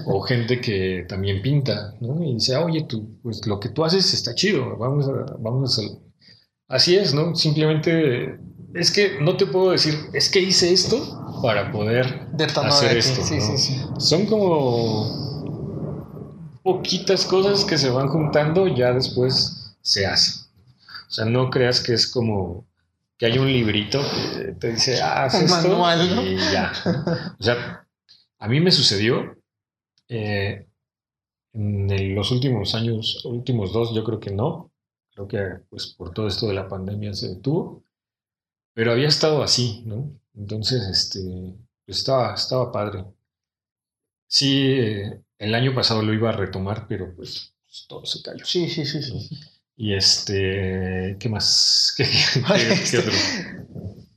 O 0.06 0.20
gente 0.22 0.60
que 0.60 1.06
también 1.08 1.42
pinta, 1.42 1.94
¿no? 2.00 2.22
Y 2.22 2.34
dice, 2.34 2.56
oye, 2.56 2.84
tú, 2.84 3.18
pues 3.22 3.46
lo 3.46 3.60
que 3.60 3.68
tú 3.68 3.84
haces 3.84 4.12
está 4.14 4.34
chido, 4.34 4.76
vamos 4.76 5.08
a, 5.08 5.36
vamos 5.38 5.78
a. 5.78 5.82
Así 6.68 6.96
es, 6.96 7.14
¿no? 7.14 7.34
Simplemente 7.34 8.38
es 8.74 8.90
que 8.92 9.18
no 9.20 9.36
te 9.36 9.46
puedo 9.46 9.70
decir, 9.70 9.94
es 10.12 10.28
que 10.28 10.40
hice 10.40 10.72
esto 10.72 11.40
para 11.42 11.72
poder 11.72 12.28
Detonó 12.32 12.68
hacer 12.68 12.92
de 12.92 12.98
esto, 12.98 13.22
Sí, 13.24 13.36
¿no? 13.36 13.40
sí, 13.40 13.58
sí. 13.58 13.80
Son 13.98 14.26
como 14.26 15.26
poquitas 16.62 17.24
cosas 17.24 17.64
que 17.64 17.78
se 17.78 17.88
van 17.90 18.08
juntando, 18.08 18.66
ya 18.68 18.92
después 18.92 19.74
se 19.80 20.06
hace. 20.06 20.46
O 21.08 21.10
sea, 21.10 21.24
no 21.24 21.48
creas 21.50 21.80
que 21.80 21.94
es 21.94 22.06
como 22.06 22.66
que 23.16 23.26
hay 23.26 23.38
un 23.38 23.46
librito 23.50 24.00
que 24.36 24.52
te 24.52 24.72
dice, 24.72 25.00
ah, 25.00 25.24
haz 25.24 25.34
esto 25.34 25.68
manual, 25.70 26.14
¿no? 26.16 26.22
y 26.22 26.36
ya. 26.36 26.72
O 27.38 27.42
sea, 27.42 27.86
a 28.38 28.46
mí 28.48 28.60
me 28.60 28.70
sucedió 28.70 29.36
eh, 30.08 30.66
en 31.54 31.90
el- 31.90 32.14
los 32.14 32.30
últimos 32.30 32.74
años, 32.74 33.24
últimos 33.24 33.72
dos, 33.72 33.94
yo 33.94 34.04
creo 34.04 34.20
que 34.20 34.30
no. 34.30 34.70
Creo 35.18 35.26
que 35.28 35.64
pues 35.68 35.86
por 35.88 36.12
todo 36.12 36.28
esto 36.28 36.46
de 36.46 36.54
la 36.54 36.68
pandemia 36.68 37.12
se 37.12 37.28
detuvo. 37.28 37.82
Pero 38.74 38.92
había 38.92 39.08
estado 39.08 39.42
así, 39.42 39.82
¿no? 39.84 40.12
Entonces, 40.36 40.82
este, 40.88 41.18
pues 41.84 41.98
estaba, 41.98 42.34
estaba 42.34 42.70
padre. 42.70 43.04
Sí, 44.28 44.62
eh, 44.78 45.20
el 45.38 45.54
año 45.54 45.74
pasado 45.74 46.02
lo 46.02 46.12
iba 46.14 46.28
a 46.28 46.32
retomar, 46.36 46.86
pero 46.86 47.14
pues, 47.16 47.54
pues, 47.66 47.86
todo 47.88 48.04
se 48.06 48.22
cayó. 48.22 48.44
Sí, 48.44 48.68
sí, 48.68 48.84
sí, 48.84 49.02
sí. 49.02 49.28
Y 49.76 49.94
este, 49.94 51.16
¿qué 51.18 51.28
más? 51.28 51.94
¿Qué, 51.96 52.04
qué- 52.04 52.42
qué 52.44 52.72
Este, 52.74 52.98
otro? 52.98 53.12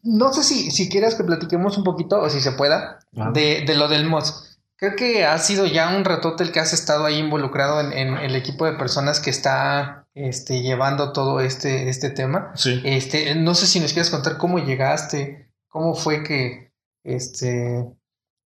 No 0.04 0.32
sé 0.34 0.43
si, 0.43 0.70
si 0.72 0.89
quieres 0.89 1.16
que 1.16 1.24
platiquemos 1.24 1.78
un 1.78 1.84
poquito, 1.84 2.20
o 2.22 2.30
si 2.30 2.41
se 2.41 2.52
pueda, 2.52 2.99
Ah. 3.16 3.32
de, 3.34 3.64
de 3.66 3.76
lo 3.76 3.88
del 3.88 4.06
MOS. 4.06 4.51
Creo 4.82 4.96
que 4.96 5.26
ha 5.26 5.38
sido 5.38 5.68
ya 5.68 5.96
un 5.96 6.04
ratote 6.04 6.44
el 6.44 6.52
que 6.52 6.60
has 6.60 6.74
estado 6.74 7.06
ahí 7.06 7.20
involucrado 7.20 7.80
en, 7.82 7.94
en 7.94 8.18
el 8.18 8.36
equipo 8.36 8.66
de 8.66 8.74
personas 8.74 9.20
que 9.20 9.30
está 9.30 10.08
este, 10.16 10.64
llevando 10.64 11.14
todo 11.14 11.40
este, 11.40 11.88
este 11.88 12.10
tema. 12.10 12.52
Sí. 12.56 12.82
Este, 12.84 13.36
no 13.36 13.54
sé 13.54 13.68
si 13.68 13.80
nos 13.80 13.94
quieres 13.94 14.10
contar 14.10 14.40
cómo 14.40 14.58
llegaste, 14.58 15.54
cómo 15.68 15.94
fue 15.94 16.24
que, 16.24 16.74
este, 17.04 17.86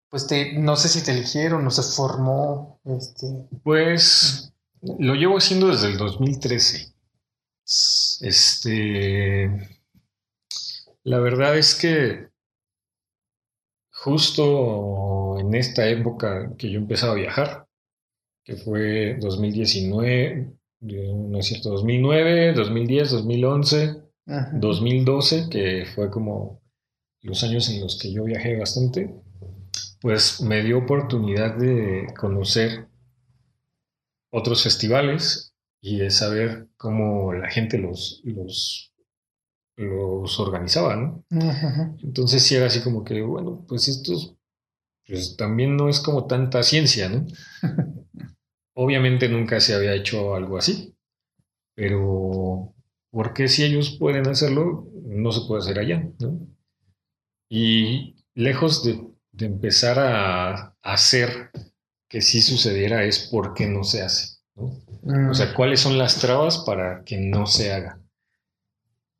pues 0.09 0.25
te, 0.25 0.53
no 0.53 0.75
sé 0.75 0.89
si 0.89 1.03
te 1.03 1.11
eligieron 1.11 1.67
o 1.67 1.69
se 1.69 1.83
formó, 1.83 2.79
este, 2.83 3.27
Pues 3.63 4.51
lo 4.81 5.13
llevo 5.13 5.37
haciendo 5.37 5.67
desde 5.67 5.89
el 5.89 5.97
2013. 5.97 6.95
Este, 8.21 9.69
La 11.03 11.19
verdad 11.19 11.59
es 11.59 11.75
que 11.75 12.32
justo 14.03 15.39
en 15.39 15.55
esta 15.55 15.87
época 15.87 16.53
que 16.57 16.69
yo 16.69 16.77
empezaba 16.77 17.13
a 17.13 17.15
viajar, 17.15 17.67
que 18.43 18.57
fue 18.57 19.17
2019, 19.19 20.51
no 20.81 21.39
es 21.39 21.45
cierto, 21.45 21.69
2009, 21.69 22.53
2010, 22.53 23.11
2011, 23.11 23.95
2012, 24.53 25.47
que 25.49 25.85
fue 25.95 26.09
como 26.11 26.61
los 27.21 27.43
años 27.45 27.69
en 27.69 27.79
los 27.79 27.97
que 27.97 28.11
yo 28.11 28.25
viajé 28.25 28.59
bastante, 28.59 29.09
pues 30.01 30.41
me 30.41 30.61
dio 30.63 30.79
oportunidad 30.79 31.55
de 31.55 32.07
conocer 32.19 32.87
otros 34.31 34.63
festivales 34.63 35.53
y 35.79 35.97
de 35.97 36.09
saber 36.09 36.67
cómo 36.75 37.31
la 37.31 37.49
gente 37.49 37.77
los, 37.77 38.21
los, 38.25 38.92
los 39.75 40.39
organizaba, 40.39 40.95
¿no? 40.95 41.23
Entonces 42.03 42.43
sí 42.43 42.55
era 42.55 42.67
así 42.67 42.81
como 42.81 43.03
que, 43.03 43.21
bueno, 43.21 43.65
pues 43.67 43.87
esto 43.87 44.37
pues 45.05 45.35
también 45.35 45.75
no 45.75 45.89
es 45.89 45.99
como 45.99 46.27
tanta 46.27 46.63
ciencia, 46.63 47.09
¿no? 47.09 47.25
Obviamente 48.75 49.27
nunca 49.29 49.59
se 49.59 49.73
había 49.75 49.93
hecho 49.93 50.35
algo 50.35 50.57
así, 50.57 50.95
pero 51.75 52.73
¿por 53.11 53.33
qué 53.33 53.47
si 53.47 53.63
ellos 53.63 53.97
pueden 53.99 54.27
hacerlo, 54.27 54.87
no 55.03 55.31
se 55.31 55.45
puede 55.47 55.61
hacer 55.61 55.79
allá, 55.79 56.09
¿no? 56.19 56.39
Y 57.49 58.15
lejos 58.33 58.83
de, 58.83 58.99
empezar 59.45 59.99
a, 59.99 60.75
hacer 60.81 61.51
que 62.09 62.21
sí 62.21 62.41
sucediera 62.41 63.05
es 63.05 63.19
por 63.19 63.53
qué 63.53 63.67
no 63.67 63.83
se 63.83 64.01
hace, 64.01 64.37
¿no? 64.55 64.79
O 65.29 65.33
sea, 65.33 65.47
mm. 65.47 65.53
¿cuáles 65.55 65.79
son 65.79 65.97
las 65.97 66.19
trabas 66.19 66.59
para 66.59 67.03
que 67.03 67.17
no 67.17 67.45
se 67.45 67.71
haga? 67.71 68.02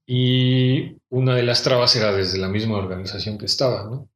Y 0.05 0.97
una 1.09 1.35
de 1.35 1.43
las 1.43 1.63
trabas 1.63 1.95
era 1.95 2.11
desde 2.11 2.37
la 2.37 2.49
misma 2.49 2.77
organización 2.77 3.37
que 3.37 3.45
estaba, 3.45 3.83
¿no? 3.85 4.09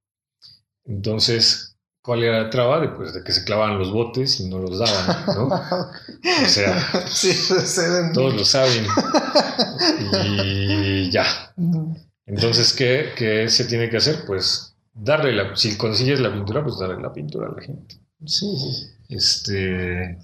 Entonces, 0.85 1.77
¿cuál 2.01 2.23
era 2.23 2.43
la 2.43 2.49
traba? 2.49 2.79
De, 2.79 2.89
pues, 2.89 3.13
de 3.13 3.23
que 3.23 3.31
se 3.31 3.43
clavaban 3.43 3.77
los 3.77 3.91
botes 3.91 4.39
y 4.39 4.49
no 4.49 4.59
los 4.59 4.79
daban, 4.79 5.25
¿no? 5.27 5.47
O 6.43 6.47
sea, 6.47 6.77
todos 8.13 8.35
lo 8.35 8.45
saben. 8.45 8.85
Y 10.25 11.09
ya. 11.09 11.25
Entonces, 12.25 12.73
¿qué, 12.73 13.47
se 13.49 13.65
tiene 13.65 13.89
que 13.89 13.97
hacer? 13.97 14.25
Pues 14.25 14.75
darle 14.93 15.33
la, 15.33 15.55
si 15.55 15.77
consigues 15.77 16.19
la 16.19 16.33
pintura, 16.33 16.63
pues 16.63 16.77
darle 16.77 17.01
la 17.01 17.13
pintura 17.13 17.47
a 17.47 17.55
la 17.55 17.61
gente. 17.61 17.95
Sí, 18.25 18.47
sí. 18.57 18.88
Este, 19.09 20.17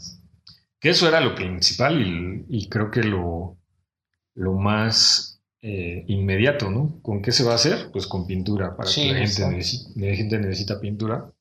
que 0.80 0.90
eso 0.90 1.08
era 1.08 1.22
lo 1.22 1.34
principal 1.34 2.46
y, 2.50 2.68
creo 2.70 2.92
que 2.92 3.04
lo, 3.04 3.58
lo 4.36 4.54
más 4.54 5.33
eh, 5.66 6.04
inmediato, 6.10 6.70
¿no? 6.70 7.00
¿Con 7.02 7.22
qué 7.22 7.32
se 7.32 7.46
va 7.46 7.54
a 7.54 7.56
hacer? 7.56 7.90
Pues 7.94 8.06
con 8.06 8.28
pintura, 8.28 8.76
para 8.76 8.92
que 8.92 9.14
la 9.14 9.20
gente, 9.20 10.38
necesita, 10.38 10.78
pintura. 10.82 11.32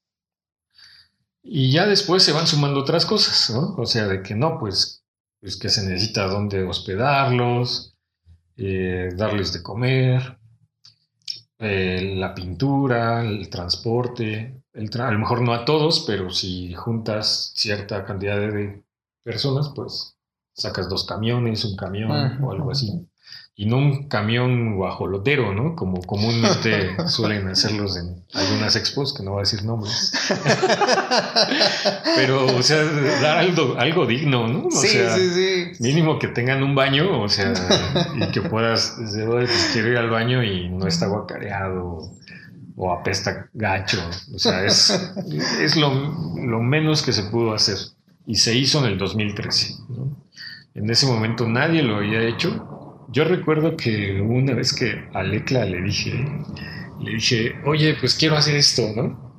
Y 1.43 1.73
ya 1.73 1.89
después 1.89 2.23
se 2.23 2.31
van 2.31 2.47
sumando 2.47 2.79
otras 2.79 3.05
cosas, 3.05 3.51
¿no? 3.53 3.75
O 3.75 3.85
sea, 3.85 4.07
de 4.07 4.23
que 4.23 4.37
no, 4.37 4.61
pues, 4.61 5.03
pues 5.41 5.57
que 5.57 5.69
se 5.69 5.85
necesita 5.85 6.29
dónde 6.29 6.63
hospedarlos, 6.63 7.97
eh, 8.57 9.09
darles 9.17 9.53
de 9.53 9.63
comer, 9.65 10.39
eh, 11.59 12.15
la 12.15 12.33
pintura, 12.33 13.25
el 13.25 13.51
transporte, 13.51 14.63
a 14.73 15.11
lo 15.11 15.19
mejor 15.19 15.43
no 15.43 15.53
a 15.53 15.65
todos, 15.65 16.05
pero 16.07 16.31
si 16.31 16.73
juntas 16.75 17.55
cierta 17.57 18.05
cantidad 18.05 18.39
de 18.39 18.85
personas, 19.25 19.73
pues 19.75 20.17
sacas 20.53 20.89
dos 20.89 21.05
camiones, 21.05 21.65
un 21.65 21.75
camión 21.75 22.41
o 22.41 22.53
algo 22.53 22.71
así 22.71 23.05
y 23.55 23.67
no 23.67 23.77
un 23.77 24.09
camión 24.09 24.77
guajolotero, 24.77 25.55
¿no? 25.55 25.77
Como 25.77 26.01
comúnmente 26.03 26.97
suelen 27.07 27.49
hacerlos 27.49 27.99
en 27.99 28.25
algunas 28.33 28.77
expos, 28.77 29.13
que 29.13 29.23
no 29.23 29.33
voy 29.33 29.41
a 29.41 29.43
decir 29.43 29.63
nombres. 29.65 30.13
Pero, 32.17 32.47
o 32.57 32.63
sea, 32.63 32.83
dar 32.83 33.39
algo, 33.39 33.77
algo 33.79 34.07
digno, 34.07 34.49
¿no? 34.49 34.67
O 34.67 34.71
sí, 34.71 34.89
sea, 34.89 35.15
sí, 35.15 35.31
sí. 35.31 35.83
Mínimo 35.83 36.19
que 36.19 36.29
tengan 36.29 36.63
un 36.63 36.75
baño, 36.75 37.21
o 37.21 37.29
sea, 37.29 37.53
y 38.17 38.31
que 38.31 38.41
puedas 38.41 38.99
decir, 38.99 39.27
pues 39.27 39.71
quiero 39.73 39.89
ir 39.89 39.99
al 39.99 40.09
baño 40.09 40.43
y 40.43 40.71
no 40.71 40.87
está 40.87 41.07
guacareado 41.07 42.11
o 42.75 42.93
apesta 42.93 43.51
gacho. 43.53 43.99
O 44.35 44.39
sea, 44.39 44.65
es, 44.65 44.91
es 45.61 45.77
lo, 45.77 45.93
lo 46.43 46.61
menos 46.61 47.03
que 47.03 47.13
se 47.13 47.25
pudo 47.25 47.53
hacer. 47.53 47.77
Y 48.27 48.37
se 48.37 48.55
hizo 48.55 48.79
en 48.79 48.93
el 48.93 48.99
2013, 48.99 49.75
¿no? 49.91 50.17
En 50.75 50.89
ese 50.89 51.07
momento 51.07 51.47
nadie 51.47 51.83
lo 51.83 51.97
había 51.97 52.23
hecho 52.23 52.82
yo 53.13 53.25
recuerdo 53.25 53.77
que 53.77 54.21
una 54.21 54.55
vez 54.55 54.73
que 54.73 55.09
a 55.13 55.23
Lecla 55.23 55.65
le 55.65 55.83
dije, 55.83 56.13
le 57.01 57.11
dije, 57.13 57.55
oye, 57.67 57.97
pues 58.01 58.15
quiero 58.15 58.37
hacer 58.37 58.57
esto, 58.57 58.83
¿no? 58.97 59.33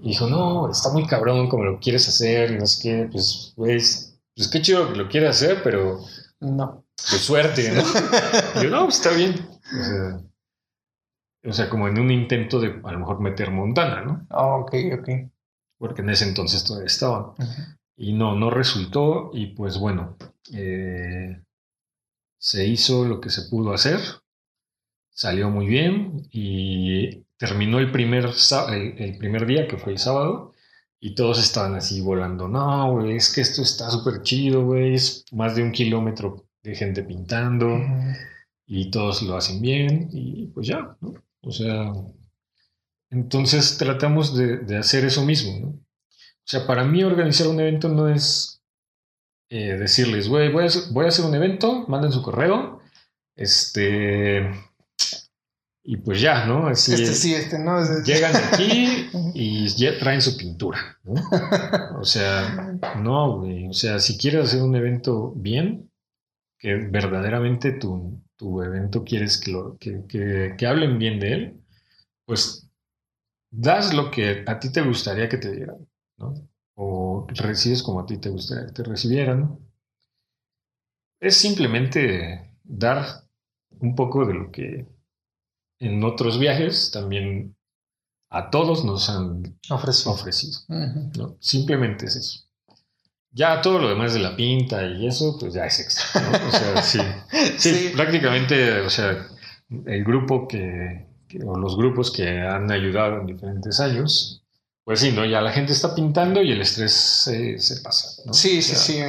Y 0.00 0.10
dijo, 0.10 0.26
no, 0.26 0.70
está 0.70 0.90
muy 0.92 1.06
cabrón 1.06 1.48
como 1.48 1.64
lo 1.64 1.78
quieres 1.78 2.08
hacer, 2.08 2.58
no 2.58 2.66
sé 2.66 2.82
qué, 2.82 3.08
pues, 3.10 3.52
pues, 3.56 4.18
pues 4.34 4.48
qué 4.48 4.62
chido 4.62 4.92
que 4.92 4.98
lo 4.98 5.08
quieras 5.08 5.36
hacer, 5.36 5.62
pero 5.62 6.00
no. 6.40 6.84
De 7.12 7.18
suerte, 7.18 7.72
¿no? 7.72 7.82
yo, 8.62 8.70
no, 8.70 8.84
pues 8.84 8.96
está 8.96 9.10
bien. 9.10 9.34
O 11.44 11.52
sea, 11.52 11.68
como 11.68 11.88
en 11.88 11.98
un 11.98 12.10
intento 12.10 12.60
de 12.60 12.80
a 12.82 12.92
lo 12.92 12.98
mejor 12.98 13.20
meter 13.20 13.50
Montana, 13.50 14.02
¿no? 14.02 14.26
Ah, 14.30 14.56
ok, 14.56 14.74
ok. 14.98 15.08
Porque 15.78 16.02
en 16.02 16.10
ese 16.10 16.26
entonces 16.26 16.64
todavía 16.64 16.86
estaba. 16.86 17.34
Y 17.96 18.14
no, 18.14 18.34
no 18.34 18.50
resultó. 18.50 19.30
Y 19.32 19.48
pues 19.48 19.78
bueno, 19.78 20.16
eh, 20.52 21.42
se 22.38 22.66
hizo 22.66 23.04
lo 23.04 23.20
que 23.20 23.30
se 23.30 23.42
pudo 23.42 23.72
hacer, 23.72 24.00
salió 25.10 25.50
muy 25.50 25.66
bien 25.66 26.28
y 26.30 27.24
terminó 27.38 27.78
el 27.78 27.90
primer, 27.90 28.30
el, 28.70 29.18
primer 29.18 29.46
día, 29.46 29.66
que 29.66 29.78
fue 29.78 29.92
el 29.92 29.98
sábado, 29.98 30.54
y 31.00 31.14
todos 31.14 31.38
estaban 31.38 31.74
así 31.74 32.00
volando. 32.00 32.48
No, 32.48 32.92
güey, 32.92 33.16
es 33.16 33.32
que 33.32 33.40
esto 33.40 33.62
está 33.62 33.90
súper 33.90 34.22
chido, 34.22 34.64
güey, 34.64 34.94
es 34.94 35.24
más 35.32 35.56
de 35.56 35.62
un 35.62 35.72
kilómetro 35.72 36.46
de 36.62 36.74
gente 36.74 37.02
pintando 37.02 37.78
y 38.66 38.90
todos 38.90 39.22
lo 39.22 39.36
hacen 39.36 39.60
bien 39.60 40.08
y 40.12 40.46
pues 40.48 40.66
ya, 40.66 40.96
¿no? 41.00 41.14
O 41.42 41.52
sea, 41.52 41.92
entonces 43.10 43.78
tratamos 43.78 44.36
de, 44.36 44.58
de 44.58 44.76
hacer 44.76 45.04
eso 45.04 45.24
mismo, 45.24 45.60
¿no? 45.60 45.68
O 45.68 46.48
sea, 46.48 46.66
para 46.66 46.84
mí 46.84 47.02
organizar 47.02 47.48
un 47.48 47.60
evento 47.60 47.88
no 47.88 48.08
es 48.08 48.55
eh, 49.48 49.76
decirles, 49.76 50.28
güey, 50.28 50.50
voy, 50.50 50.64
a 50.64 51.08
hacer 51.08 51.24
un 51.24 51.34
evento, 51.34 51.84
manden 51.88 52.12
su 52.12 52.22
correo, 52.22 52.80
este, 53.36 54.50
y 55.84 55.98
pues 55.98 56.20
ya, 56.20 56.46
¿no? 56.46 56.66
Así, 56.66 56.94
este 56.94 57.14
sí, 57.14 57.34
este 57.34 57.58
no. 57.58 57.78
Llegan 58.02 58.34
aquí 58.34 59.08
y 59.34 59.68
ya 59.68 59.98
traen 59.98 60.20
su 60.20 60.36
pintura, 60.36 60.98
¿no? 61.04 61.14
O 62.00 62.04
sea, 62.04 62.76
no, 62.98 63.38
güey, 63.38 63.68
o 63.68 63.72
sea, 63.72 64.00
si 64.00 64.18
quieres 64.18 64.46
hacer 64.46 64.62
un 64.62 64.74
evento 64.74 65.32
bien, 65.36 65.90
que 66.58 66.74
verdaderamente 66.74 67.72
tu, 67.72 68.20
tu 68.36 68.62
evento 68.62 69.04
quieres 69.04 69.38
que, 69.38 69.52
lo, 69.52 69.76
que, 69.78 70.04
que, 70.08 70.54
que 70.58 70.66
hablen 70.66 70.98
bien 70.98 71.20
de 71.20 71.32
él, 71.32 71.60
pues 72.24 72.68
das 73.50 73.94
lo 73.94 74.10
que 74.10 74.42
a 74.46 74.58
ti 74.58 74.72
te 74.72 74.82
gustaría 74.82 75.28
que 75.28 75.38
te 75.38 75.52
dieran, 75.52 75.86
¿no? 76.18 76.34
o 76.76 77.05
recibes 77.28 77.82
como 77.82 78.00
a 78.00 78.06
ti 78.06 78.18
te 78.18 78.30
gustaría 78.30 78.66
que 78.66 78.72
te 78.72 78.82
recibieran. 78.82 79.58
Es 81.20 81.36
simplemente 81.36 82.52
dar 82.62 83.24
un 83.80 83.94
poco 83.94 84.26
de 84.26 84.34
lo 84.34 84.50
que 84.50 84.86
en 85.78 86.04
otros 86.04 86.38
viajes 86.38 86.90
también 86.90 87.56
a 88.30 88.50
todos 88.50 88.84
nos 88.84 89.08
han 89.08 89.58
ofrecido. 89.70 90.58
Simplemente 91.40 92.06
es 92.06 92.16
eso. 92.16 92.40
Ya 93.30 93.60
todo 93.60 93.78
lo 93.78 93.88
demás 93.88 94.14
de 94.14 94.20
la 94.20 94.34
pinta 94.34 94.86
y 94.86 95.06
eso, 95.06 95.36
pues 95.38 95.54
ya 95.54 95.66
es 95.66 95.80
extra. 95.80 96.22
O 96.48 96.50
sea, 96.50 96.82
sí, 96.82 97.00
sí, 97.58 97.92
prácticamente, 97.94 98.80
o 98.80 98.90
sea, 98.90 99.28
el 99.68 100.04
grupo 100.04 100.48
que, 100.48 101.06
o 101.44 101.58
los 101.58 101.76
grupos 101.76 102.10
que 102.10 102.40
han 102.40 102.70
ayudado 102.70 103.20
en 103.20 103.26
diferentes 103.26 103.78
años, 103.80 104.45
pues 104.86 105.00
sí, 105.00 105.10
¿no? 105.10 105.24
Ya 105.24 105.40
la 105.40 105.50
gente 105.50 105.72
está 105.72 105.96
pintando 105.96 106.40
y 106.40 106.52
el 106.52 106.60
estrés 106.60 106.92
se, 106.92 107.80
pasa. 107.82 108.22
¿no? 108.24 108.32
Sí, 108.32 108.62
sí, 108.62 108.76
sí, 108.76 109.00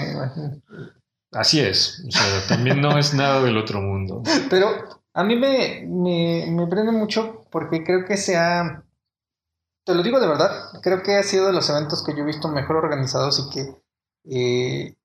Así 1.31 1.59
es. 1.59 2.03
O 2.07 2.11
sea, 2.11 2.47
también 2.47 2.81
no 2.81 2.97
es 2.97 3.13
nada 3.13 3.43
del 3.43 3.55
otro 3.57 3.79
mundo. 3.79 4.23
Pero 4.49 4.69
a 5.13 5.23
mí 5.23 5.35
me, 5.35 5.85
me, 5.87 6.65
prende 6.65 6.91
mucho 6.91 7.45
porque 7.51 7.83
creo 7.83 8.05
que 8.05 8.17
se 8.17 8.37
ha. 8.37 8.83
Te 9.85 9.93
lo 9.93 10.01
digo 10.01 10.19
de 10.19 10.27
verdad, 10.27 10.49
creo 10.81 11.03
que 11.03 11.15
ha 11.15 11.21
sido 11.21 11.45
de 11.45 11.53
los 11.53 11.69
eventos 11.69 12.03
que 12.03 12.13
yo 12.15 12.23
he 12.23 12.25
visto 12.25 12.47
mejor 12.47 12.77
organizados 12.77 13.37
y 13.37 13.53
que 13.53 13.83
eh, 14.31 14.95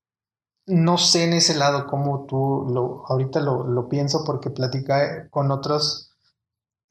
no 0.65 0.97
sé 0.97 1.25
en 1.25 1.35
ese 1.35 1.55
lado 1.55 1.87
cómo 1.87 2.25
tú 2.25 2.67
lo, 2.73 3.05
ahorita 3.09 3.41
lo, 3.41 3.67
lo 3.67 3.91
pienso 3.91 4.25
porque 4.25 4.49
platica 4.49 5.29
con 5.29 5.51
otros 5.51 6.12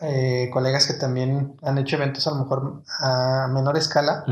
eh, 0.01 0.49
colegas 0.51 0.87
que 0.87 0.93
también 0.93 1.55
han 1.61 1.77
hecho 1.77 1.95
eventos 1.95 2.25
a 2.27 2.31
lo 2.31 2.37
mejor 2.37 2.83
a 2.99 3.47
menor 3.51 3.77
escala, 3.77 4.25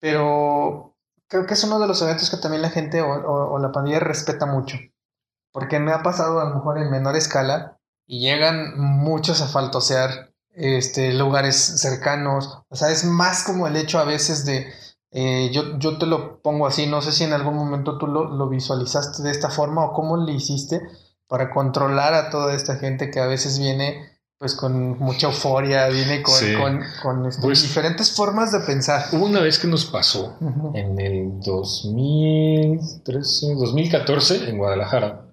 pero 0.00 0.96
creo 1.28 1.46
que 1.46 1.54
es 1.54 1.64
uno 1.64 1.78
de 1.78 1.86
los 1.86 2.02
eventos 2.02 2.30
que 2.30 2.36
también 2.36 2.62
la 2.62 2.70
gente 2.70 3.00
o, 3.00 3.58
la 3.58 3.72
pandilla 3.72 4.00
respeta 4.00 4.46
mucho, 4.46 4.76
porque 5.52 5.78
me 5.78 5.92
ha 5.92 6.02
pasado 6.02 6.40
a 6.40 6.48
lo 6.48 6.56
mejor 6.56 6.78
en 6.78 6.90
menor 6.90 7.16
escala 7.16 7.78
y 8.06 8.20
llegan 8.20 8.78
muchos 8.78 9.40
a 9.40 9.46
faltosear 9.46 10.32
este, 10.50 11.12
lugares 11.12 11.56
cercanos. 11.56 12.60
O 12.68 12.76
sea, 12.76 12.90
es 12.90 13.04
más 13.04 13.44
como 13.44 13.66
el 13.66 13.76
hecho 13.76 13.98
a 13.98 14.04
veces 14.04 14.44
de, 14.44 14.72
eh, 15.10 15.50
yo, 15.52 15.78
yo 15.78 15.98
te 15.98 16.06
lo 16.06 16.42
pongo 16.42 16.66
así, 16.66 16.86
no 16.86 17.00
sé 17.00 17.12
si 17.12 17.22
en 17.22 17.32
algún 17.32 17.54
momento 17.54 17.98
tú 17.98 18.08
lo, 18.08 18.24
lo, 18.24 18.48
visualizaste 18.48 19.22
de 19.22 19.30
esta 19.30 19.48
forma 19.48 19.84
o 19.84 19.92
cómo 19.92 20.16
le 20.16 20.32
hiciste 20.32 20.82
para 21.28 21.50
controlar 21.50 22.14
a 22.14 22.30
toda 22.30 22.54
esta 22.54 22.76
gente 22.76 23.12
que 23.12 23.20
a 23.20 23.26
veces 23.26 23.60
viene 23.60 24.13
pues 24.38 24.54
con 24.54 24.98
mucha 24.98 25.26
euforia, 25.28 25.88
viene 25.88 26.22
con, 26.22 26.34
con, 26.60 26.82
con 27.02 27.26
este, 27.26 27.42
pues, 27.42 27.62
diferentes 27.62 28.10
formas 28.10 28.52
de 28.52 28.60
pensar. 28.60 29.06
Hubo 29.12 29.24
una 29.26 29.40
vez 29.40 29.58
que 29.58 29.68
nos 29.68 29.84
pasó 29.86 30.36
en 30.74 31.00
el 31.00 31.40
2013, 31.40 33.54
2014 33.54 34.50
en 34.50 34.58
Guadalajara. 34.58 35.26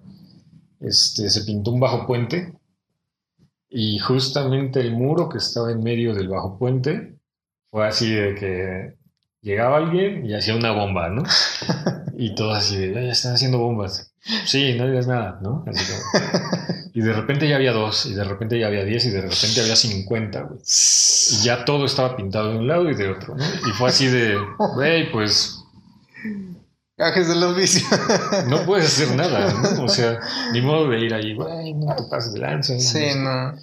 Este, 0.80 1.28
se 1.30 1.42
pintó 1.42 1.70
un 1.70 1.80
bajo 1.80 2.06
puente 2.06 2.58
y 3.68 3.98
justamente 3.98 4.80
el 4.80 4.92
muro 4.92 5.28
que 5.28 5.36
estaba 5.38 5.72
en 5.72 5.82
medio 5.82 6.14
del 6.14 6.28
bajo 6.28 6.58
puente 6.58 7.18
fue 7.70 7.86
así 7.86 8.12
de 8.12 8.34
que 8.34 8.96
llegaba 9.42 9.76
alguien 9.76 10.24
y 10.24 10.34
hacía 10.34 10.56
una 10.56 10.72
bomba, 10.72 11.08
¿no? 11.08 11.22
Y 12.14 12.34
todos 12.34 12.58
así 12.58 12.76
de, 12.76 12.92
ya 12.92 13.12
están 13.12 13.34
haciendo 13.34 13.58
bombas. 13.58 14.12
Sí, 14.44 14.74
no 14.74 14.86
digas 14.86 15.08
nada, 15.08 15.40
¿no? 15.42 15.64
y 16.94 17.00
de 17.00 17.12
repente 17.12 17.48
ya 17.48 17.56
había 17.56 17.72
dos, 17.72 18.06
y 18.06 18.14
de 18.14 18.22
repente 18.22 18.60
ya 18.60 18.68
había 18.68 18.84
diez, 18.84 19.06
y 19.06 19.10
de 19.10 19.22
repente 19.22 19.60
había 19.60 19.74
cincuenta, 19.74 20.42
güey. 20.42 20.60
Y 20.60 21.42
ya 21.42 21.64
todo 21.64 21.86
estaba 21.86 22.14
pintado 22.14 22.52
de 22.52 22.58
un 22.58 22.68
lado 22.68 22.88
y 22.88 22.94
de 22.94 23.08
otro, 23.08 23.34
¿no? 23.34 23.44
Y 23.44 23.72
fue 23.72 23.88
así 23.88 24.06
de, 24.06 24.38
güey, 24.74 25.10
pues 25.10 25.62
Cajes 26.96 27.26
del 27.26 27.42
oficio. 27.42 27.84
no 28.48 28.64
puedes 28.64 28.86
hacer 28.86 29.16
nada, 29.16 29.52
¿no? 29.54 29.82
O 29.84 29.88
sea, 29.88 30.20
ni 30.52 30.60
modo 30.60 30.88
de 30.88 31.00
ir 31.00 31.14
ahí, 31.14 31.34
güey, 31.34 31.74
no 31.74 31.96
te 31.96 32.04
pases 32.04 32.34
de 32.34 32.40
lanza. 32.40 32.78
Sí, 32.78 33.06
no. 33.16 33.54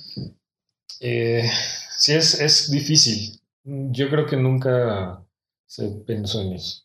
Eh, 0.99 1.49
sí, 1.97 2.15
es, 2.15 2.39
es 2.41 2.71
difícil. 2.71 3.39
Yo 3.63 4.09
creo 4.09 4.25
que 4.25 4.35
nunca 4.35 5.23
se 5.69 5.87
pensó 6.05 6.41
en 6.41 6.53
eso. 6.53 6.83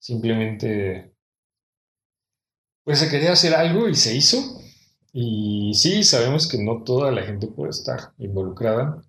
Simplemente, 0.00 1.12
pues 2.84 2.98
se 2.98 3.08
quería 3.08 3.32
hacer 3.32 3.54
algo 3.54 3.88
y 3.88 3.94
se 3.94 4.14
hizo. 4.14 4.60
Y 5.12 5.72
sí, 5.74 6.02
sabemos 6.02 6.48
que 6.48 6.62
no 6.62 6.82
toda 6.82 7.12
la 7.12 7.22
gente 7.22 7.46
puede 7.46 7.70
estar 7.70 8.12
involucrada. 8.18 9.02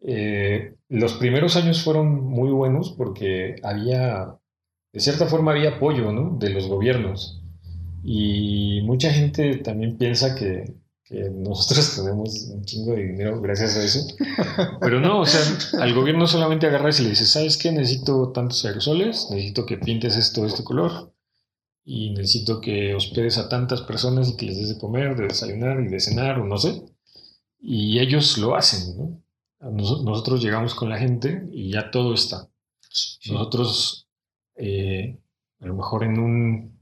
Eh, 0.00 0.76
los 0.88 1.14
primeros 1.14 1.56
años 1.56 1.82
fueron 1.84 2.24
muy 2.24 2.50
buenos 2.50 2.94
porque 2.96 3.56
había, 3.62 4.38
de 4.92 5.00
cierta 5.00 5.26
forma, 5.26 5.52
había 5.52 5.76
apoyo 5.76 6.10
¿no? 6.10 6.38
de 6.38 6.50
los 6.50 6.68
gobiernos. 6.68 7.42
Y 8.02 8.80
mucha 8.84 9.12
gente 9.12 9.58
también 9.58 9.98
piensa 9.98 10.34
que, 10.34 10.74
nosotros 11.12 11.96
tenemos 11.96 12.48
un 12.52 12.64
chingo 12.64 12.94
de 12.94 13.04
dinero 13.04 13.40
gracias 13.40 13.76
a 13.76 13.84
eso. 13.84 14.00
Pero 14.80 15.00
no, 15.00 15.20
o 15.20 15.26
sea, 15.26 15.40
al 15.80 15.94
gobierno 15.94 16.26
solamente 16.26 16.66
agarra 16.66 16.90
y 16.90 17.02
le 17.02 17.10
dice, 17.10 17.26
¿sabes 17.26 17.56
qué? 17.56 17.72
Necesito 17.72 18.30
tantos 18.32 18.64
aerosoles, 18.64 19.28
necesito 19.30 19.66
que 19.66 19.78
pintes 19.78 20.16
esto 20.16 20.42
de 20.42 20.48
este 20.48 20.64
color 20.64 21.12
y 21.84 22.10
necesito 22.10 22.60
que 22.60 22.94
hospedes 22.94 23.38
a 23.38 23.48
tantas 23.48 23.82
personas 23.82 24.28
y 24.28 24.36
que 24.36 24.46
les 24.46 24.58
des 24.58 24.68
de 24.70 24.78
comer, 24.78 25.16
de 25.16 25.24
desayunar 25.24 25.80
y 25.80 25.88
de 25.88 26.00
cenar 26.00 26.38
o 26.38 26.44
no 26.44 26.56
sé. 26.58 26.82
Y 27.60 27.98
ellos 27.98 28.38
lo 28.38 28.56
hacen, 28.56 28.96
¿no? 28.96 29.22
nosotros 29.70 30.42
llegamos 30.42 30.74
con 30.74 30.88
la 30.88 30.98
gente 30.98 31.48
y 31.52 31.70
ya 31.70 31.90
todo 31.92 32.14
está. 32.14 32.48
Nosotros, 33.30 34.08
eh, 34.56 35.18
a 35.60 35.66
lo 35.66 35.74
mejor 35.74 36.02
en 36.02 36.18
un 36.18 36.81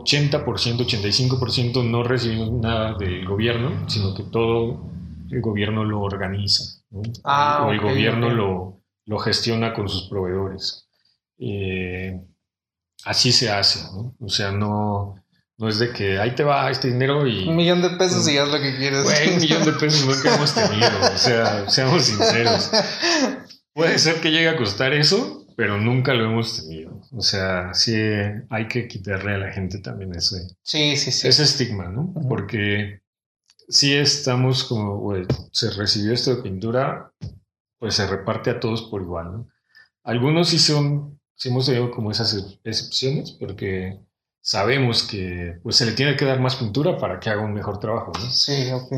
80%, 0.00 0.44
85% 0.44 1.84
no 1.84 2.02
recibimos 2.02 2.50
nada 2.52 2.94
del 2.98 3.26
gobierno, 3.26 3.88
sino 3.88 4.14
que 4.14 4.22
todo 4.24 4.90
el 5.30 5.40
gobierno 5.40 5.84
lo 5.84 6.00
organiza, 6.00 6.82
ah, 7.24 7.66
o 7.66 7.72
el 7.72 7.80
gobierno 7.80 8.30
lo, 8.30 8.82
lo, 9.06 9.18
gestiona 9.18 9.72
con 9.72 9.88
sus 9.88 10.08
proveedores. 10.08 10.88
Eh, 11.38 12.20
así 13.04 13.32
se 13.32 13.50
hace, 13.50 13.84
¿no? 13.92 14.14
O 14.20 14.28
sea, 14.28 14.50
no, 14.50 15.14
no 15.58 15.68
es 15.68 15.78
de 15.78 15.92
que 15.92 16.18
ahí 16.18 16.34
te 16.34 16.44
va 16.44 16.70
este 16.70 16.88
dinero 16.88 17.26
y... 17.26 17.48
Un 17.48 17.56
millón 17.56 17.82
de 17.82 17.90
pesos 17.90 18.26
y 18.28 18.38
haz 18.38 18.48
lo 18.48 18.60
que 18.60 18.76
quieres. 18.76 19.04
un 19.04 19.40
millón 19.40 19.64
de 19.64 19.72
pesos 19.72 20.06
nunca 20.06 20.34
hemos 20.34 20.54
tenido, 20.54 20.90
o 21.14 21.18
sea, 21.18 21.68
seamos 21.68 22.04
sinceros. 22.04 22.70
Puede 23.74 23.98
ser 23.98 24.20
que 24.20 24.30
llegue 24.30 24.48
a 24.48 24.56
costar 24.56 24.92
eso, 24.92 25.41
pero 25.56 25.78
nunca 25.78 26.14
lo 26.14 26.24
hemos 26.24 26.62
tenido. 26.62 27.00
O 27.12 27.22
sea, 27.22 27.74
sí 27.74 27.94
hay 28.50 28.68
que 28.68 28.88
quitarle 28.88 29.34
a 29.34 29.38
la 29.38 29.52
gente 29.52 29.78
también 29.78 30.14
ese, 30.14 30.48
sí, 30.62 30.96
sí, 30.96 31.12
sí. 31.12 31.28
ese 31.28 31.42
estigma, 31.42 31.88
¿no? 31.88 32.12
Porque 32.28 33.02
si 33.68 33.94
estamos 33.94 34.64
como, 34.64 34.98
güey, 34.98 35.24
se 35.50 35.70
recibió 35.70 36.12
esto 36.12 36.34
de 36.34 36.42
pintura, 36.42 37.12
pues 37.78 37.94
se 37.94 38.06
reparte 38.06 38.50
a 38.50 38.60
todos 38.60 38.82
por 38.82 39.02
igual, 39.02 39.32
¿no? 39.32 39.48
Algunos 40.04 40.48
sí 40.48 40.58
son, 40.58 41.20
sí 41.34 41.48
hemos 41.48 41.66
tenido 41.66 41.90
como 41.90 42.10
esas 42.10 42.34
excepciones, 42.64 43.32
porque 43.32 43.98
sabemos 44.40 45.04
que 45.04 45.58
pues 45.62 45.76
se 45.76 45.86
le 45.86 45.92
tiene 45.92 46.16
que 46.16 46.24
dar 46.24 46.40
más 46.40 46.56
pintura 46.56 46.98
para 46.98 47.20
que 47.20 47.30
haga 47.30 47.42
un 47.42 47.54
mejor 47.54 47.78
trabajo, 47.78 48.12
¿no? 48.14 48.30
Sí, 48.30 48.70
ok. 48.72 48.92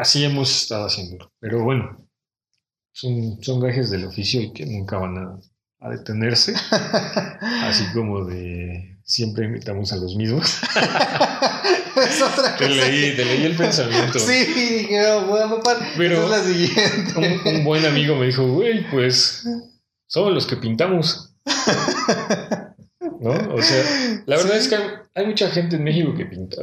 Así 0.00 0.24
hemos 0.24 0.62
estado 0.62 0.86
haciendo. 0.86 1.30
Pero 1.38 1.62
bueno, 1.62 2.08
son, 2.92 3.42
son 3.42 3.60
gajes 3.60 3.90
del 3.90 4.06
oficio 4.06 4.40
y 4.40 4.52
que 4.52 4.64
nunca 4.64 4.98
van 4.98 5.18
a 5.18 5.40
a 5.80 5.90
detenerse, 5.90 6.54
así 7.40 7.84
como 7.92 8.24
de 8.24 8.96
siempre 9.06 9.46
invitamos 9.46 9.92
a 9.92 9.96
los 9.96 10.16
mismos. 10.16 10.60
es 11.96 12.22
otra 12.22 12.56
te, 12.56 12.68
leí, 12.68 13.14
te 13.16 13.24
leí 13.24 13.44
el 13.44 13.56
pensamiento. 13.56 14.18
Sí, 14.18 14.44
dije, 14.44 15.00
bueno, 15.28 15.60
Pero 15.96 16.24
es 16.24 16.30
la 16.30 16.42
siguiente. 16.42 17.48
Un, 17.48 17.64
buen 17.64 17.84
amigo 17.86 18.16
me 18.16 18.26
dijo, 18.26 18.46
güey, 18.46 18.88
pues 18.90 19.46
somos 20.06 20.32
los 20.32 20.46
que 20.46 20.56
pintamos. 20.56 21.34
¿No? 23.20 23.30
O 23.54 23.62
sea, 23.62 24.22
la 24.26 24.36
verdad 24.36 24.56
es 24.56 24.68
que 24.68 24.76
hay, 25.14 25.26
mucha 25.26 25.50
gente 25.50 25.76
en 25.76 25.84
México 25.84 26.14
que 26.14 26.26
pinta. 26.26 26.62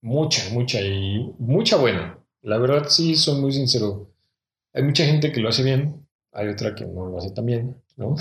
Mucha, 0.00 0.42
mucha 0.50 0.80
y 0.80 1.32
mucha 1.38 1.76
buena. 1.76 2.18
La 2.42 2.58
verdad, 2.58 2.86
sí, 2.88 3.16
soy 3.16 3.40
muy 3.40 3.52
sincero. 3.52 4.10
Hay 4.72 4.82
mucha 4.82 5.04
gente 5.04 5.32
que 5.32 5.40
lo 5.40 5.48
hace 5.48 5.62
bien, 5.62 6.03
hay 6.34 6.48
otra 6.48 6.74
que 6.74 6.84
no 6.84 7.06
lo 7.06 7.18
hace 7.18 7.30
tan 7.30 7.46
bien. 7.46 7.76
¿no? 7.96 8.16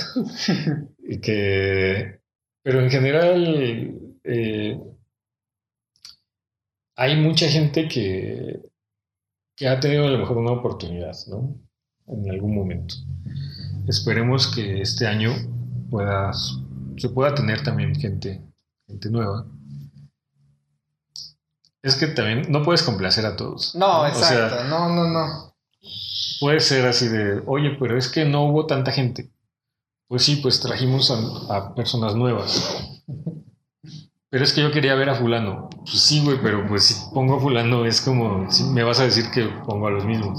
y 0.99 1.20
que, 1.20 2.20
pero 2.61 2.82
en 2.82 2.89
general 2.89 3.99
eh, 4.24 4.80
hay 6.95 7.16
mucha 7.18 7.47
gente 7.47 7.88
que, 7.88 8.61
que 9.55 9.68
ha 9.68 9.80
tenido 9.80 10.07
a 10.07 10.11
lo 10.11 10.20
mejor 10.20 10.38
una 10.38 10.51
oportunidad, 10.51 11.16
¿no? 11.28 11.55
En 12.07 12.30
algún 12.30 12.55
momento. 12.55 12.95
Esperemos 13.88 14.53
que 14.53 14.82
este 14.82 15.07
año 15.07 15.32
pueda, 15.89 16.32
se 16.97 17.09
pueda 17.09 17.34
tener 17.34 17.64
también 17.64 17.95
gente, 17.95 18.41
gente 18.88 19.09
nueva. 19.09 19.45
Es 21.82 21.95
que 21.95 22.07
también 22.07 22.49
no 22.49 22.64
puedes 22.64 22.84
complacer 22.84 23.26
a 23.26 23.36
todos. 23.36 23.76
No, 23.76 24.07
exacto. 24.07 24.64
no, 24.66 24.89
no, 24.89 25.09
no. 25.09 25.53
Puede 26.44 26.60
ser 26.60 26.86
así 26.86 27.08
de, 27.08 27.41
oye, 27.46 27.78
pero 27.80 27.98
es 27.98 28.10
que 28.10 28.26
no 28.26 28.44
hubo 28.44 28.66
tanta 28.66 28.91
gente. 28.91 29.32
Pues 30.10 30.24
sí, 30.24 30.36
pues 30.44 30.60
trajimos 30.60 31.10
a, 31.50 31.74
personas 31.74 32.16
nuevas. 32.16 33.02
Pero 34.30 34.44
es 34.44 34.52
que 34.52 34.62
yo 34.62 34.70
quería 34.70 34.94
ver 34.96 35.10
a 35.10 35.16
fulano. 35.16 35.70
Pues 35.86 36.02
sí, 36.02 36.22
güey, 36.22 36.38
pero 36.44 36.68
pues 36.68 36.84
si 36.84 37.14
pongo 37.14 37.38
a 37.38 37.39
fulano 37.39 37.86
es 37.86 38.02
como, 38.02 38.52
si 38.52 38.66
me 38.66 38.84
vas 38.84 39.00
a 39.00 39.06
decir 39.06 39.32
que 39.32 39.46
pongo 39.66 39.88
a 39.88 39.91
los 39.91 40.04
mismos. 40.04 40.38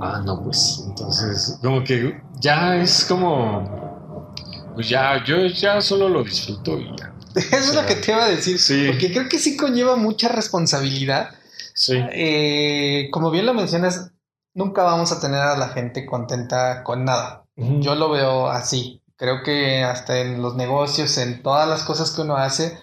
Ah, 0.00 0.20
no, 0.26 0.42
pues 0.42 0.82
entonces, 0.88 1.56
como 1.62 1.84
que 1.84 2.20
ya 2.40 2.74
es 2.74 3.04
como, 3.04 4.34
pues 4.74 4.88
ya, 4.88 5.24
yo 5.24 5.46
ya 5.46 5.80
solo 5.82 6.08
lo 6.08 6.24
disfruto 6.24 6.80
y 6.80 6.86
ya. 6.98 7.14
Eso 7.36 7.70
es 7.70 7.74
lo 7.76 7.86
que 7.86 7.94
te 7.94 8.10
iba 8.10 8.24
a 8.24 8.28
decir. 8.28 8.58
Sí. 8.58 8.86
Porque 8.88 9.12
creo 9.12 9.28
que 9.28 9.38
sí 9.38 9.56
conlleva 9.56 9.94
mucha 9.94 10.26
responsabilidad. 10.30 11.30
Sí. 11.74 11.94
Eh, 12.10 13.08
como 13.12 13.30
bien 13.30 13.46
lo 13.46 13.54
mencionas, 13.54 14.10
nunca 14.56 14.82
vamos 14.82 15.12
a 15.12 15.20
tener 15.20 15.40
a 15.40 15.56
la 15.56 15.68
gente 15.68 16.06
contenta 16.06 16.82
con 16.82 17.04
nada. 17.04 17.44
Yo 17.56 17.94
lo 17.94 18.10
veo 18.10 18.48
así. 18.48 19.02
Creo 19.16 19.42
que 19.42 19.82
hasta 19.84 20.18
en 20.18 20.42
los 20.42 20.56
negocios, 20.56 21.16
en 21.18 21.42
todas 21.42 21.68
las 21.68 21.84
cosas 21.84 22.10
que 22.10 22.22
uno 22.22 22.36
hace, 22.36 22.76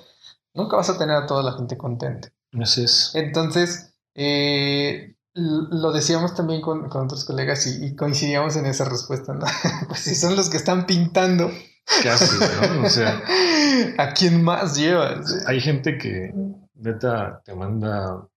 nunca 0.53 0.77
vas 0.77 0.89
a 0.89 0.97
tener 0.97 1.15
a 1.15 1.27
toda 1.27 1.43
la 1.43 1.51
gente 1.53 1.77
contenta. 1.77 2.29
Así 2.59 2.83
es. 2.83 3.11
Entonces, 3.13 3.93
eh, 4.15 5.15
lo 5.33 5.91
decíamos 5.91 6.35
también 6.35 6.61
con, 6.61 6.85
otros 6.85 7.25
colegas 7.25 7.67
y, 7.67 7.95
coincidíamos 7.95 8.55
en 8.55 8.65
esa 8.67 8.85
respuesta, 8.85 9.33
¿no? 9.33 9.45
pues 9.87 9.99
si 9.99 10.15
son 10.15 10.35
los 10.35 10.49
que 10.49 10.57
están 10.57 10.85
pintando. 10.85 11.51
¿Qué 12.01 12.09
haces, 12.09 12.39
no? 12.39 12.85
O 12.85 12.89
sea, 12.89 13.21
¿a 13.97 14.13
quién 14.13 14.43
más 14.43 14.77
llevas? 14.77 15.45
Hay 15.47 15.59
gente 15.59 15.97
que, 15.97 16.33
neta, 16.75 17.41
te 17.43 17.53
manda 17.53 18.27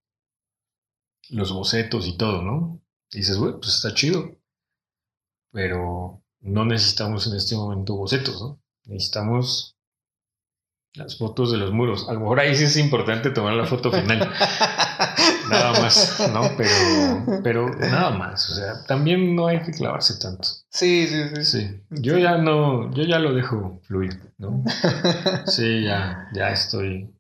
los 1.31 1.53
bocetos 1.53 2.07
y 2.07 2.17
todo, 2.17 2.43
¿no? 2.43 2.81
Y 3.17 3.21
dices, 3.21 3.39
güey, 3.39 3.55
pues 3.55 3.77
está 3.77 3.95
chido. 3.95 4.31
Pero 5.51 6.23
no 6.41 6.67
necesitamos 6.67 7.27
en 7.27 7.37
este 7.37 7.57
momento 7.57 7.97
bocetos, 7.97 8.43
¿no? 8.43 8.61
Necesitamos 8.85 9.75
las 10.93 11.17
fotos 11.17 11.51
de 11.51 11.57
los 11.57 11.73
muros. 11.73 12.11
A 12.11 12.13
lo 12.13 12.21
mejor 12.21 12.41
ahí 12.41 12.55
sí 12.55 12.65
es 12.65 12.77
importante 12.77 13.31
tomar 13.31 13.55
la 13.55 13.65
foto 13.65 13.91
final. 13.91 14.19
nada 15.51 15.81
más, 15.81 16.31
¿no? 16.31 16.43
Pero, 16.59 17.41
pero 17.43 17.71
nada 17.71 18.11
más. 18.11 18.51
O 18.51 18.55
sea, 18.55 18.85
también 18.85 19.35
no 19.35 19.47
hay 19.47 19.63
que 19.63 19.73
clavarse 19.73 20.19
tanto. 20.19 20.47
Sí, 20.69 21.09
sí, 21.09 21.23
sí. 21.37 21.45
Sí. 21.45 21.81
Yo 21.89 22.19
ya 22.19 22.37
no, 22.37 22.93
yo 22.93 23.05
ya 23.05 23.19
lo 23.19 23.33
dejo 23.33 23.81
fluir, 23.85 24.35
¿no? 24.37 24.63
Sí, 25.47 25.85
ya, 25.85 26.29
ya 26.35 26.51
estoy. 26.51 27.11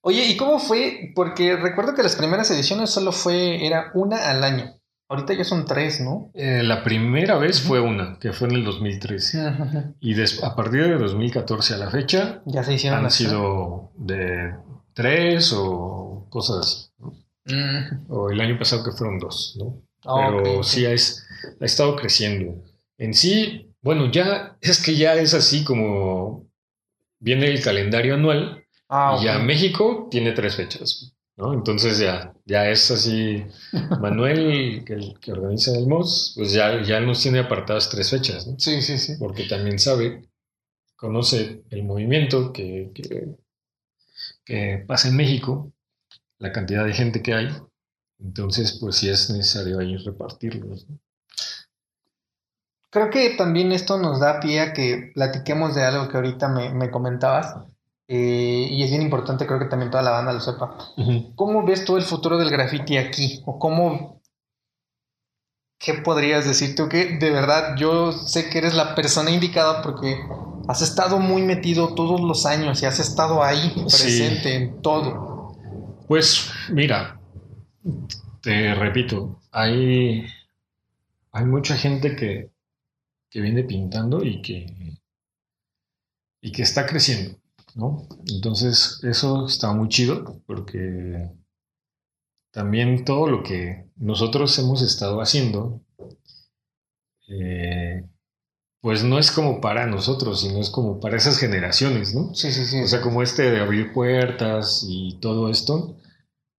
Oye, 0.00 0.24
¿y 0.24 0.38
cómo 0.38 0.58
fue? 0.58 1.12
Porque 1.14 1.54
recuerdo 1.54 1.94
que 1.94 2.02
las 2.02 2.16
primeras 2.16 2.50
ediciones 2.50 2.88
solo 2.88 3.12
fue, 3.12 3.66
era 3.66 3.90
una 3.92 4.30
al 4.30 4.42
año. 4.42 4.77
Ahorita 5.10 5.32
ya 5.34 5.44
son 5.44 5.64
tres, 5.64 6.00
¿no? 6.00 6.30
Eh, 6.34 6.62
la 6.62 6.84
primera 6.84 7.38
vez 7.38 7.62
fue 7.62 7.80
una, 7.80 8.18
que 8.18 8.32
fue 8.32 8.48
en 8.48 8.56
el 8.56 8.64
2013. 8.64 9.38
Y 10.00 10.14
des- 10.14 10.42
a 10.44 10.54
partir 10.54 10.86
de 10.86 10.98
2014 10.98 11.74
a 11.74 11.78
la 11.78 11.90
fecha 11.90 12.42
Ya 12.44 12.62
se 12.62 12.74
hicieron 12.74 12.98
han 12.98 13.04
las 13.04 13.14
sido 13.14 13.90
de 13.96 14.54
tres 14.92 15.52
o 15.56 16.26
cosas 16.28 16.90
así. 17.00 17.54
Mm. 17.54 18.10
O 18.12 18.30
el 18.30 18.40
año 18.40 18.58
pasado 18.58 18.84
que 18.84 18.92
fueron 18.92 19.18
dos, 19.18 19.56
¿no? 19.58 19.82
Ah, 20.04 20.30
Pero 20.42 20.62
sí 20.62 20.84
es, 20.84 21.26
ha 21.60 21.64
estado 21.64 21.96
creciendo. 21.96 22.62
En 22.98 23.14
sí, 23.14 23.72
bueno, 23.80 24.10
ya 24.10 24.58
es 24.60 24.82
que 24.84 24.94
ya 24.96 25.14
es 25.14 25.32
así 25.32 25.64
como 25.64 26.46
viene 27.20 27.46
el 27.46 27.62
calendario 27.62 28.14
anual 28.14 28.62
Ah, 28.90 29.16
y 29.20 29.24
ya 29.24 29.38
ok. 29.38 29.44
México 29.44 30.08
tiene 30.10 30.32
tres 30.32 30.56
fechas, 30.56 31.14
¿no? 31.38 31.54
Entonces 31.54 31.98
ya, 31.98 32.34
ya 32.44 32.68
es 32.68 32.90
así. 32.90 33.44
Manuel, 34.00 34.84
que, 34.84 34.94
el 34.94 35.18
que 35.20 35.32
organiza 35.32 35.72
el 35.76 35.86
MOS, 35.86 36.34
pues 36.36 36.52
ya, 36.52 36.82
ya 36.82 37.00
nos 37.00 37.22
tiene 37.22 37.38
apartadas 37.38 37.88
tres 37.88 38.10
fechas, 38.10 38.46
¿no? 38.46 38.58
Sí, 38.58 38.82
sí, 38.82 38.98
sí. 38.98 39.14
Porque 39.18 39.44
también 39.44 39.78
sabe, 39.78 40.28
conoce 40.96 41.62
el 41.70 41.84
movimiento 41.84 42.52
que, 42.52 42.90
que, 42.92 43.36
que 44.44 44.84
pasa 44.86 45.08
en 45.08 45.16
México, 45.16 45.72
la 46.38 46.52
cantidad 46.52 46.84
de 46.84 46.92
gente 46.92 47.22
que 47.22 47.34
hay. 47.34 47.48
Entonces, 48.18 48.76
pues 48.80 48.96
sí 48.96 49.08
es 49.08 49.30
necesario 49.30 49.78
ahí 49.78 49.96
repartirlos. 49.96 50.88
¿no? 50.88 50.98
Creo 52.90 53.10
que 53.10 53.36
también 53.36 53.70
esto 53.70 53.96
nos 53.96 54.18
da 54.18 54.40
pie 54.40 54.60
a 54.60 54.72
que 54.72 55.12
platiquemos 55.14 55.76
de 55.76 55.84
algo 55.84 56.08
que 56.08 56.16
ahorita 56.16 56.48
me, 56.48 56.74
me 56.74 56.90
comentabas. 56.90 57.67
Eh, 58.08 58.68
y 58.70 58.82
es 58.82 58.90
bien 58.90 59.02
importante, 59.02 59.46
creo 59.46 59.58
que 59.58 59.66
también 59.66 59.90
toda 59.90 60.02
la 60.02 60.10
banda 60.10 60.32
lo 60.32 60.40
sepa. 60.40 60.76
¿Cómo 61.36 61.64
ves 61.64 61.84
tú 61.84 61.96
el 61.96 62.02
futuro 62.02 62.38
del 62.38 62.50
graffiti 62.50 62.96
aquí? 62.96 63.42
¿O 63.44 63.58
cómo... 63.58 64.22
¿Qué 65.78 65.94
podrías 65.94 66.44
decir 66.44 66.74
tú? 66.74 66.88
Que 66.88 67.18
de 67.18 67.30
verdad 67.30 67.76
yo 67.76 68.10
sé 68.10 68.50
que 68.50 68.58
eres 68.58 68.74
la 68.74 68.96
persona 68.96 69.30
indicada 69.30 69.82
porque 69.82 70.18
has 70.66 70.82
estado 70.82 71.20
muy 71.20 71.42
metido 71.42 71.94
todos 71.94 72.20
los 72.20 72.46
años 72.46 72.82
y 72.82 72.86
has 72.86 72.98
estado 72.98 73.44
ahí 73.44 73.72
presente 73.84 74.56
en 74.56 74.82
todo. 74.82 75.54
Pues 76.08 76.50
mira, 76.70 77.20
te 78.42 78.74
repito, 78.74 79.40
hay, 79.52 80.26
hay 81.32 81.44
mucha 81.44 81.76
gente 81.76 82.16
que, 82.16 82.50
que 83.30 83.40
viene 83.40 83.62
pintando 83.62 84.24
y 84.24 84.42
que, 84.42 84.98
y 86.40 86.52
que 86.52 86.62
está 86.62 86.86
creciendo, 86.86 87.38
¿no? 87.78 88.06
Entonces 88.26 89.00
eso 89.04 89.46
está 89.46 89.72
muy 89.72 89.88
chido 89.88 90.42
porque 90.46 91.30
también 92.52 93.04
todo 93.04 93.28
lo 93.28 93.42
que 93.44 93.88
nosotros 93.96 94.58
hemos 94.58 94.82
estado 94.82 95.20
haciendo, 95.20 95.80
eh, 97.28 98.04
pues 98.80 99.04
no 99.04 99.18
es 99.18 99.30
como 99.30 99.60
para 99.60 99.86
nosotros, 99.86 100.40
sino 100.40 100.58
es 100.58 100.70
como 100.70 100.98
para 100.98 101.16
esas 101.16 101.38
generaciones, 101.38 102.14
¿no? 102.14 102.34
Sí, 102.34 102.50
sí, 102.52 102.64
sí. 102.64 102.80
O 102.82 102.88
sea, 102.88 103.00
como 103.00 103.22
este 103.22 103.50
de 103.50 103.60
abrir 103.60 103.92
puertas 103.92 104.84
y 104.88 105.18
todo 105.20 105.48
esto, 105.48 105.96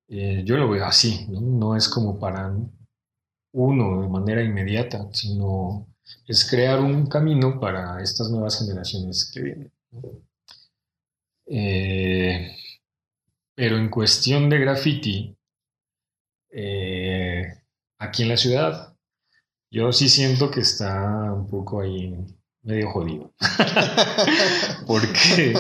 eh, 0.08 0.44
yo 0.46 0.56
lo 0.58 0.70
veo 0.70 0.86
así, 0.86 1.28
¿no? 1.30 1.42
No 1.42 1.76
es 1.76 1.90
como 1.90 2.18
para 2.18 2.56
uno 3.52 4.02
de 4.02 4.08
manera 4.08 4.44
inmediata, 4.44 5.10
sino 5.12 5.86
es 6.28 6.50
crear 6.50 6.80
un 6.80 7.08
camino 7.08 7.60
para 7.60 8.02
estas 8.02 8.30
nuevas 8.30 8.58
generaciones 8.60 9.30
que 9.34 9.42
vienen. 9.42 9.74
¿no? 9.92 10.29
Eh, 11.50 12.56
pero 13.56 13.78
en 13.78 13.90
cuestión 13.90 14.50
de 14.50 14.60
graffiti, 14.60 15.36
eh, 16.52 17.46
aquí 17.98 18.24
en 18.24 18.30
la 18.30 18.38
ciudad, 18.38 18.96
yo 19.72 19.92
sí 19.92 20.10
siento 20.10 20.50
que 20.52 20.62
está 20.62 21.34
un 21.34 21.48
poco 21.48 21.82
ahí 21.82 22.16
medio 22.64 22.90
jodido. 22.92 23.34
Porque, 24.88 25.54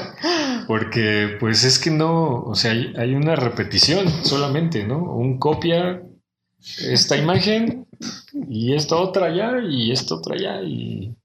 porque 0.68 1.38
pues 1.40 1.64
es 1.64 1.78
que 1.78 1.92
no, 1.92 2.42
o 2.44 2.56
sea, 2.56 2.72
hay, 2.72 2.94
hay 2.98 3.14
una 3.14 3.36
repetición 3.36 4.08
solamente, 4.24 4.86
¿no? 4.86 4.98
Un 5.14 5.38
copia 5.38 6.02
esta 6.60 7.16
imagen 7.16 7.88
y 8.48 8.74
esta 8.74 8.96
otra 8.96 9.28
allá 9.28 9.60
y 9.68 9.92
esta 9.92 10.16
otra 10.16 10.36
allá 10.36 10.62
y, 10.64 11.16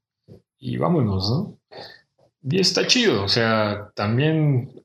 y 0.58 0.76
vámonos, 0.76 1.30
¿no? 1.30 1.58
Y 2.46 2.60
está 2.60 2.86
chido, 2.86 3.24
o 3.24 3.28
sea, 3.28 3.90
también 3.94 4.84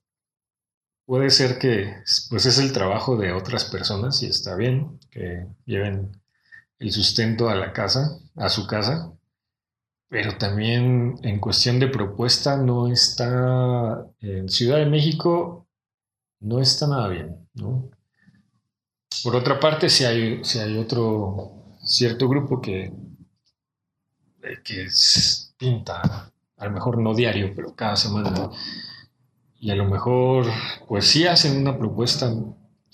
puede 1.05 1.29
ser 1.29 1.59
que 1.59 1.93
pues 2.29 2.45
es 2.45 2.57
el 2.57 2.71
trabajo 2.71 3.17
de 3.17 3.33
otras 3.33 3.65
personas 3.65 4.23
y 4.23 4.27
está 4.27 4.55
bien 4.55 4.97
que 5.11 5.45
lleven 5.65 6.21
el 6.79 6.91
sustento 6.91 7.49
a 7.49 7.55
la 7.55 7.73
casa, 7.73 8.17
a 8.35 8.47
su 8.47 8.65
casa, 8.65 9.11
pero 10.07 10.37
también 10.37 11.19
en 11.21 11.39
cuestión 11.39 11.79
de 11.79 11.89
propuesta 11.89 12.55
no 12.55 12.87
está, 12.87 14.05
en 14.21 14.47
Ciudad 14.47 14.77
de 14.77 14.85
México 14.85 15.67
no 16.39 16.61
está 16.61 16.87
nada 16.87 17.09
bien, 17.09 17.49
¿no? 17.55 17.91
Por 19.21 19.35
otra 19.35 19.59
parte, 19.59 19.89
si 19.89 20.05
hay, 20.05 20.43
si 20.45 20.59
hay 20.59 20.77
otro 20.77 21.75
cierto 21.83 22.29
grupo 22.29 22.61
que, 22.61 22.93
que 24.63 24.87
pinta, 25.57 26.31
a 26.59 26.65
lo 26.65 26.71
mejor 26.71 26.97
no 26.97 27.13
diario, 27.15 27.53
pero 27.55 27.75
cada 27.75 27.95
semana, 27.95 28.49
y 29.59 29.71
a 29.71 29.75
lo 29.75 29.85
mejor, 29.85 30.45
pues 30.87 31.07
sí 31.07 31.25
hacen 31.25 31.57
una 31.59 31.77
propuesta 31.77 32.33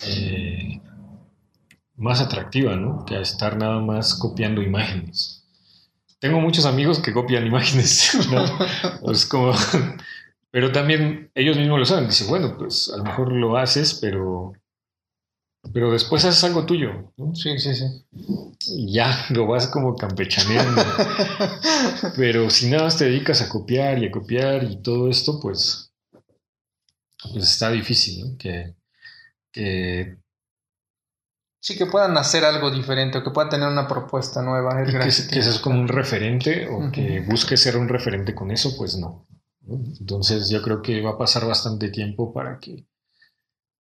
eh, 0.08 0.82
más 1.96 2.22
atractiva, 2.22 2.76
¿no? 2.76 3.06
Que 3.06 3.20
estar 3.20 3.58
nada 3.58 3.80
más 3.80 4.16
copiando 4.16 4.62
imágenes. 4.62 5.44
Tengo 6.20 6.40
muchos 6.40 6.66
amigos 6.66 7.00
que 7.00 7.14
copian 7.14 7.46
imágenes, 7.46 8.18
¿no? 8.32 9.12
Es 9.12 9.26
como, 9.26 9.54
pero 10.52 10.72
también 10.72 11.32
ellos 11.36 11.58
mismos 11.58 11.80
lo 11.80 11.86
saben. 11.86 12.08
Dicen, 12.08 12.28
bueno, 12.28 12.56
pues 12.58 12.92
a 12.94 12.98
lo 12.98 13.04
mejor 13.04 13.32
lo 13.32 13.58
haces, 13.58 14.00
pero, 14.02 14.54
pero 15.74 15.92
después 15.92 16.24
haces 16.26 16.44
algo 16.44 16.66
tuyo, 16.66 17.14
¿no? 17.18 17.36
Sí, 17.36 17.58
sí, 17.60 17.76
sí. 17.76 17.86
Y 18.68 18.94
ya 18.94 19.26
lo 19.30 19.48
vas 19.48 19.68
como 19.68 19.96
campechaneando. 19.96 20.82
pero 22.16 22.50
si 22.50 22.70
nada 22.70 22.84
más 22.84 22.98
te 22.98 23.06
dedicas 23.06 23.42
a 23.42 23.50
copiar 23.50 24.00
y 24.00 24.08
a 24.08 24.12
copiar 24.12 24.64
y 24.64 24.82
todo 24.82 25.10
esto, 25.10 25.40
pues, 25.40 25.92
pues 27.32 27.44
está 27.44 27.72
difícil, 27.72 28.26
¿no? 28.26 28.38
Que, 28.38 28.76
que 29.52 30.18
Sí, 31.66 31.76
que 31.76 31.88
puedan 31.88 32.16
hacer 32.16 32.46
algo 32.46 32.70
diferente 32.70 33.18
o 33.18 33.24
que 33.24 33.32
puedan 33.32 33.50
tener 33.50 33.68
una 33.68 33.88
propuesta 33.88 34.44
nueva. 34.44 34.84
Y 34.84 34.92
que, 34.92 35.00
que 35.00 35.12
seas 35.12 35.58
como 35.58 35.80
un 35.80 35.88
referente 35.88 36.68
o 36.70 36.92
que 36.92 37.22
busques 37.22 37.60
ser 37.60 37.76
un 37.76 37.90
referente 37.90 38.36
con 38.36 38.52
eso, 38.52 38.78
pues. 38.78 38.98
¿no? 38.98 39.26
Entonces 39.68 40.50
yo 40.50 40.62
creo 40.62 40.82
que 40.82 41.02
va 41.02 41.12
a 41.12 41.18
pasar 41.18 41.46
bastante 41.48 41.90
tiempo 41.90 42.32
para 42.32 42.60
que, 42.60 42.86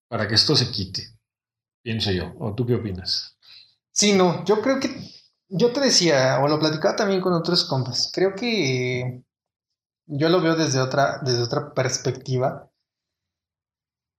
para 0.09 0.29
que 0.29 0.35
esto 0.35 0.55
se 0.55 0.71
quite, 0.71 1.09
pienso 1.83 2.11
yo. 2.11 2.33
¿O 2.39 2.55
tú 2.55 2.67
qué 2.67 2.75
opinas? 2.75 3.37
Sí, 3.93 4.13
no, 4.13 4.45
yo 4.45 4.61
creo 4.63 4.81
que, 4.81 4.89
yo 5.49 5.73
te 5.73 5.81
decía, 5.81 6.39
o 6.41 6.49
lo 6.49 6.59
platicaba 6.59 6.97
también 6.97 7.21
con 7.21 7.33
otros 7.33 7.65
compas, 7.65 8.11
creo 8.15 8.35
que 8.35 9.23
yo 10.07 10.29
lo 10.29 10.41
veo 10.41 10.57
desde 10.57 10.81
otra, 10.81 11.19
desde 11.23 11.43
otra 11.43 11.73
perspectiva. 11.75 12.71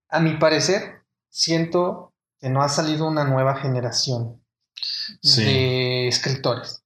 A 0.10 0.20
mi 0.20 0.38
parecer, 0.38 1.04
siento 1.30 2.14
que 2.40 2.50
no 2.50 2.62
ha 2.62 2.70
salido 2.70 3.08
una 3.08 3.24
nueva 3.24 3.56
generación 3.56 4.42
Sí. 5.22 5.44
de 5.44 6.08
escritores. 6.08 6.84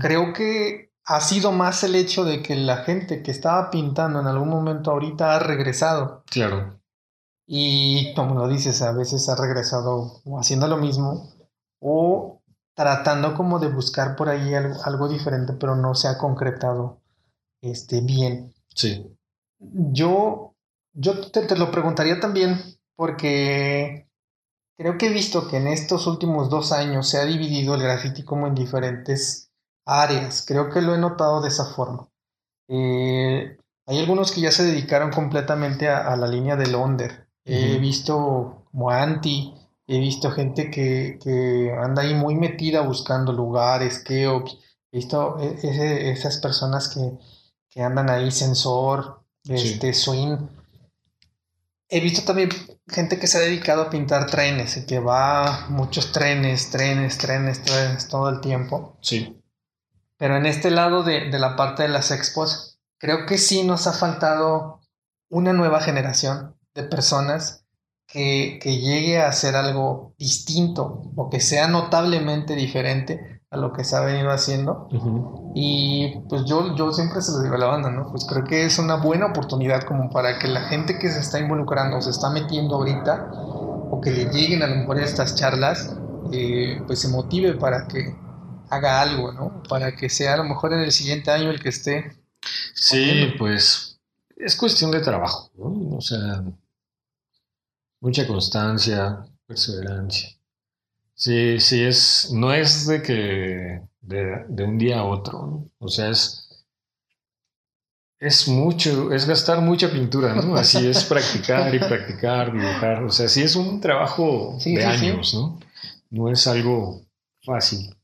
Creo 0.00 0.32
que 0.32 0.92
ha 1.04 1.20
sido 1.20 1.52
más 1.52 1.84
el 1.84 1.94
hecho 1.94 2.24
de 2.24 2.42
que 2.42 2.54
la 2.54 2.78
gente 2.78 3.22
que 3.22 3.30
estaba 3.30 3.70
pintando 3.70 4.20
en 4.20 4.26
algún 4.26 4.48
momento 4.48 4.90
ahorita 4.90 5.34
ha 5.34 5.38
regresado. 5.38 6.22
Claro, 6.30 6.80
Y 7.46 8.14
como 8.14 8.34
lo 8.34 8.48
dices, 8.48 8.80
a 8.82 8.92
veces 8.92 9.28
ha 9.28 9.36
regresado 9.36 10.22
haciendo 10.38 10.66
lo 10.66 10.78
mismo 10.78 11.30
o 11.80 12.40
tratando 12.74 13.34
como 13.34 13.58
de 13.58 13.68
buscar 13.68 14.16
por 14.16 14.28
ahí 14.28 14.54
algo, 14.54 14.82
algo 14.84 15.08
diferente, 15.08 15.52
pero 15.52 15.76
no 15.76 15.94
se 15.94 16.08
ha 16.08 16.18
concretado 16.18 17.00
este, 17.60 18.00
bien. 18.00 18.52
sí, 18.74 19.06
Yo, 19.58 20.54
yo 20.92 21.30
te, 21.30 21.42
te 21.42 21.56
lo 21.56 21.70
preguntaría 21.70 22.18
también 22.20 22.60
porque 22.96 24.08
creo 24.76 24.98
que 24.98 25.06
he 25.06 25.12
visto 25.12 25.48
que 25.48 25.58
en 25.58 25.68
estos 25.68 26.06
últimos 26.06 26.50
dos 26.50 26.72
años 26.72 27.08
se 27.08 27.18
ha 27.18 27.24
dividido 27.24 27.74
el 27.74 27.82
graffiti 27.82 28.24
como 28.24 28.46
en 28.46 28.54
diferentes 28.54 29.50
áreas. 29.86 30.44
Creo 30.46 30.70
que 30.70 30.82
lo 30.82 30.94
he 30.94 30.98
notado 30.98 31.40
de 31.40 31.48
esa 31.48 31.66
forma. 31.66 32.08
Eh, 32.68 33.56
hay 33.86 33.98
algunos 33.98 34.32
que 34.32 34.40
ya 34.40 34.50
se 34.50 34.64
dedicaron 34.64 35.10
completamente 35.10 35.88
a, 35.88 36.16
la 36.16 36.26
línea 36.26 36.56
del 36.56 36.74
under. 36.74 37.23
He 37.44 37.78
visto 37.78 38.64
como 38.70 38.90
Anti, 38.90 39.54
he 39.86 39.98
visto 39.98 40.30
gente 40.30 40.70
que, 40.70 41.18
que, 41.22 41.72
anda 41.78 42.02
ahí 42.02 42.14
muy 42.14 42.34
metida 42.36 42.80
buscando 42.80 43.32
lugares, 43.32 43.98
Keops, 43.98 44.56
he 44.90 44.96
visto 44.96 45.36
e, 45.38 46.10
esas 46.10 46.38
personas 46.38 46.88
que, 46.88 47.12
que, 47.68 47.82
andan 47.82 48.08
ahí, 48.08 48.30
Sensor, 48.30 49.22
este, 49.46 49.92
Swing. 49.92 50.38
He 51.88 52.00
visto 52.00 52.22
también 52.24 52.48
gente 52.88 53.18
que 53.18 53.26
se 53.26 53.36
ha 53.36 53.42
dedicado 53.42 53.82
a 53.82 53.90
pintar 53.90 54.26
trenes 54.26 54.78
y 54.78 54.86
que 54.86 54.98
va 54.98 55.66
muchos 55.68 56.12
trenes, 56.12 56.70
trenes, 56.70 57.18
trenes, 57.18 57.62
trenes 57.62 58.08
todo 58.08 58.30
el 58.30 58.40
tiempo. 58.40 58.96
Sí. 59.02 59.38
Pero 60.16 60.36
en 60.36 60.46
este 60.46 60.70
lado 60.70 61.02
de, 61.02 61.30
de 61.30 61.38
la 61.38 61.56
parte 61.56 61.82
de 61.82 61.90
las 61.90 62.10
expos, 62.10 62.78
creo 62.98 63.26
que 63.26 63.36
sí 63.36 63.64
nos 63.64 63.86
ha 63.86 63.92
faltado 63.92 64.80
una 65.28 65.52
nueva 65.52 65.80
generación 65.80 66.54
de 66.74 66.84
personas 66.84 67.64
que, 68.06 68.58
que, 68.62 68.78
llegue 68.78 69.20
a 69.20 69.28
hacer 69.28 69.56
algo 69.56 70.14
distinto 70.18 71.02
o 71.16 71.30
que 71.30 71.40
sea 71.40 71.68
notablemente 71.68 72.54
diferente 72.54 73.40
a 73.50 73.56
lo 73.56 73.72
que 73.72 73.84
se 73.84 73.96
ha 73.96 74.00
venido 74.00 74.30
haciendo. 74.30 74.88
Y 75.54 76.18
pues 76.28 76.44
yo, 76.44 76.74
yo 76.76 76.92
siempre 76.92 77.22
se 77.22 77.32
lo 77.32 77.42
digo 77.42 77.54
a 77.54 77.58
la 77.58 77.66
banda, 77.66 77.90
¿no? 77.90 78.10
Pues 78.10 78.24
creo 78.24 78.44
que 78.44 78.66
es 78.66 78.78
una 78.78 78.96
buena 78.96 79.26
oportunidad 79.26 79.84
como 79.84 80.10
para 80.10 80.38
que 80.38 80.48
la 80.48 80.62
gente 80.62 80.98
que 80.98 81.10
se 81.10 81.20
está 81.20 81.38
involucrando, 81.38 82.00
se 82.02 82.10
está 82.10 82.30
metiendo 82.30 82.74
ahorita, 82.74 83.30
o 83.32 84.00
que 84.00 84.10
le 84.10 84.24
lleguen 84.26 84.62
a 84.62 84.66
lo 84.66 84.76
mejor 84.76 84.98
estas 84.98 85.36
charlas, 85.36 85.96
eh, 86.32 86.82
pues 86.86 87.00
se 87.00 87.08
motive 87.08 87.54
para 87.54 87.86
que 87.86 88.16
haga 88.70 89.00
algo, 89.00 89.32
¿no? 89.32 89.62
Para 89.68 89.94
que 89.94 90.08
sea 90.08 90.34
a 90.34 90.38
lo 90.38 90.44
mejor 90.44 90.72
en 90.72 90.80
el 90.80 90.90
siguiente 90.90 91.30
año 91.30 91.50
el 91.50 91.60
que 91.60 91.68
esté 91.68 92.24
Sí, 92.74 93.34
pues 93.38 94.00
es 94.36 94.56
cuestión 94.56 94.90
de 94.90 95.00
trabajo, 95.00 95.50
¿no? 95.56 95.96
O 95.96 96.00
sea, 96.00 96.44
mucha 98.04 98.26
constancia, 98.26 99.24
perseverancia. 99.46 100.28
Sí, 101.14 101.58
sí, 101.58 101.82
es, 101.82 102.30
no 102.32 102.52
es 102.52 102.86
de 102.86 103.02
que 103.02 103.80
de, 104.02 104.64
un 104.64 104.76
día 104.76 104.98
a 104.98 105.04
otro, 105.04 105.70
o 105.78 105.88
sea, 105.88 106.10
es, 106.10 106.66
es 108.18 108.46
mucho, 108.46 109.10
es 109.10 109.26
gastar 109.26 109.62
mucha 109.62 109.90
pintura, 109.90 110.34
¿no? 110.34 110.54
Así 110.54 110.86
es 110.86 111.04
practicar 111.12 111.74
y 111.74 111.78
practicar, 111.78 112.52
dibujar, 112.52 113.04
o 113.04 113.10
sea, 113.10 113.26
sí 113.26 113.42
es 113.42 113.56
un 113.56 113.80
trabajo 113.80 114.58
de 114.62 114.84
años, 114.84 115.32
¿no? 115.32 115.58
No 116.10 116.30
es 116.30 116.46
algo 116.46 117.00
fácil. 117.42 117.96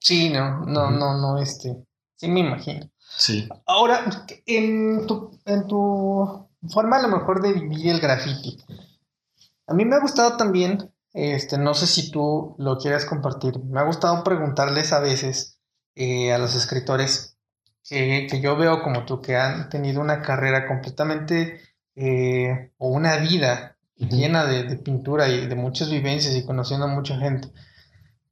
Sí, 0.00 0.30
no, 0.30 0.66
no, 0.66 0.90
no, 0.90 1.16
no, 1.16 1.40
este, 1.40 1.76
sí 2.16 2.26
me 2.28 2.40
imagino. 2.40 2.90
Sí. 3.16 3.48
Ahora, 3.66 4.04
en 4.46 5.06
tu, 5.06 5.38
en 5.44 5.68
tu 5.68 6.48
forma 6.68 6.96
a 6.96 7.02
lo 7.02 7.16
mejor 7.16 7.40
de 7.40 7.52
vivir 7.52 7.88
el 7.88 8.00
graffiti, 8.00 8.58
a 9.72 9.74
mí 9.74 9.86
me 9.86 9.96
ha 9.96 10.00
gustado 10.00 10.36
también, 10.36 10.92
este, 11.14 11.56
no 11.56 11.72
sé 11.72 11.86
si 11.86 12.10
tú 12.10 12.54
lo 12.58 12.76
quieras 12.76 13.06
compartir, 13.06 13.58
me 13.64 13.80
ha 13.80 13.84
gustado 13.84 14.22
preguntarles 14.22 14.92
a 14.92 15.00
veces 15.00 15.58
eh, 15.94 16.30
a 16.30 16.36
los 16.36 16.54
escritores 16.54 17.38
que, 17.88 18.28
yo 18.42 18.54
veo 18.56 18.82
como 18.82 19.06
tú, 19.06 19.22
que 19.22 19.36
han 19.36 19.70
tenido 19.70 20.02
una 20.02 20.20
carrera 20.20 20.68
completamente 20.68 21.58
eh, 21.96 22.70
o 22.76 22.88
una 22.88 23.16
vida 23.16 23.78
llena 23.96 24.44
de, 24.44 24.76
pintura 24.76 25.26
y 25.28 25.46
de 25.46 25.54
muchas 25.54 25.90
vivencias 25.90 26.34
y 26.34 26.44
conociendo 26.44 26.84
a 26.84 26.94
mucha 26.94 27.16
gente. 27.16 27.48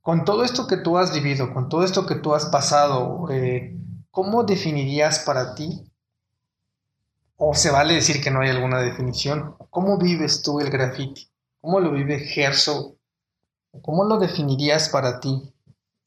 Con 0.02 0.26
todo 0.26 0.44
esto 0.44 0.66
que 0.66 0.76
tú 0.76 0.98
has 0.98 1.14
vivido, 1.14 1.54
con 1.54 1.70
todo 1.70 1.84
esto 1.84 2.04
que 2.04 2.16
tú 2.16 2.34
has 2.34 2.46
pasado, 2.46 3.30
eh, 3.30 3.78
¿cómo 4.10 4.44
definirías 4.44 5.20
para 5.20 5.54
ti? 5.54 5.90
O 7.36 7.54
se 7.54 7.70
vale 7.70 7.94
decir 7.94 8.22
que 8.22 8.30
no 8.30 8.42
hay 8.42 8.50
alguna 8.50 8.80
definición. 8.80 9.56
¿Cómo 9.70 9.96
vives 9.96 10.42
tú 10.42 10.60
el 10.60 10.68
graffiti? 10.68 11.29
¿Cómo 11.60 11.80
lo 11.80 11.92
vive 11.92 12.20
Gerso? 12.20 12.96
¿Cómo 13.82 14.04
lo 14.04 14.18
definirías 14.18 14.88
para 14.88 15.20
ti? 15.20 15.42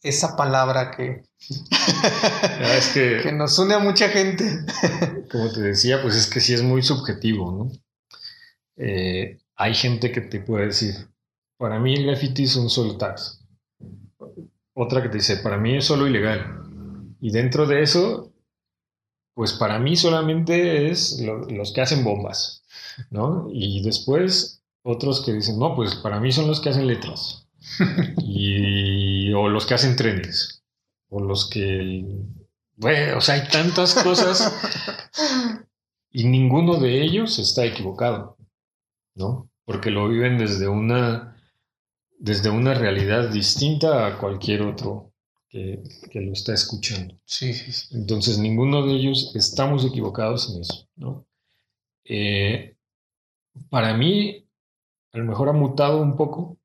Esa 0.01 0.35
palabra 0.35 0.91
que, 0.97 1.23
que, 2.93 3.31
nos 3.31 3.57
une 3.57 3.73
a 3.73 3.79
mucha 3.79 4.09
gente. 4.09 4.65
como 5.31 5.51
te 5.51 5.61
decía, 5.61 6.01
pues 6.01 6.15
es 6.15 6.29
que 6.29 6.41
sí 6.41 6.53
es 6.53 6.61
muy 6.61 6.81
subjetivo, 6.81 7.51
¿no? 7.51 7.71
Eh, 8.75 9.39
hay 9.55 9.73
gente 9.75 10.11
que 10.11 10.21
te 10.21 10.41
puede 10.41 10.67
decir, 10.67 11.07
para 11.57 11.79
mí 11.79 11.93
el 11.93 12.07
graffiti 12.07 12.47
son 12.47 12.69
solo 12.69 12.97
tags. 12.97 13.39
Otra 14.73 15.01
que 15.01 15.09
te 15.09 15.17
dice, 15.17 15.37
para 15.37 15.57
mí 15.57 15.77
es 15.77 15.85
solo 15.85 16.07
ilegal. 16.07 17.15
Y 17.21 17.31
dentro 17.31 17.65
de 17.65 17.83
eso, 17.83 18.33
pues 19.35 19.53
para 19.53 19.79
mí 19.79 19.95
solamente 19.95 20.89
es 20.89 21.21
los 21.21 21.71
que 21.71 21.81
hacen 21.81 22.03
bombas, 22.03 22.63
¿no? 23.09 23.47
Y 23.51 23.81
después 23.83 24.62
otros 24.83 25.23
que 25.25 25.33
dicen, 25.33 25.57
no, 25.57 25.75
pues 25.75 25.95
para 25.95 26.19
mí 26.19 26.31
son 26.31 26.47
los 26.47 26.59
que 26.59 26.69
hacen 26.69 26.87
letras. 26.87 27.47
y, 28.17 29.31
o 29.33 29.49
los 29.49 29.65
que 29.65 29.73
hacen 29.73 29.95
trenes. 29.95 30.63
O 31.09 31.19
los 31.21 31.49
que... 31.49 32.05
Bueno, 32.75 33.17
o 33.17 33.21
sea, 33.21 33.35
hay 33.35 33.47
tantas 33.49 33.95
cosas 33.95 34.53
y 36.11 36.25
ninguno 36.25 36.79
de 36.79 37.01
ellos 37.01 37.39
está 37.39 37.65
equivocado, 37.65 38.37
¿no? 39.15 39.49
Porque 39.63 39.91
lo 39.91 40.09
viven 40.09 40.37
desde 40.37 40.67
una, 40.67 41.37
desde 42.19 42.49
una 42.49 42.73
realidad 42.73 43.29
distinta 43.29 44.07
a 44.07 44.17
cualquier 44.17 44.63
otro 44.63 45.13
que, 45.53 45.83
lo 46.15 46.33
está 46.33 46.53
escuchando. 46.53 47.15
Sí, 47.25 47.53
sí, 47.53 47.95
Entonces, 47.95 48.39
ninguno 48.39 48.85
de 48.85 48.93
ellos 48.93 49.31
estamos 49.35 49.85
equivocados 49.85 50.49
en 50.49 50.61
eso, 50.61 50.87
¿no? 50.95 51.27
Eh, 52.05 52.75
para 53.69 53.93
mí, 53.93 54.42
a 55.13 55.19
lo 55.19 55.25
mejor 55.25 55.49
ha 55.49 55.53
mutado 55.53 56.01
un 56.01 56.17
poco 56.17 56.57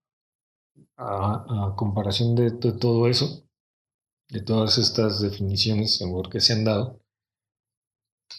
a, 0.97 1.75
comparación 1.77 2.35
de, 2.35 2.51
todo 2.73 3.07
eso, 3.07 3.47
de 4.31 4.43
todas 4.43 4.79
estas 4.79 5.21
definiciones 5.21 6.03
que 6.31 6.41
se 6.41 6.55
han 6.55 6.65
dado, 6.65 7.01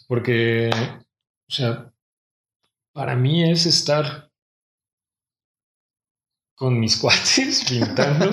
porque, 0.08 0.72
o 1.48 1.52
sea, 1.52 1.94
para 2.92 3.16
mí 3.16 3.50
es 3.50 3.66
estar 3.66 4.30
con 6.56 6.80
mis 6.80 6.98
cuates 7.02 7.64
pintando 7.70 8.30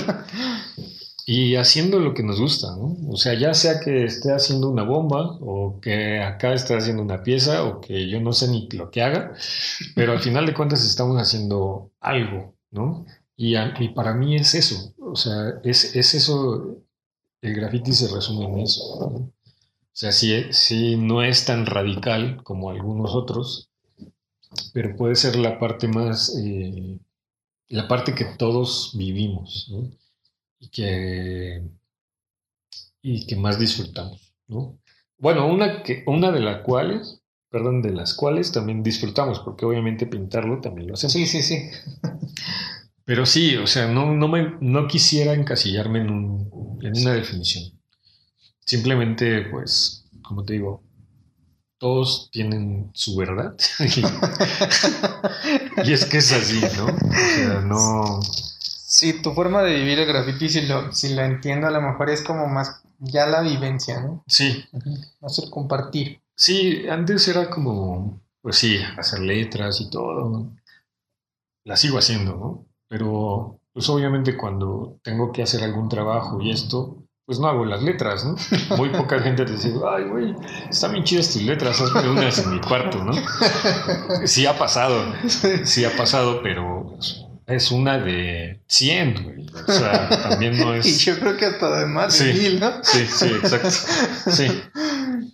y 1.29 1.57
haciendo 1.57 1.99
lo 1.99 2.15
que 2.15 2.23
nos 2.23 2.41
gusta, 2.41 2.69
¿no? 2.77 2.97
O 3.09 3.17
sea, 3.17 3.35
ya 3.35 3.53
sea 3.53 3.81
que 3.81 4.05
esté 4.05 4.33
haciendo 4.33 4.71
una 4.71 4.85
bomba 4.85 5.37
o 5.41 5.81
que 5.81 6.21
acá 6.23 6.55
esté 6.55 6.77
haciendo 6.77 7.03
una 7.03 7.25
pieza 7.25 7.65
o 7.65 7.81
que 7.81 8.09
yo 8.09 8.21
no 8.21 8.33
sé 8.33 8.47
ni 8.49 8.69
lo 8.71 8.93
que 8.93 9.03
haga, 9.03 9.35
pero 9.97 10.13
al 10.13 10.21
final 10.21 10.47
de 10.47 10.55
cuentas 10.55 10.85
estamos 10.85 11.21
haciendo 11.21 11.91
algo, 12.01 12.55
¿no? 12.71 13.05
Y, 13.37 13.57
para 13.95 14.15
mí 14.15 14.37
es 14.37 14.55
eso, 14.55 14.95
o 14.99 15.17
sea, 15.17 15.61
es, 15.65 15.97
eso, 15.97 16.79
el 17.43 17.55
graffiti 17.55 17.93
se 17.93 18.09
resume 18.15 18.47
en 18.47 18.59
eso, 18.61 18.83
O 18.85 19.33
sea, 19.93 20.13
sí, 20.13 20.97
no 20.97 21.23
es 21.23 21.45
tan 21.45 21.67
radical 21.67 22.43
como 22.45 22.71
algunos 22.71 23.15
otros, 23.15 23.69
pero 24.73 24.97
puede 24.97 25.17
ser 25.17 25.37
la 25.37 25.59
parte 25.59 25.89
más, 25.89 26.35
eh, 26.39 26.99
la 27.69 27.89
parte 27.89 28.15
que 28.15 28.25
todos 28.25 28.93
vivimos, 28.97 29.69
¿no? 29.71 29.91
Y 30.59 30.69
que, 30.69 31.63
y 33.03 33.27
que 33.27 33.37
más 33.37 33.59
disfrutamos, 33.59 34.35
¿no? 34.49 34.79
Bueno, 35.19 35.47
una, 35.47 35.83
que, 35.83 36.03
una 36.07 36.31
de 36.31 36.41
las 36.41 36.63
cuales, 36.63 37.21
perdón, 37.51 37.83
de 37.83 37.93
las 37.93 38.15
cuales 38.15 38.53
también 38.53 38.83
disfrutamos, 38.83 39.41
porque 39.41 39.65
obviamente 39.65 40.07
pintarlo 40.07 40.61
también 40.61 40.89
lo 40.89 40.95
hacemos. 40.95 41.13
Sí, 41.13 41.27
sí, 41.27 41.43
sí. 41.43 41.71
Pero 43.05 43.25
sí, 43.25 43.57
o 43.57 43.67
sea, 43.67 43.87
no, 43.87 44.15
no, 44.15 44.29
me, 44.29 44.57
no 44.61 44.89
quisiera 44.89 45.33
encasillarme 45.33 46.01
en, 46.01 46.11
un, 46.11 46.79
en 46.83 47.01
una 47.01 47.13
definición. 47.13 47.73
Simplemente, 48.65 49.43
pues, 49.51 50.05
como 50.23 50.45
te 50.45 50.55
digo, 50.55 50.83
todos 51.79 52.31
tienen 52.33 52.91
su 52.95 53.17
verdad. 53.17 53.55
y 55.85 55.93
es 55.93 56.05
que 56.07 56.19
es 56.19 56.33
así, 56.33 56.61
¿no? 56.77 56.87
O 56.87 57.37
sea, 57.37 57.61
no 57.61 58.21
Sí, 58.89 59.21
tu 59.21 59.33
forma 59.33 59.65
de 59.65 59.75
vivir 59.75 59.99
el 59.99 60.07
graffiti, 60.07 60.49
si 60.49 60.61
lo, 60.65 60.93
si 60.93 61.13
lo 61.13 61.23
entiendo, 61.23 61.67
a 61.67 61.73
lo 61.73 61.83
mejor 61.83 62.09
es 62.09 62.23
como 62.23 62.47
más 62.47 62.85
ya 63.01 63.27
la 63.27 63.41
vivencia, 63.41 64.01
¿no? 64.01 64.23
Sí. 64.29 64.65
Más 65.21 65.41
el 65.41 65.51
compartir. 65.51 66.21
Sí, 66.37 66.89
antes 66.89 67.27
era 67.27 67.51
como, 67.51 68.23
pues 68.41 68.55
sí, 68.55 68.79
hacer 68.97 69.19
letras 69.19 69.81
y 69.81 69.91
todo. 69.91 70.53
La 71.65 71.77
sigo 71.77 71.99
haciendo, 71.99 72.37
¿no? 72.37 72.67
Pero, 72.87 73.59
pues 73.73 73.89
obviamente 73.89 74.37
cuando 74.37 75.01
tengo 75.03 75.33
que 75.33 75.43
hacer 75.43 75.65
algún 75.65 75.89
trabajo 75.89 76.41
y 76.41 76.53
esto, 76.53 77.09
pues 77.25 77.41
no 77.41 77.49
hago 77.49 77.65
las 77.65 77.83
letras, 77.83 78.25
¿no? 78.25 78.37
Muy 78.77 78.91
poca 78.91 79.19
gente 79.19 79.45
te 79.45 79.55
dice, 79.55 79.75
ay, 79.85 80.05
güey, 80.05 80.37
están 80.71 80.93
bien 80.93 81.03
chidas 81.03 81.33
tus 81.33 81.43
letras, 81.43 81.81
hazme 81.81 82.09
unas 82.09 82.39
en 82.39 82.53
mi 82.53 82.61
cuarto, 82.61 83.03
¿no? 83.03 83.15
Sí 84.27 84.47
ha 84.47 84.57
pasado, 84.57 85.13
sí 85.65 85.85
ha 85.85 85.97
pasado, 85.97 86.41
pero 86.41 86.93
pues, 86.95 87.26
es 87.47 87.71
una 87.71 87.99
de 87.99 88.61
100, 88.67 89.25
güey. 89.25 89.47
O 89.67 89.73
sea, 89.73 90.09
también 90.09 90.59
no 90.59 90.75
es. 90.75 90.87
y 90.87 91.05
yo 91.05 91.19
creo 91.19 91.37
que 91.37 91.47
hasta 91.47 91.79
de 91.79 91.87
más 91.87 92.15
sí, 92.15 92.59
¿no? 92.61 92.83
Sí, 92.83 93.07
sí, 93.07 93.27
exacto. 93.27 93.71
Sí. 93.71 94.47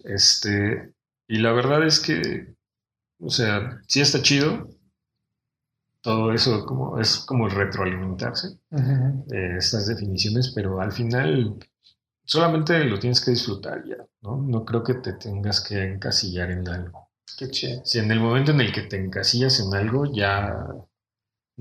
Este. 0.04 0.92
Y 1.28 1.38
la 1.38 1.52
verdad 1.52 1.86
es 1.86 2.00
que, 2.00 2.54
o 3.18 3.30
sea, 3.30 3.80
sí 3.86 4.00
está 4.00 4.20
chido. 4.20 4.68
Todo 6.02 6.32
eso 6.32 6.66
como, 6.66 6.98
es 6.98 7.18
como 7.18 7.48
retroalimentarse, 7.48 8.58
eh, 8.72 9.54
estas 9.56 9.86
definiciones, 9.86 10.50
pero 10.52 10.80
al 10.80 10.90
final 10.90 11.56
solamente 12.24 12.84
lo 12.84 12.98
tienes 12.98 13.20
que 13.20 13.30
disfrutar 13.30 13.84
ya, 13.86 14.04
¿no? 14.20 14.36
No 14.36 14.64
creo 14.64 14.82
que 14.82 14.94
te 14.94 15.12
tengas 15.12 15.60
que 15.60 15.80
encasillar 15.80 16.50
en 16.50 16.68
algo. 16.68 17.08
Qué 17.38 17.48
chido. 17.50 17.82
Si 17.84 18.00
en 18.00 18.10
el 18.10 18.18
momento 18.18 18.50
en 18.50 18.60
el 18.60 18.72
que 18.72 18.82
te 18.82 18.96
encasillas 18.96 19.60
en 19.60 19.72
algo, 19.74 20.12
ya 20.12 20.66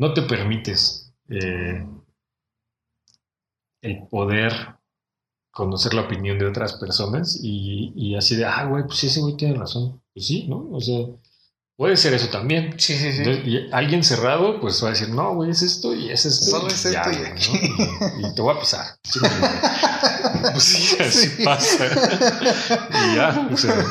no 0.02 0.16
te 0.16 0.24
permites 0.24 1.14
eh, 1.30 1.86
el 3.84 4.08
poder 4.08 4.52
conocer 5.52 5.93
la 5.93 6.02
opinión 6.02 6.39
de 6.39 6.47
otras 6.47 6.74
personas 6.74 7.39
y, 7.39 7.93
y 7.95 8.16
así 8.16 8.36
de, 8.36 8.45
ah, 8.45 8.66
güey, 8.66 8.84
pues 8.86 9.04
ese 9.04 9.22
güey 9.22 9.38
tiene 9.38 9.60
razón. 9.60 10.02
Pues 10.12 10.26
sí, 10.26 10.47
¿no? 10.47 10.68
O 10.72 10.82
sea, 10.82 11.06
puede 11.82 11.98
ser 11.98 12.14
eso 12.14 12.28
también. 12.28 12.76
Sí, 12.78 12.96
sí, 12.96 13.12
sí. 13.12 13.24
Y 13.44 13.70
alguien 13.72 14.04
cerrado, 14.04 14.62
pues 14.62 14.84
va 14.84 14.90
a 14.90 14.92
decir, 14.92 15.10
no, 15.10 15.34
güey, 15.34 15.50
es 15.50 15.64
esto 15.64 15.96
y 15.96 16.12
es 16.12 16.28
esto. 16.28 16.46
Solo 16.46 16.68
es 16.68 16.86
esto 16.86 17.10
y 17.12 17.26
aquí. 17.26 17.74
¿no? 18.22 18.30
Y, 18.30 18.36
te 18.36 18.42
voy 18.44 18.56
a 18.56 18.60
pisar. 18.60 18.86
Sí, 19.04 19.20
pues 20.52 20.64
sí, 20.64 20.98
así 21.02 21.28
Sí. 21.28 21.44
pasa. 21.44 21.86
y 21.88 23.16
ya, 23.16 23.50
o 23.52 23.58
sea, 23.58 23.86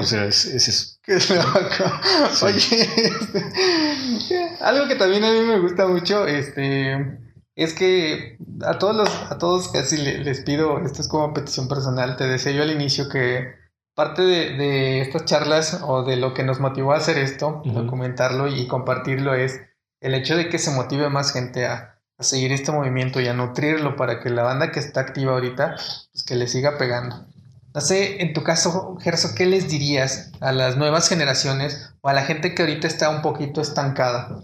o 0.00 0.02
sea 0.04 0.24
es, 0.26 0.44
es 0.44 0.68
eso. 0.68 0.96
Qué 1.02 1.14
loco. 1.34 1.92
Sí. 2.32 2.44
Oye, 2.44 2.82
este, 2.94 4.56
algo 4.60 4.86
que 4.86 4.94
también 4.94 5.24
a 5.24 5.32
mí 5.32 5.40
me 5.40 5.58
gusta 5.58 5.88
mucho, 5.88 6.24
este, 6.28 7.18
es 7.56 7.74
que 7.74 8.38
a 8.64 8.78
todos 8.78 8.94
los, 8.94 9.08
a 9.28 9.38
todos 9.38 9.70
casi 9.70 9.96
le- 9.96 10.18
les 10.22 10.38
pido, 10.42 10.78
esto 10.86 11.02
es 11.02 11.08
como 11.08 11.34
petición 11.34 11.66
personal, 11.66 12.16
te 12.16 12.28
decía 12.28 12.52
yo 12.52 12.62
al 12.62 12.70
inicio 12.70 13.08
que 13.08 13.65
parte 13.96 14.22
de, 14.22 14.56
de 14.56 15.00
estas 15.00 15.24
charlas 15.24 15.80
o 15.82 16.04
de 16.04 16.16
lo 16.16 16.34
que 16.34 16.44
nos 16.44 16.60
motivó 16.60 16.92
a 16.92 16.98
hacer 16.98 17.18
esto, 17.18 17.62
Ujú. 17.64 17.72
documentarlo 17.72 18.46
y 18.46 18.68
compartirlo 18.68 19.34
es 19.34 19.60
el 20.00 20.14
hecho 20.14 20.36
de 20.36 20.48
que 20.48 20.58
se 20.58 20.70
motive 20.70 21.08
más 21.08 21.32
gente 21.32 21.66
a, 21.66 21.98
a 22.18 22.22
seguir 22.22 22.52
este 22.52 22.70
movimiento 22.70 23.20
y 23.20 23.26
a 23.26 23.34
nutrirlo 23.34 23.96
para 23.96 24.20
que 24.20 24.30
la 24.30 24.44
banda 24.44 24.70
que 24.70 24.78
está 24.78 25.00
activa 25.00 25.32
ahorita, 25.32 25.74
pues 26.12 26.22
que 26.24 26.36
le 26.36 26.46
siga 26.46 26.78
pegando. 26.78 27.26
No 27.74 27.80
sé, 27.80 28.22
en 28.22 28.32
tu 28.32 28.42
caso, 28.42 28.96
Gerso, 29.00 29.34
¿qué 29.34 29.44
les 29.46 29.68
dirías 29.68 30.30
a 30.40 30.52
las 30.52 30.76
nuevas 30.76 31.08
generaciones 31.08 31.92
o 32.00 32.08
a 32.08 32.12
la 32.14 32.22
gente 32.22 32.54
que 32.54 32.62
ahorita 32.62 32.86
está 32.86 33.10
un 33.10 33.22
poquito 33.22 33.60
estancada? 33.60 34.42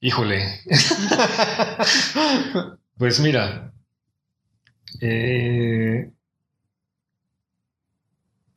Híjole. 0.00 0.44
Pues 2.98 3.20
mira, 3.20 3.72
eh, 5.00 6.10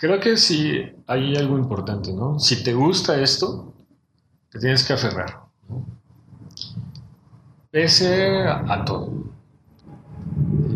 creo 0.02 0.20
que 0.20 0.36
sí 0.36 0.82
hay 1.08 1.36
algo 1.38 1.58
importante, 1.58 2.12
¿no? 2.12 2.39
Si 2.39 2.64
te 2.64 2.74
gusta 2.74 3.22
esto, 3.22 3.74
te 4.52 4.60
tienes 4.60 4.84
que 4.86 4.93
aferrar, 4.93 5.41
¿no? 5.70 5.86
Pese 7.72 8.47
a, 8.47 8.86
todo. 8.86 9.12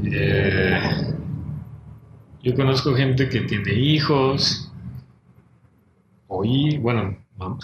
Eh, 0.06 0.80
yo 2.44 2.56
conozco 2.56 2.96
gente 2.96 3.28
que 3.28 3.42
tiene 3.42 3.74
hijos, 3.74 4.72
o 6.28 6.44
hi- 6.44 6.78
bueno, 6.78 7.18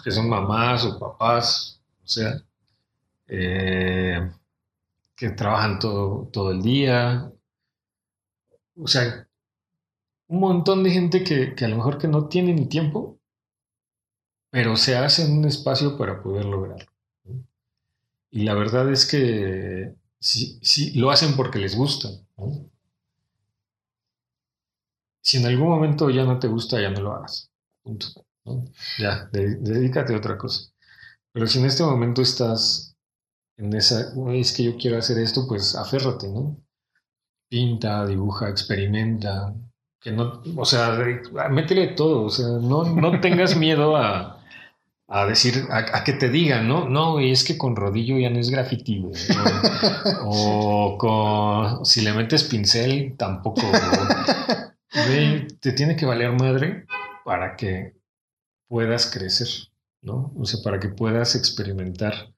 que 0.04 0.12
son 0.12 0.30
mamás 0.30 0.86
o 0.86 1.00
papás, 1.00 1.82
o 2.04 2.08
sea, 2.08 2.42
eh, 3.28 4.32
que 5.16 5.30
trabajan 5.32 5.80
todo, 5.80 6.30
todo 6.34 6.52
el 6.52 6.62
día. 6.62 7.32
O 8.76 8.88
sea, 8.88 9.28
un 10.32 10.40
montón 10.40 10.82
de 10.84 10.90
gente 10.90 11.24
que, 11.24 11.54
que 11.54 11.66
a 11.66 11.68
lo 11.68 11.76
mejor 11.76 12.00
que 12.00 12.08
no 12.08 12.28
tiene 12.28 12.54
ni 12.56 12.66
tiempo, 12.68 13.20
pero 14.50 14.78
se 14.78 14.96
hacen 14.96 15.38
un 15.40 15.46
espacio 15.46 15.98
para 15.98 16.22
poder 16.24 16.46
lograrlo. 16.46 16.86
Y 18.32 18.44
la 18.44 18.54
verdad 18.56 18.92
es 18.92 19.06
que 19.06 19.94
sí, 20.20 20.60
sí, 20.62 20.92
lo 21.00 21.12
hacen 21.12 21.36
porque 21.36 21.60
les 21.60 21.76
gusta. 21.76 22.10
Si 25.24 25.38
en 25.38 25.46
algún 25.48 25.70
momento 25.70 26.10
ya 26.12 26.24
no 26.26 26.38
te 26.40 26.48
gusta, 26.48 26.80
ya 26.80 26.90
no 26.92 27.02
lo 27.02 27.14
hagas. 27.14 27.50
Punto. 27.84 28.08
Ya, 29.00 29.30
de- 29.32 29.56
dedícate 29.58 30.14
a 30.14 30.18
otra 30.18 30.38
cosa. 30.38 30.72
Pero 31.34 31.48
si 31.48 31.60
en 31.60 31.66
este 31.66 31.84
momento 31.84 32.22
estás 32.22 32.96
en 33.58 33.74
esa, 33.76 34.14
"Uy, 34.16 34.42
es 34.42 34.54
que 34.54 34.64
yo 34.66 34.78
quiero 34.78 34.98
hacer 35.00 35.20
esto, 35.20 35.48
pues 35.48 35.76
aférrate, 35.76 36.30
¿no? 36.30 36.58
Pinta, 37.50 38.06
dibuja, 38.08 38.50
experimenta, 38.50 39.56
que 40.02 40.12
no, 40.12 40.42
o 40.58 40.66
sea, 40.66 40.98
métele 41.50 41.90
todo, 41.90 42.24
o 42.24 42.30
sea, 42.30 42.48
no, 42.48 42.84
no 42.84 43.20
tengas 43.22 43.56
miedo 43.56 43.96
a, 43.96 44.42
a 45.08 45.26
decir, 45.28 45.68
a, 45.70 46.04
que 46.04 46.14
te 46.14 46.30
digan, 46.30 46.68
¿no? 46.68 46.90
No, 46.90 47.20
es 47.20 47.44
que 47.44 47.58
con 47.58 47.76
rodillo 47.76 48.18
ya 48.18 48.30
no 48.30 48.40
es 48.40 48.50
graffiti, 48.50 49.00
güey. 49.00 49.14
O, 50.24 50.98
con, 50.98 51.86
si 51.86 52.02
le 52.02 52.14
metes 52.14 52.46
pincel, 52.46 53.16
tampoco, 53.16 53.62
te 55.60 55.72
tiene 55.74 55.96
que 55.96 56.06
valer 56.06 56.32
madre 56.32 56.88
para 57.24 57.56
que 57.56 57.94
puedas 58.68 59.06
crecer, 59.12 59.50
¿no? 60.02 60.34
O 60.36 60.46
sea, 60.46 60.62
para 60.64 60.80
que 60.80 60.90
puedas 60.90 61.36
experimentar 61.36 62.34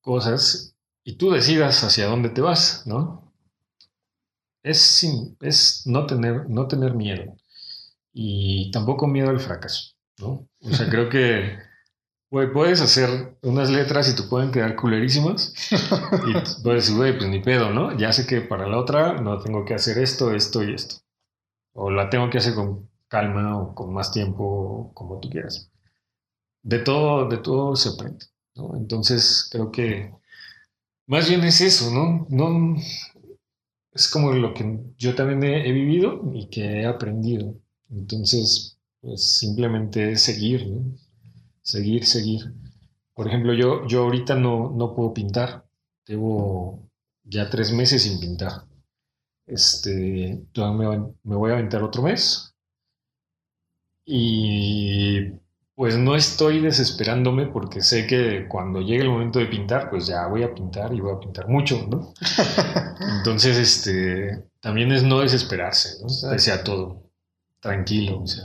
cosas 0.00 0.74
y 1.04 1.16
tú 1.16 1.30
decidas 1.30 1.84
hacia 1.84 2.06
dónde 2.06 2.30
te 2.30 2.40
vas, 2.40 2.82
¿no? 2.86 3.23
Es, 4.64 4.82
sin- 4.82 5.36
es 5.42 5.82
no, 5.86 6.06
tener, 6.06 6.50
no 6.50 6.68
tener 6.68 6.94
miedo 6.94 7.36
y 8.12 8.70
tampoco 8.72 9.06
miedo 9.06 9.30
al 9.30 9.40
fracaso, 9.40 9.94
¿no? 10.18 10.48
O 10.62 10.70
sea, 10.72 10.88
creo 10.90 11.08
que 11.08 11.58
güey, 12.30 12.52
puedes 12.52 12.80
hacer 12.80 13.36
unas 13.42 13.70
letras 13.70 14.08
y 14.10 14.16
te 14.16 14.24
pueden 14.24 14.52
quedar 14.52 14.76
culerísimas 14.76 15.54
y 16.26 16.32
puedes 16.64 16.84
decir, 16.84 16.96
güey, 16.96 17.16
pues 17.18 17.30
ni 17.30 17.40
pedo, 17.40 17.70
¿no? 17.70 17.96
Ya 17.96 18.12
sé 18.12 18.26
que 18.26 18.40
para 18.42 18.66
la 18.68 18.78
otra 18.78 19.20
no 19.20 19.40
tengo 19.40 19.64
que 19.64 19.74
hacer 19.74 19.98
esto, 19.98 20.34
esto 20.34 20.62
y 20.64 20.74
esto. 20.74 20.96
O 21.74 21.90
la 21.90 22.10
tengo 22.10 22.30
que 22.30 22.38
hacer 22.38 22.54
con 22.54 22.90
calma 23.08 23.58
o 23.58 23.74
con 23.74 23.92
más 23.94 24.12
tiempo, 24.12 24.92
como 24.94 25.20
tú 25.20 25.30
quieras. 25.30 25.70
De 26.62 26.80
todo, 26.80 27.28
de 27.28 27.38
todo 27.38 27.76
se 27.76 27.90
aprende. 27.90 28.26
¿no? 28.56 28.76
Entonces 28.76 29.48
creo 29.52 29.70
que 29.72 30.12
más 31.06 31.28
bien 31.28 31.44
es 31.44 31.60
eso, 31.60 31.90
¿no? 31.90 32.26
No 32.30 32.76
es 33.94 34.08
como 34.08 34.32
lo 34.32 34.52
que 34.52 34.80
yo 34.98 35.14
también 35.14 35.44
he, 35.44 35.72
vivido 35.72 36.30
y 36.34 36.48
que 36.48 36.80
he 36.80 36.86
aprendido. 36.86 37.54
Entonces, 37.90 38.78
pues 39.00 39.22
simplemente 39.38 40.16
seguir, 40.16 40.66
¿no? 40.66 40.96
Seguir, 41.62 42.04
seguir. 42.04 42.52
Por 43.14 43.28
ejemplo, 43.28 43.54
yo, 43.54 43.86
yo 43.86 44.02
ahorita 44.02 44.34
no, 44.34 44.70
no 44.76 44.94
puedo 44.94 45.14
pintar. 45.14 45.64
Llevo 46.06 46.90
ya 47.22 47.48
tres 47.48 47.72
meses 47.72 48.02
sin 48.02 48.18
pintar. 48.18 48.64
Este, 49.46 50.42
me, 50.56 51.14
me 51.22 51.36
voy 51.36 51.50
a 51.52 51.54
aventar 51.54 51.82
otro 51.84 52.02
mes. 52.02 52.52
Y 54.04 55.32
pues 55.76 55.96
no 55.96 56.14
estoy 56.14 56.60
desesperándome 56.60 57.46
porque 57.46 57.80
sé 57.82 58.06
que 58.06 58.46
cuando 58.48 58.80
llegue 58.80 59.02
el 59.02 59.08
momento 59.10 59.38
de 59.40 59.46
pintar, 59.46 59.90
pues 59.90 60.06
ya 60.06 60.26
voy 60.26 60.42
a 60.44 60.54
pintar 60.54 60.92
y 60.94 61.00
voy 61.00 61.12
a 61.14 61.18
pintar 61.20 61.48
mucho, 61.48 61.86
¿no? 61.90 62.12
Entonces, 63.18 63.56
este, 63.56 64.44
también 64.60 64.92
es 64.92 65.02
no 65.02 65.20
desesperarse, 65.20 65.98
¿no? 66.02 66.30
Pese 66.30 66.52
a 66.52 66.62
todo. 66.62 67.02
Tranquilo, 67.60 68.20
o 68.22 68.26
sea. 68.26 68.44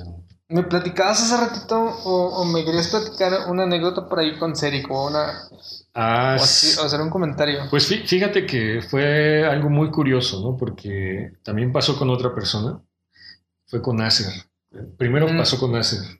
Me 0.51 0.63
platicabas 0.63 1.21
hace 1.21 1.37
ratito 1.45 1.77
o, 1.79 2.41
o 2.41 2.45
me 2.45 2.65
querías 2.65 2.87
platicar 2.87 3.47
una 3.49 3.63
anécdota 3.63 4.09
por 4.09 4.17
ahí 4.19 4.35
con 4.39 4.55
Ceric 4.55 4.89
o, 4.89 5.07
una, 5.07 5.33
Ah, 5.93 6.37
o, 6.39 6.43
así- 6.43 6.79
o 6.79 6.83
hacer 6.85 7.01
un 7.01 7.11
comentario. 7.11 7.59
Pues 7.69 7.87
fí- 7.91 8.03
fíjate 8.07 8.47
que 8.47 8.81
fue 8.81 9.45
algo 9.45 9.69
muy 9.69 9.91
curioso, 9.91 10.41
¿no? 10.41 10.57
Porque 10.57 11.33
también 11.43 11.71
pasó 11.71 11.95
con 11.99 12.09
otra 12.09 12.33
persona. 12.33 12.81
Fue 13.67 13.79
con 13.83 14.01
Acer. 14.01 14.33
Primero 14.97 15.27
Mm. 15.31 15.37
pasó 15.37 15.59
con 15.59 15.75
Acer. 15.75 16.18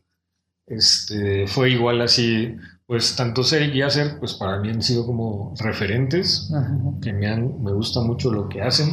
Este, 0.69 1.47
fue 1.47 1.71
igual 1.71 1.99
así, 2.01 2.55
pues 2.85 3.15
tanto 3.15 3.43
Seric 3.43 3.73
y 3.75 3.81
Acer, 3.81 4.17
pues 4.19 4.33
para 4.35 4.59
mí 4.59 4.69
han 4.69 4.81
sido 4.83 5.05
como 5.05 5.53
referentes, 5.59 6.51
Ajá. 6.53 6.77
que 7.01 7.11
me, 7.11 7.27
han, 7.27 7.61
me 7.63 7.71
gusta 7.73 8.01
mucho 8.01 8.31
lo 8.31 8.47
que 8.47 8.61
hacen, 8.61 8.89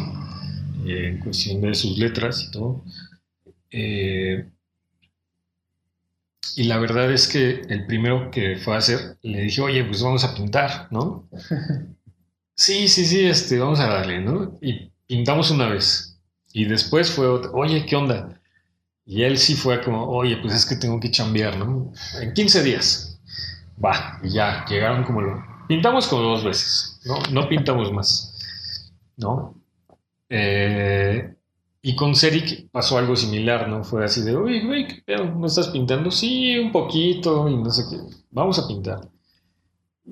eh, 0.87 1.09
en 1.09 1.18
cuestión 1.20 1.61
de 1.61 1.74
sus 1.74 1.99
letras 1.99 2.43
y 2.49 2.51
todo. 2.51 2.83
Eh, 3.70 4.49
y 6.57 6.64
la 6.64 6.79
verdad 6.79 7.12
es 7.12 7.29
que 7.29 7.61
el 7.68 7.85
primero 7.87 8.31
que 8.31 8.57
fue 8.57 8.74
a 8.74 8.79
hacer, 8.79 9.18
le 9.20 9.43
dije, 9.43 9.61
oye, 9.61 9.85
pues 9.85 10.03
vamos 10.03 10.24
a 10.24 10.35
pintar, 10.35 10.89
¿no? 10.91 11.29
Sí, 12.59 12.89
sí, 12.89 13.05
sí, 13.05 13.27
este, 13.27 13.59
vamos 13.59 13.81
a 13.81 13.87
darle, 13.87 14.18
¿no? 14.18 14.57
Y 14.62 14.91
pintamos 15.07 15.51
una 15.51 15.68
vez. 15.68 16.18
Y 16.55 16.64
después 16.64 17.11
fue 17.11 17.27
otra, 17.29 17.51
oye, 17.51 17.85
¿qué 17.85 17.97
onda? 17.97 18.41
Y 19.07 19.22
él 19.24 19.38
sí 19.38 19.54
fue 19.57 19.82
como, 19.82 20.07
oye, 20.09 20.38
pues 20.38 20.54
es 20.54 20.66
que 20.66 20.76
tengo 20.76 21.00
que 21.00 21.11
chambear, 21.12 21.57
¿no? 21.59 21.92
En 22.20 22.34
15 22.34 22.62
días. 22.64 23.20
Va, 23.84 24.18
y 24.22 24.30
ya, 24.30 24.64
llegaron 24.68 25.04
como 25.04 25.22
lo... 25.22 25.44
Pintamos 25.68 26.09
como 26.09 26.22
dos 26.22 26.44
veces, 26.44 27.00
¿no? 27.04 27.28
No 27.32 27.48
pintamos 27.48 27.92
más, 27.92 28.36
¿no? 29.16 29.62
Eh, 30.30 31.34
Y 31.82 31.96
con 31.96 32.14
Ceric 32.16 32.70
pasó 32.72 32.98
algo 32.98 33.16
similar, 33.16 33.68
¿no? 33.68 33.84
Fue 33.84 34.04
así 34.04 34.22
de, 34.22 34.36
oye, 34.36 34.64
güey, 34.66 34.88
¿qué? 34.88 35.16
¿No 35.18 35.46
estás 35.46 35.68
pintando? 35.68 36.11
Sí, 36.11 36.59
un 36.59 36.72
poquito, 36.72 37.48
y 37.48 37.57
no 37.57 37.70
sé 37.70 37.84
qué. 37.90 37.98
Vamos 38.30 38.59
a 38.59 38.68
pintar. 38.68 39.09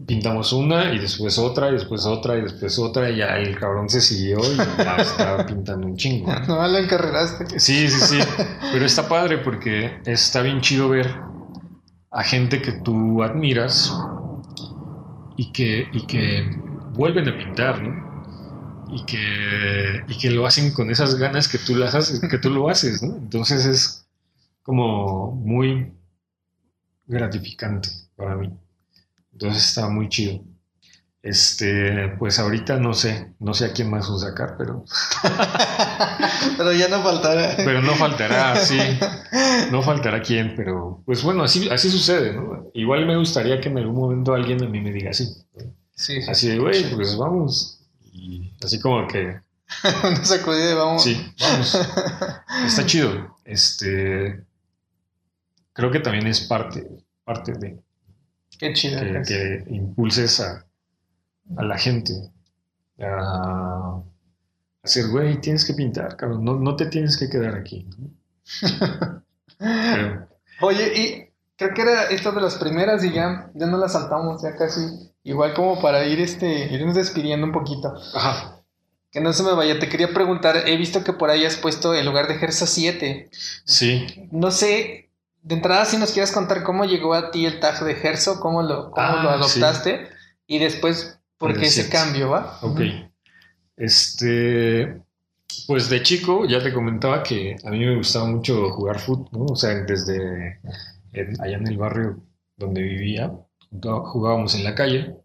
Pintamos 0.06 0.52
una, 0.52 0.92
y 0.92 0.98
después 0.98 1.38
otra, 1.38 1.68
y 1.70 1.74
después 1.74 2.04
otra, 2.04 2.36
y 2.36 2.42
después 2.42 2.78
otra, 2.78 3.10
y 3.10 3.18
ya 3.18 3.36
el 3.36 3.56
cabrón 3.56 3.88
se 3.88 4.00
siguió 4.00 4.38
y 4.38 4.56
ya 4.56 4.96
estaba 4.98 5.46
pintando 5.46 5.86
un 5.86 5.96
chingo. 5.96 6.32
¿no? 6.48 6.66
Lo 6.66 6.78
encarreraste. 6.78 7.60
Sí, 7.60 7.88
sí, 7.88 8.00
sí. 8.00 8.18
Pero 8.72 8.84
está 8.84 9.08
padre 9.08 9.38
porque 9.38 10.00
está 10.04 10.42
bien 10.42 10.60
chido 10.60 10.88
ver 10.88 11.14
a 12.10 12.22
gente 12.22 12.60
que 12.60 12.72
tú 12.72 13.22
admiras 13.22 13.92
y 15.36 15.52
que, 15.52 15.88
y 15.92 16.06
que 16.06 16.44
vuelven 16.92 17.28
a 17.28 17.36
pintar, 17.36 17.82
¿no? 17.82 18.24
Y 18.90 19.04
que, 19.04 20.04
y 20.08 20.18
que 20.18 20.30
lo 20.30 20.46
hacen 20.46 20.72
con 20.72 20.90
esas 20.90 21.16
ganas 21.16 21.48
que 21.48 21.58
tú, 21.58 21.74
las 21.74 21.94
haces, 21.94 22.20
que 22.20 22.38
tú 22.38 22.50
lo 22.50 22.68
haces, 22.68 23.02
¿no? 23.02 23.16
Entonces 23.16 23.64
es 23.66 24.06
como 24.62 25.32
muy 25.32 25.92
gratificante 27.06 27.88
para 28.16 28.36
mí. 28.36 28.52
Entonces 29.34 29.64
está 29.64 29.88
muy 29.88 30.08
chido. 30.08 30.40
Este, 31.22 32.08
pues 32.18 32.38
ahorita 32.38 32.76
no 32.76 32.92
sé, 32.92 33.32
no 33.38 33.54
sé 33.54 33.64
a 33.64 33.72
quién 33.72 33.88
más 33.88 34.06
sacar, 34.20 34.56
pero, 34.58 34.84
Pero 36.58 36.72
ya 36.74 36.88
no 36.88 37.02
faltará. 37.02 37.54
pero 37.56 37.80
no 37.80 37.94
faltará, 37.94 38.56
sí, 38.56 38.78
no 39.72 39.80
faltará 39.80 40.20
quién, 40.20 40.52
pero 40.54 41.02
pues 41.06 41.22
bueno, 41.22 41.44
así, 41.44 41.66
así 41.70 41.90
sucede, 41.90 42.34
¿no? 42.34 42.70
Igual 42.74 43.06
me 43.06 43.16
gustaría 43.16 43.58
que 43.58 43.70
en 43.70 43.78
algún 43.78 43.96
momento 43.96 44.34
alguien 44.34 44.62
a 44.62 44.68
mí 44.68 44.82
me 44.82 44.92
diga 44.92 45.12
así. 45.12 45.34
Sí, 45.94 46.20
sí. 46.20 46.30
así 46.30 46.48
de, 46.48 46.58
güey, 46.58 46.94
pues 46.94 47.16
vamos, 47.16 47.80
y 48.12 48.52
así 48.62 48.78
como 48.78 49.08
que, 49.08 49.40
Una 50.04 50.22
sacudida 50.26 50.72
y 50.72 50.74
vamos. 50.74 51.02
sí, 51.02 51.32
vamos, 51.40 51.74
está 52.66 52.84
chido, 52.84 53.38
este, 53.46 54.44
creo 55.72 55.90
que 55.90 56.00
también 56.00 56.26
es 56.26 56.42
parte, 56.42 56.86
parte 57.24 57.52
de 57.54 57.78
Qué 58.58 58.72
chido. 58.72 59.00
que, 59.00 59.12
pues. 59.12 59.28
que 59.28 59.64
impulses 59.68 60.40
a, 60.40 60.64
a 61.56 61.62
la 61.64 61.78
gente 61.78 62.12
a 63.00 64.02
hacer, 64.82 65.08
güey, 65.08 65.40
tienes 65.40 65.64
que 65.64 65.74
pintar, 65.74 66.16
cabrón, 66.16 66.44
no, 66.44 66.54
no 66.58 66.76
te 66.76 66.86
tienes 66.86 67.16
que 67.16 67.28
quedar 67.28 67.54
aquí. 67.54 67.86
¿no? 67.98 68.10
Pero, 69.58 70.28
Oye, 70.60 70.92
y 70.94 71.32
creo 71.56 71.74
que 71.74 71.82
era 71.82 72.04
esta 72.04 72.30
de 72.30 72.40
las 72.40 72.56
primeras 72.56 73.02
y 73.04 73.12
ya, 73.12 73.50
ya 73.54 73.66
no 73.66 73.76
la 73.78 73.88
saltamos, 73.88 74.42
ya 74.42 74.54
casi. 74.56 75.10
Igual 75.24 75.54
como 75.54 75.80
para 75.80 76.04
ir 76.06 76.20
este, 76.20 76.72
irnos 76.72 76.94
despidiendo 76.94 77.46
un 77.46 77.52
poquito. 77.52 77.94
ajá, 78.14 78.60
Que 79.10 79.20
no 79.20 79.32
se 79.32 79.42
me 79.42 79.54
vaya, 79.54 79.78
te 79.78 79.88
quería 79.88 80.12
preguntar, 80.12 80.68
he 80.68 80.76
visto 80.76 81.02
que 81.02 81.14
por 81.14 81.30
ahí 81.30 81.44
has 81.44 81.56
puesto 81.56 81.94
el 81.94 82.04
lugar 82.06 82.28
de 82.28 82.36
Gersa 82.36 82.66
7. 82.66 83.30
sí, 83.64 84.28
No 84.30 84.50
sé, 84.50 85.10
de 85.44 85.54
entrada 85.54 85.84
si 85.84 85.98
nos 85.98 86.12
quieres 86.12 86.32
contar 86.32 86.64
cómo 86.64 86.84
llegó 86.84 87.14
a 87.14 87.30
ti 87.30 87.46
el 87.46 87.60
tag 87.60 87.84
de 87.84 87.94
Gerso, 87.94 88.40
cómo 88.40 88.62
lo, 88.62 88.90
cómo 88.90 89.06
Ah, 89.18 89.22
lo 89.22 89.30
adoptaste 89.30 90.08
y 90.46 90.58
después 90.58 91.20
por 91.38 91.52
qué 91.58 91.66
ese 91.66 91.88
cambio, 91.90 92.30
¿va? 92.30 92.58
ok. 92.62 92.80
Este, 93.76 95.00
pues 95.66 95.88
de 95.90 96.02
chico 96.02 96.46
ya 96.46 96.62
te 96.62 96.72
comentaba 96.72 97.22
que 97.22 97.56
a 97.64 97.70
mí 97.70 97.78
me 97.80 97.96
gustaba 97.96 98.26
mucho 98.26 98.70
jugar 98.70 99.00
fútbol, 99.00 99.28
¿no? 99.32 99.44
O 99.52 99.56
sea, 99.56 99.74
desde 99.74 100.60
en- 101.12 101.40
allá 101.40 101.56
en 101.56 101.66
el 101.68 101.78
barrio 101.78 102.22
donde 102.56 102.82
vivía, 102.82 103.32
jugábamos 103.82 104.54
en 104.54 104.64
la 104.64 104.74
calle. 104.74 105.16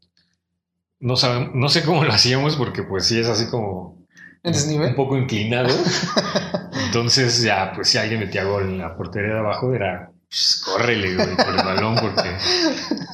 No, 1.00 1.16
sabe- 1.16 1.52
no 1.54 1.70
sé 1.70 1.84
cómo 1.84 2.04
lo 2.04 2.12
hacíamos 2.14 2.56
porque 2.58 2.84
pues 2.84 3.06
sí 3.06 3.20
es 3.20 3.28
así 3.28 3.50
como 3.50 3.99
¿En 4.44 4.82
un 4.82 4.96
poco 4.96 5.18
inclinado. 5.18 5.70
Entonces 6.86 7.42
ya, 7.42 7.72
pues 7.74 7.90
si 7.90 7.98
alguien 7.98 8.22
metía 8.22 8.44
gol 8.46 8.64
en 8.64 8.78
la 8.80 8.96
portería 8.96 9.34
de 9.34 9.40
abajo 9.40 9.74
era, 9.74 10.12
pues, 10.28 10.62
córrele 10.66 11.16
güey, 11.16 11.36
por 11.36 11.50
el 11.50 11.56
balón 11.58 11.96
porque 12.02 12.30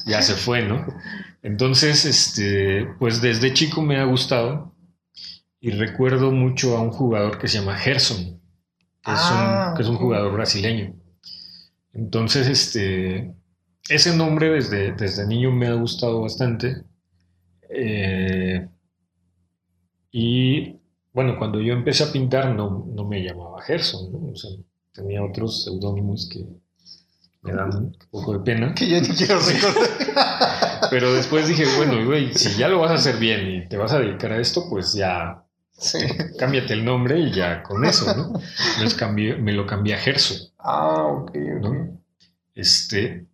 ya 0.05 0.21
se 0.21 0.35
fue, 0.35 0.63
¿no? 0.63 0.85
Entonces, 1.41 2.05
este, 2.05 2.87
pues 2.99 3.21
desde 3.21 3.53
chico 3.53 3.81
me 3.81 3.97
ha 3.97 4.05
gustado 4.05 4.73
y 5.59 5.71
recuerdo 5.71 6.31
mucho 6.31 6.77
a 6.77 6.81
un 6.81 6.91
jugador 6.91 7.37
que 7.39 7.47
se 7.47 7.59
llama 7.59 7.77
Gerson, 7.77 8.39
que, 9.03 9.11
es, 9.13 9.19
Ah, 9.21 9.69
un, 9.71 9.77
que 9.77 9.83
es 9.83 9.89
un 9.89 9.95
ok. 9.95 10.01
jugador 10.01 10.33
brasileño. 10.33 10.95
Entonces, 11.93 12.47
este, 12.47 13.33
ese 13.89 14.15
nombre 14.15 14.49
desde, 14.51 14.93
desde 14.93 15.27
niño 15.27 15.51
me 15.51 15.67
ha 15.67 15.73
gustado 15.73 16.21
bastante. 16.21 16.83
Eh, 17.69 18.67
y 20.11 20.79
bueno, 21.15 21.37
cuando 21.39 21.59
yo 21.59 21.73
empecé 21.73 22.03
a 22.03 22.11
pintar 22.11 22.53
no, 22.53 22.85
no 22.93 23.05
me 23.05 23.23
llamaba 23.23 23.59
Gerson, 23.63 24.11
¿no? 24.11 24.31
O 24.31 24.35
sea, 24.35 24.51
tenía 24.93 25.23
otros 25.23 25.63
seudónimos 25.63 26.29
que 26.31 26.45
me 27.41 27.53
dan 27.53 27.75
un 27.75 27.97
poco 28.11 28.33
de 28.33 28.39
pena. 28.39 28.73
Que 28.75 28.87
yo 28.87 29.01
ni 29.01 29.07
quiero 29.07 29.39
recordar. 29.39 29.89
Pero 30.91 31.13
después 31.13 31.47
dije, 31.47 31.65
bueno, 31.77 32.05
güey, 32.05 32.33
si 32.33 32.55
ya 32.57 32.67
lo 32.67 32.79
vas 32.79 32.91
a 32.91 32.95
hacer 32.95 33.17
bien 33.17 33.49
y 33.49 33.67
te 33.67 33.77
vas 33.77 33.91
a 33.93 33.99
dedicar 33.99 34.31
a 34.33 34.39
esto, 34.39 34.69
pues 34.69 34.93
ya 34.93 35.41
Sí. 35.77 35.99
cámbiate 36.39 36.71
el 36.73 36.85
nombre 36.85 37.19
y 37.19 37.31
ya 37.33 37.61
con 37.63 37.83
eso, 37.85 38.15
¿no? 38.15 38.33
Me, 38.79 38.85
cambié- 38.91 39.37
me 39.37 39.51
lo 39.51 39.65
cambié 39.65 39.95
a 39.95 39.97
Gerso, 39.97 40.51
Ah, 40.59 41.03
ok, 41.03 41.29
ok. 41.31 41.61
¿no? 41.63 41.99
Este, 42.53 43.25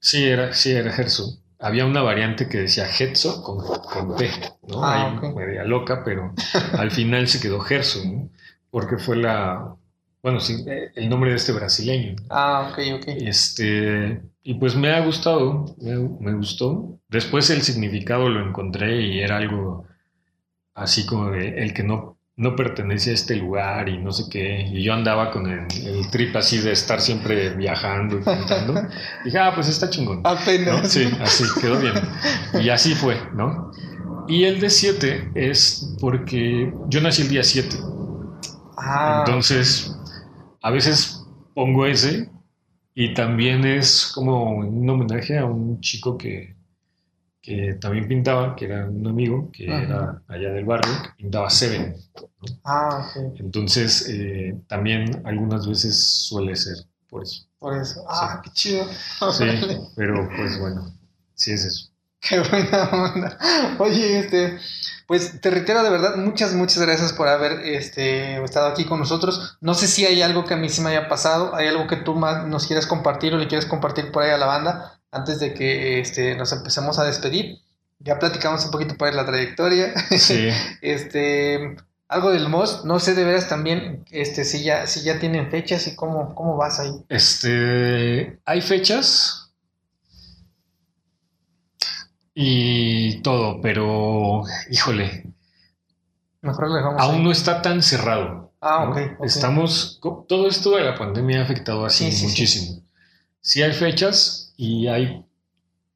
sí 0.00 0.24
era, 0.24 0.52
sí 0.52 0.72
era 0.72 0.92
Gerso. 0.92 1.38
Había 1.58 1.86
una 1.86 2.02
variante 2.02 2.48
que 2.48 2.58
decía 2.58 2.86
Getso 2.86 3.42
con, 3.42 3.58
con 3.82 4.16
P, 4.16 4.30
¿no? 4.68 4.84
Ah, 4.84 5.06
Ahí 5.10 5.16
ok. 5.16 5.34
media 5.34 5.64
loca, 5.64 6.02
pero 6.04 6.34
al 6.78 6.90
final 6.90 7.28
se 7.28 7.40
quedó 7.40 7.60
Gerso, 7.60 8.00
¿no? 8.04 8.30
Porque 8.70 8.98
fue 8.98 9.16
la, 9.16 9.74
bueno, 10.22 10.40
sí, 10.40 10.64
eh, 10.66 10.90
el 10.94 11.08
nombre 11.08 11.30
de 11.30 11.36
este 11.36 11.52
brasileño. 11.52 12.16
Ah, 12.30 12.68
ok, 12.70 12.78
ok. 12.96 13.08
Este, 13.08 14.22
y 14.42 14.54
pues 14.54 14.76
me 14.76 14.90
ha 14.92 15.00
gustado, 15.04 15.64
me, 15.78 15.96
me 16.20 16.34
gustó. 16.34 17.00
Después 17.08 17.48
el 17.50 17.62
significado 17.62 18.28
lo 18.28 18.46
encontré 18.46 19.00
y 19.00 19.20
era 19.20 19.38
algo 19.38 19.86
así 20.74 21.06
como 21.06 21.30
de 21.30 21.62
el 21.62 21.74
que 21.74 21.82
no, 21.84 22.15
no 22.38 22.54
pertenece 22.54 23.12
a 23.12 23.14
este 23.14 23.34
lugar 23.34 23.88
y 23.88 23.98
no 23.98 24.12
sé 24.12 24.24
qué. 24.30 24.66
Y 24.70 24.82
yo 24.82 24.92
andaba 24.92 25.30
con 25.30 25.46
el, 25.46 25.66
el 25.86 26.10
trip 26.10 26.36
así 26.36 26.58
de 26.58 26.72
estar 26.72 27.00
siempre 27.00 27.50
viajando 27.50 28.18
y 28.18 28.22
pintando. 28.22 28.74
Dije, 29.24 29.38
ah, 29.38 29.52
pues 29.54 29.68
está 29.68 29.88
chingón. 29.88 30.22
¿no? 30.22 30.28
Apenas. 30.28 30.92
Sí, 30.92 31.08
así, 31.20 31.44
quedó 31.60 31.80
bien. 31.80 31.94
Y 32.60 32.68
así 32.68 32.94
fue, 32.94 33.16
¿no? 33.34 33.70
Y 34.28 34.44
el 34.44 34.60
de 34.60 34.68
7 34.68 35.30
es 35.34 35.94
porque 35.98 36.72
yo 36.88 37.00
nací 37.00 37.22
el 37.22 37.28
día 37.28 37.42
7. 37.42 37.76
Ah, 38.76 39.24
Entonces, 39.26 39.96
a 40.62 40.70
veces 40.70 41.24
pongo 41.54 41.86
ese 41.86 42.28
y 42.94 43.14
también 43.14 43.64
es 43.64 44.10
como 44.14 44.56
un 44.58 44.88
homenaje 44.88 45.38
a 45.38 45.46
un 45.46 45.80
chico 45.80 46.18
que, 46.18 46.55
que 47.46 47.74
también 47.74 48.08
pintaba, 48.08 48.56
que 48.56 48.64
era 48.64 48.86
un 48.86 49.06
amigo, 49.06 49.50
que 49.52 49.72
Ajá. 49.72 49.82
era 49.84 50.22
allá 50.26 50.50
del 50.50 50.64
barrio, 50.64 50.92
que 51.00 51.10
pintaba 51.22 51.48
Seven. 51.48 51.94
ah, 52.64 53.06
ok. 53.08 53.36
Entonces, 53.38 54.08
eh, 54.08 54.58
también 54.66 55.22
algunas 55.24 55.68
veces 55.68 55.96
suele 55.96 56.56
ser 56.56 56.74
por 57.08 57.22
eso. 57.22 57.46
Por 57.60 57.76
eso. 57.76 58.04
Ah, 58.08 58.40
qué 58.42 58.50
chido. 58.50 58.84
Sí, 59.32 59.44
pero 59.94 60.28
pues 60.36 60.58
bueno, 60.58 60.92
sí 61.34 61.52
es 61.52 61.64
eso. 61.64 61.90
Qué 62.18 62.40
buena 62.40 62.90
onda. 62.90 63.38
Oye, 63.78 64.18
este, 64.18 64.58
pues 65.06 65.40
te 65.40 65.48
reitero 65.50 65.84
de 65.84 65.90
verdad, 65.90 66.16
muchas, 66.16 66.52
muchas 66.52 66.82
gracias 66.82 67.12
por 67.12 67.28
haber 67.28 67.60
este, 67.60 68.42
estado 68.42 68.66
aquí 68.66 68.86
con 68.86 68.98
nosotros. 68.98 69.56
No 69.60 69.74
sé 69.74 69.86
si 69.86 70.04
hay 70.04 70.20
algo 70.20 70.44
que 70.44 70.54
a 70.54 70.56
mí 70.56 70.68
sí 70.68 70.80
me 70.80 70.90
haya 70.90 71.08
pasado, 71.08 71.54
hay 71.54 71.68
algo 71.68 71.86
que 71.86 71.94
tú 71.96 72.16
más 72.16 72.44
nos 72.48 72.66
quieras 72.66 72.88
compartir 72.88 73.34
o 73.34 73.38
le 73.38 73.46
quieres 73.46 73.66
compartir 73.66 74.10
por 74.10 74.24
ahí 74.24 74.30
a 74.30 74.38
la 74.38 74.46
banda 74.46 74.95
antes 75.10 75.40
de 75.40 75.54
que 75.54 76.00
este, 76.00 76.36
nos 76.36 76.52
empecemos 76.52 76.98
a 76.98 77.04
despedir. 77.04 77.58
Ya 77.98 78.18
platicamos 78.18 78.64
un 78.64 78.70
poquito 78.70 78.96
para 78.96 79.12
la 79.12 79.24
trayectoria. 79.24 79.94
Sí, 80.18 80.48
Este, 80.82 81.76
algo 82.08 82.30
del 82.30 82.48
MOS, 82.48 82.84
no 82.84 83.00
sé 83.00 83.14
de 83.14 83.24
veras 83.24 83.48
también 83.48 84.04
este, 84.10 84.44
si, 84.44 84.62
ya, 84.62 84.86
si 84.86 85.02
ya 85.02 85.18
tienen 85.18 85.50
fechas 85.50 85.86
y 85.86 85.96
cómo, 85.96 86.34
cómo 86.34 86.56
vas 86.56 86.78
ahí. 86.78 86.92
este, 87.08 88.38
hay 88.44 88.60
fechas 88.60 89.50
y 92.34 93.20
todo, 93.22 93.60
pero 93.62 94.42
híjole, 94.70 95.24
Mejor 96.42 96.72
dejamos 96.72 97.00
aún 97.00 97.24
no 97.24 97.32
está 97.32 97.62
tan 97.62 97.82
cerrado. 97.82 98.52
Ah, 98.60 98.84
¿no? 98.84 98.90
ok, 98.92 98.98
ok. 99.18 99.26
Estamos, 99.26 99.98
todo 100.28 100.48
esto 100.48 100.76
de 100.76 100.84
la 100.84 100.94
pandemia 100.94 101.40
ha 101.40 101.44
afectado 101.44 101.84
así 101.86 102.04
Sí, 102.04 102.12
sí, 102.12 102.18
sí. 102.18 102.26
muchísimo. 102.26 102.82
Sí. 103.40 103.62
hay 103.62 103.72
fechas 103.72 104.45
y 104.56 104.86
hay 104.88 105.24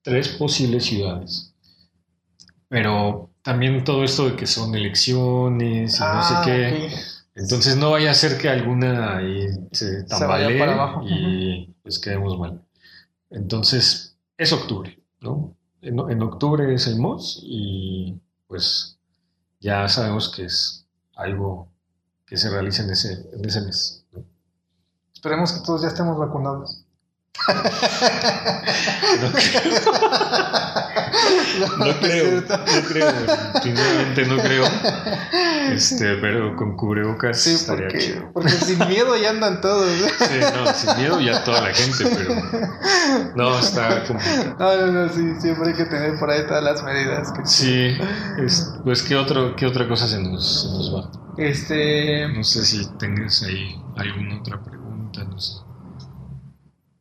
tres 0.03 0.29
posibles 0.29 0.85
ciudades, 0.85 1.55
pero 2.69 3.31
también 3.43 3.85
todo 3.85 4.05
esto 4.05 4.29
de 4.31 4.37
que 4.37 4.47
son 4.47 4.75
elecciones 4.75 5.97
y 5.97 6.01
no 6.01 6.07
Ah, 6.07 6.43
sé 6.45 6.51
qué. 6.51 6.87
ok. 6.87 6.93
Entonces 7.37 7.77
no 7.77 7.93
vaya 7.93 8.11
a 8.11 8.15
ser 8.15 8.37
que 8.39 8.49
alguna 8.49 9.17
ahí 9.19 9.47
se 9.73 10.03
tambalee 10.05 10.59
para 10.59 10.73
abajo. 10.75 11.03
y 11.09 11.75
pues 11.83 11.99
quedemos 11.99 12.39
mal. 12.39 12.61
Entonces 13.31 14.17
es 14.37 14.53
octubre, 14.53 14.99
¿no? 15.21 15.57
En, 15.81 15.99
en 15.99 16.23
octubre 16.23 16.75
es 16.75 16.87
el 16.87 16.97
MOS 16.99 17.41
y 17.43 18.19
pues 18.47 18.99
ya 19.61 19.89
sabemos 19.89 20.29
que 20.29 20.45
es 20.45 20.87
algo 21.15 21.69
que 22.27 22.37
se 22.37 22.51
realicen 22.51 22.87
en 22.87 22.93
ese, 22.93 23.13
en 23.33 23.45
ese 23.45 23.61
mes. 23.63 24.05
Esperemos 25.15 25.53
que 25.53 25.61
todos 25.65 25.83
ya 25.83 25.89
estemos 25.89 26.19
vacunados. 26.19 26.85
No 31.79 32.01
creo, 32.01 32.41
no 32.41 32.89
creo, 32.89 33.13
Finalmente 33.63 34.27
no 34.27 34.37
creo. 34.39 34.65
Este, 35.73 36.17
pero 36.17 36.57
con 36.57 36.77
cubrebocas 36.77 37.41
sí, 37.41 37.55
estaría 37.55 37.87
porque, 37.89 37.99
chido. 37.99 38.31
porque 38.33 38.51
sin 38.51 38.79
miedo 38.89 39.17
ya 39.17 39.31
andan 39.31 39.61
todos. 39.61 39.89
¿eh? 39.89 40.11
Sí, 40.19 40.41
no, 40.57 40.73
sin 40.75 40.97
miedo 40.97 41.21
ya 41.21 41.45
toda 41.45 41.61
la 41.63 41.75
gente, 41.75 42.05
pero 42.17 42.35
no, 43.37 43.59
está 43.59 44.05
como... 44.05 44.21
No, 44.59 44.77
no, 44.77 44.87
no, 44.93 45.09
sí, 45.13 45.35
siempre 45.41 45.69
hay 45.71 45.75
que 45.75 45.85
tener 45.85 46.19
por 46.19 46.31
ahí 46.31 46.47
todas 46.47 46.63
las 46.65 46.83
medidas. 46.83 47.33
Que... 47.33 47.47
Sí, 47.47 47.97
es- 48.45 48.71
pues 48.85 49.03
¿qué, 49.03 49.17
otro, 49.17 49.55
¿qué 49.57 49.67
otra 49.67 49.89
cosa 49.89 50.09
se 50.09 50.21
nos, 50.21 50.63
se 50.63 50.69
nos 50.69 50.95
va? 50.95 51.11
Este, 51.37 52.29
No 52.29 52.43
sé 52.45 52.65
si 52.65 52.87
tengas 52.99 53.43
ahí 53.43 53.81
alguna 53.97 54.39
otra 54.41 54.63
pregunta, 54.63 55.25
no 55.25 55.39
sé. 55.39 55.55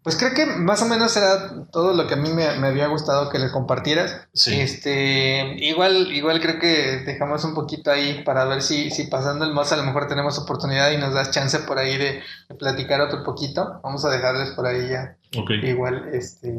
Pues 0.10 0.18
creo 0.18 0.34
que 0.34 0.48
más 0.48 0.82
o 0.82 0.88
menos 0.88 1.16
era 1.18 1.68
todo 1.72 1.94
lo 1.94 2.08
que 2.08 2.16
a 2.16 2.18
mí 2.18 2.32
me, 2.34 2.58
me 2.58 2.68
había 2.70 2.88
gustado 2.88 3.30
que 3.30 3.38
le 3.38 3.52
compartieras. 3.52 4.28
Sí. 4.34 4.60
Este, 4.60 5.56
igual, 5.60 6.12
igual 6.12 6.42
creo 6.42 6.58
que 6.58 7.04
dejamos 7.06 7.44
un 7.44 7.54
poquito 7.54 7.92
ahí 7.92 8.24
para 8.24 8.46
ver 8.46 8.64
si, 8.64 8.90
si 8.90 9.04
pasando 9.04 9.46
el 9.46 9.54
más 9.54 9.72
a 9.72 9.78
lo 9.78 9.84
mejor 9.84 10.08
tenemos 10.08 10.40
oportunidad 10.40 10.90
y 10.90 10.98
nos 10.98 11.14
das 11.14 11.30
chance 11.30 11.60
por 11.60 11.78
ahí 11.78 11.96
de, 11.96 12.24
de 12.50 12.56
platicar 12.56 13.02
otro 13.02 13.24
poquito. 13.24 13.80
Vamos 13.84 14.04
a 14.04 14.10
dejarles 14.10 14.50
por 14.56 14.66
ahí 14.66 14.90
ya 14.90 15.16
Ok, 15.38 15.52
igual, 15.62 16.10
este, 16.12 16.56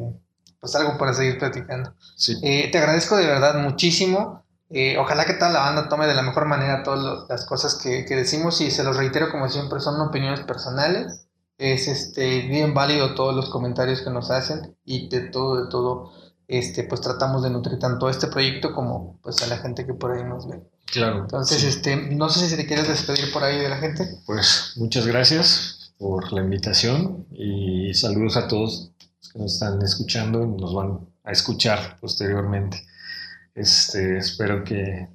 pues 0.60 0.72
algo 0.76 0.96
para 0.96 1.12
seguir 1.12 1.36
platicando. 1.36 1.92
sí. 2.16 2.38
Eh, 2.44 2.68
te 2.70 2.78
agradezco 2.78 3.16
de 3.16 3.26
verdad 3.26 3.56
muchísimo. 3.60 4.44
Eh, 4.70 4.96
ojalá 4.96 5.24
que 5.24 5.34
toda 5.34 5.50
la 5.50 5.58
banda 5.58 5.88
tome 5.88 6.06
de 6.06 6.14
la 6.14 6.22
mejor 6.22 6.44
manera 6.44 6.84
todas 6.84 7.28
las 7.28 7.44
cosas 7.46 7.74
que, 7.74 8.04
que 8.04 8.14
decimos 8.14 8.60
y 8.60 8.70
se 8.70 8.84
los 8.84 8.96
reitero 8.96 9.28
como 9.32 9.48
siempre, 9.48 9.80
son 9.80 10.00
opiniones 10.00 10.38
personales. 10.42 11.26
Es 11.60 11.88
este, 11.88 12.48
bien 12.48 12.72
válido 12.72 13.14
todos 13.14 13.36
los 13.36 13.50
comentarios 13.50 14.00
que 14.00 14.08
nos 14.08 14.30
hacen 14.30 14.74
y 14.82 15.10
de 15.10 15.20
todo, 15.28 15.62
de 15.62 15.68
todo, 15.68 16.10
este, 16.48 16.84
pues 16.84 17.02
tratamos 17.02 17.42
de 17.42 17.50
nutrir 17.50 17.78
tanto 17.78 18.06
a 18.06 18.10
este 18.10 18.28
proyecto 18.28 18.72
como 18.72 19.18
pues 19.22 19.42
a 19.42 19.46
la 19.46 19.58
gente 19.58 19.84
que 19.84 19.92
por 19.92 20.10
ahí 20.10 20.24
nos 20.24 20.48
ve. 20.48 20.62
Claro. 20.86 21.18
Entonces, 21.18 21.60
sí. 21.60 21.66
este, 21.66 21.96
no 21.96 22.30
sé 22.30 22.48
si 22.48 22.56
te 22.56 22.66
quieres 22.66 22.88
despedir 22.88 23.30
por 23.30 23.44
ahí 23.44 23.58
de 23.58 23.68
la 23.68 23.76
gente. 23.76 24.22
Pues 24.24 24.72
muchas 24.76 25.06
gracias 25.06 25.92
por 25.98 26.32
la 26.32 26.40
invitación 26.40 27.26
y 27.30 27.92
saludos 27.92 28.38
a 28.38 28.48
todos 28.48 28.92
los 29.20 29.30
que 29.30 29.38
nos 29.38 29.52
están 29.52 29.82
escuchando 29.82 30.42
y 30.42 30.46
nos 30.46 30.72
van 30.72 31.06
a 31.24 31.30
escuchar 31.30 31.98
posteriormente. 32.00 32.86
Este, 33.54 34.16
espero 34.16 34.64
que 34.64 35.10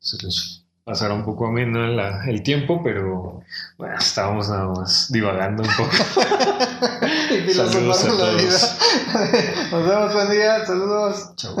se 0.00 0.18
les 0.18 0.65
pasará 0.86 1.14
un 1.14 1.24
poco 1.24 1.48
ameno 1.48 1.86
la- 1.88 2.24
el 2.26 2.42
tiempo, 2.44 2.82
pero 2.82 3.42
bueno, 3.76 3.96
estábamos 3.98 4.48
nada 4.48 4.68
más 4.68 5.12
divagando 5.12 5.62
un 5.64 5.70
poco. 5.76 5.90
Y 7.48 7.52
Saludos 7.52 8.04
a 8.04 8.10
filosofando 8.10 8.24
la 8.24 8.30
todos. 8.30 8.42
vida. 8.42 9.68
Nos 9.72 9.88
vemos, 9.88 10.14
buen 10.14 10.30
día. 10.30 10.64
Saludos. 10.66 11.32
Chao. 11.36 11.56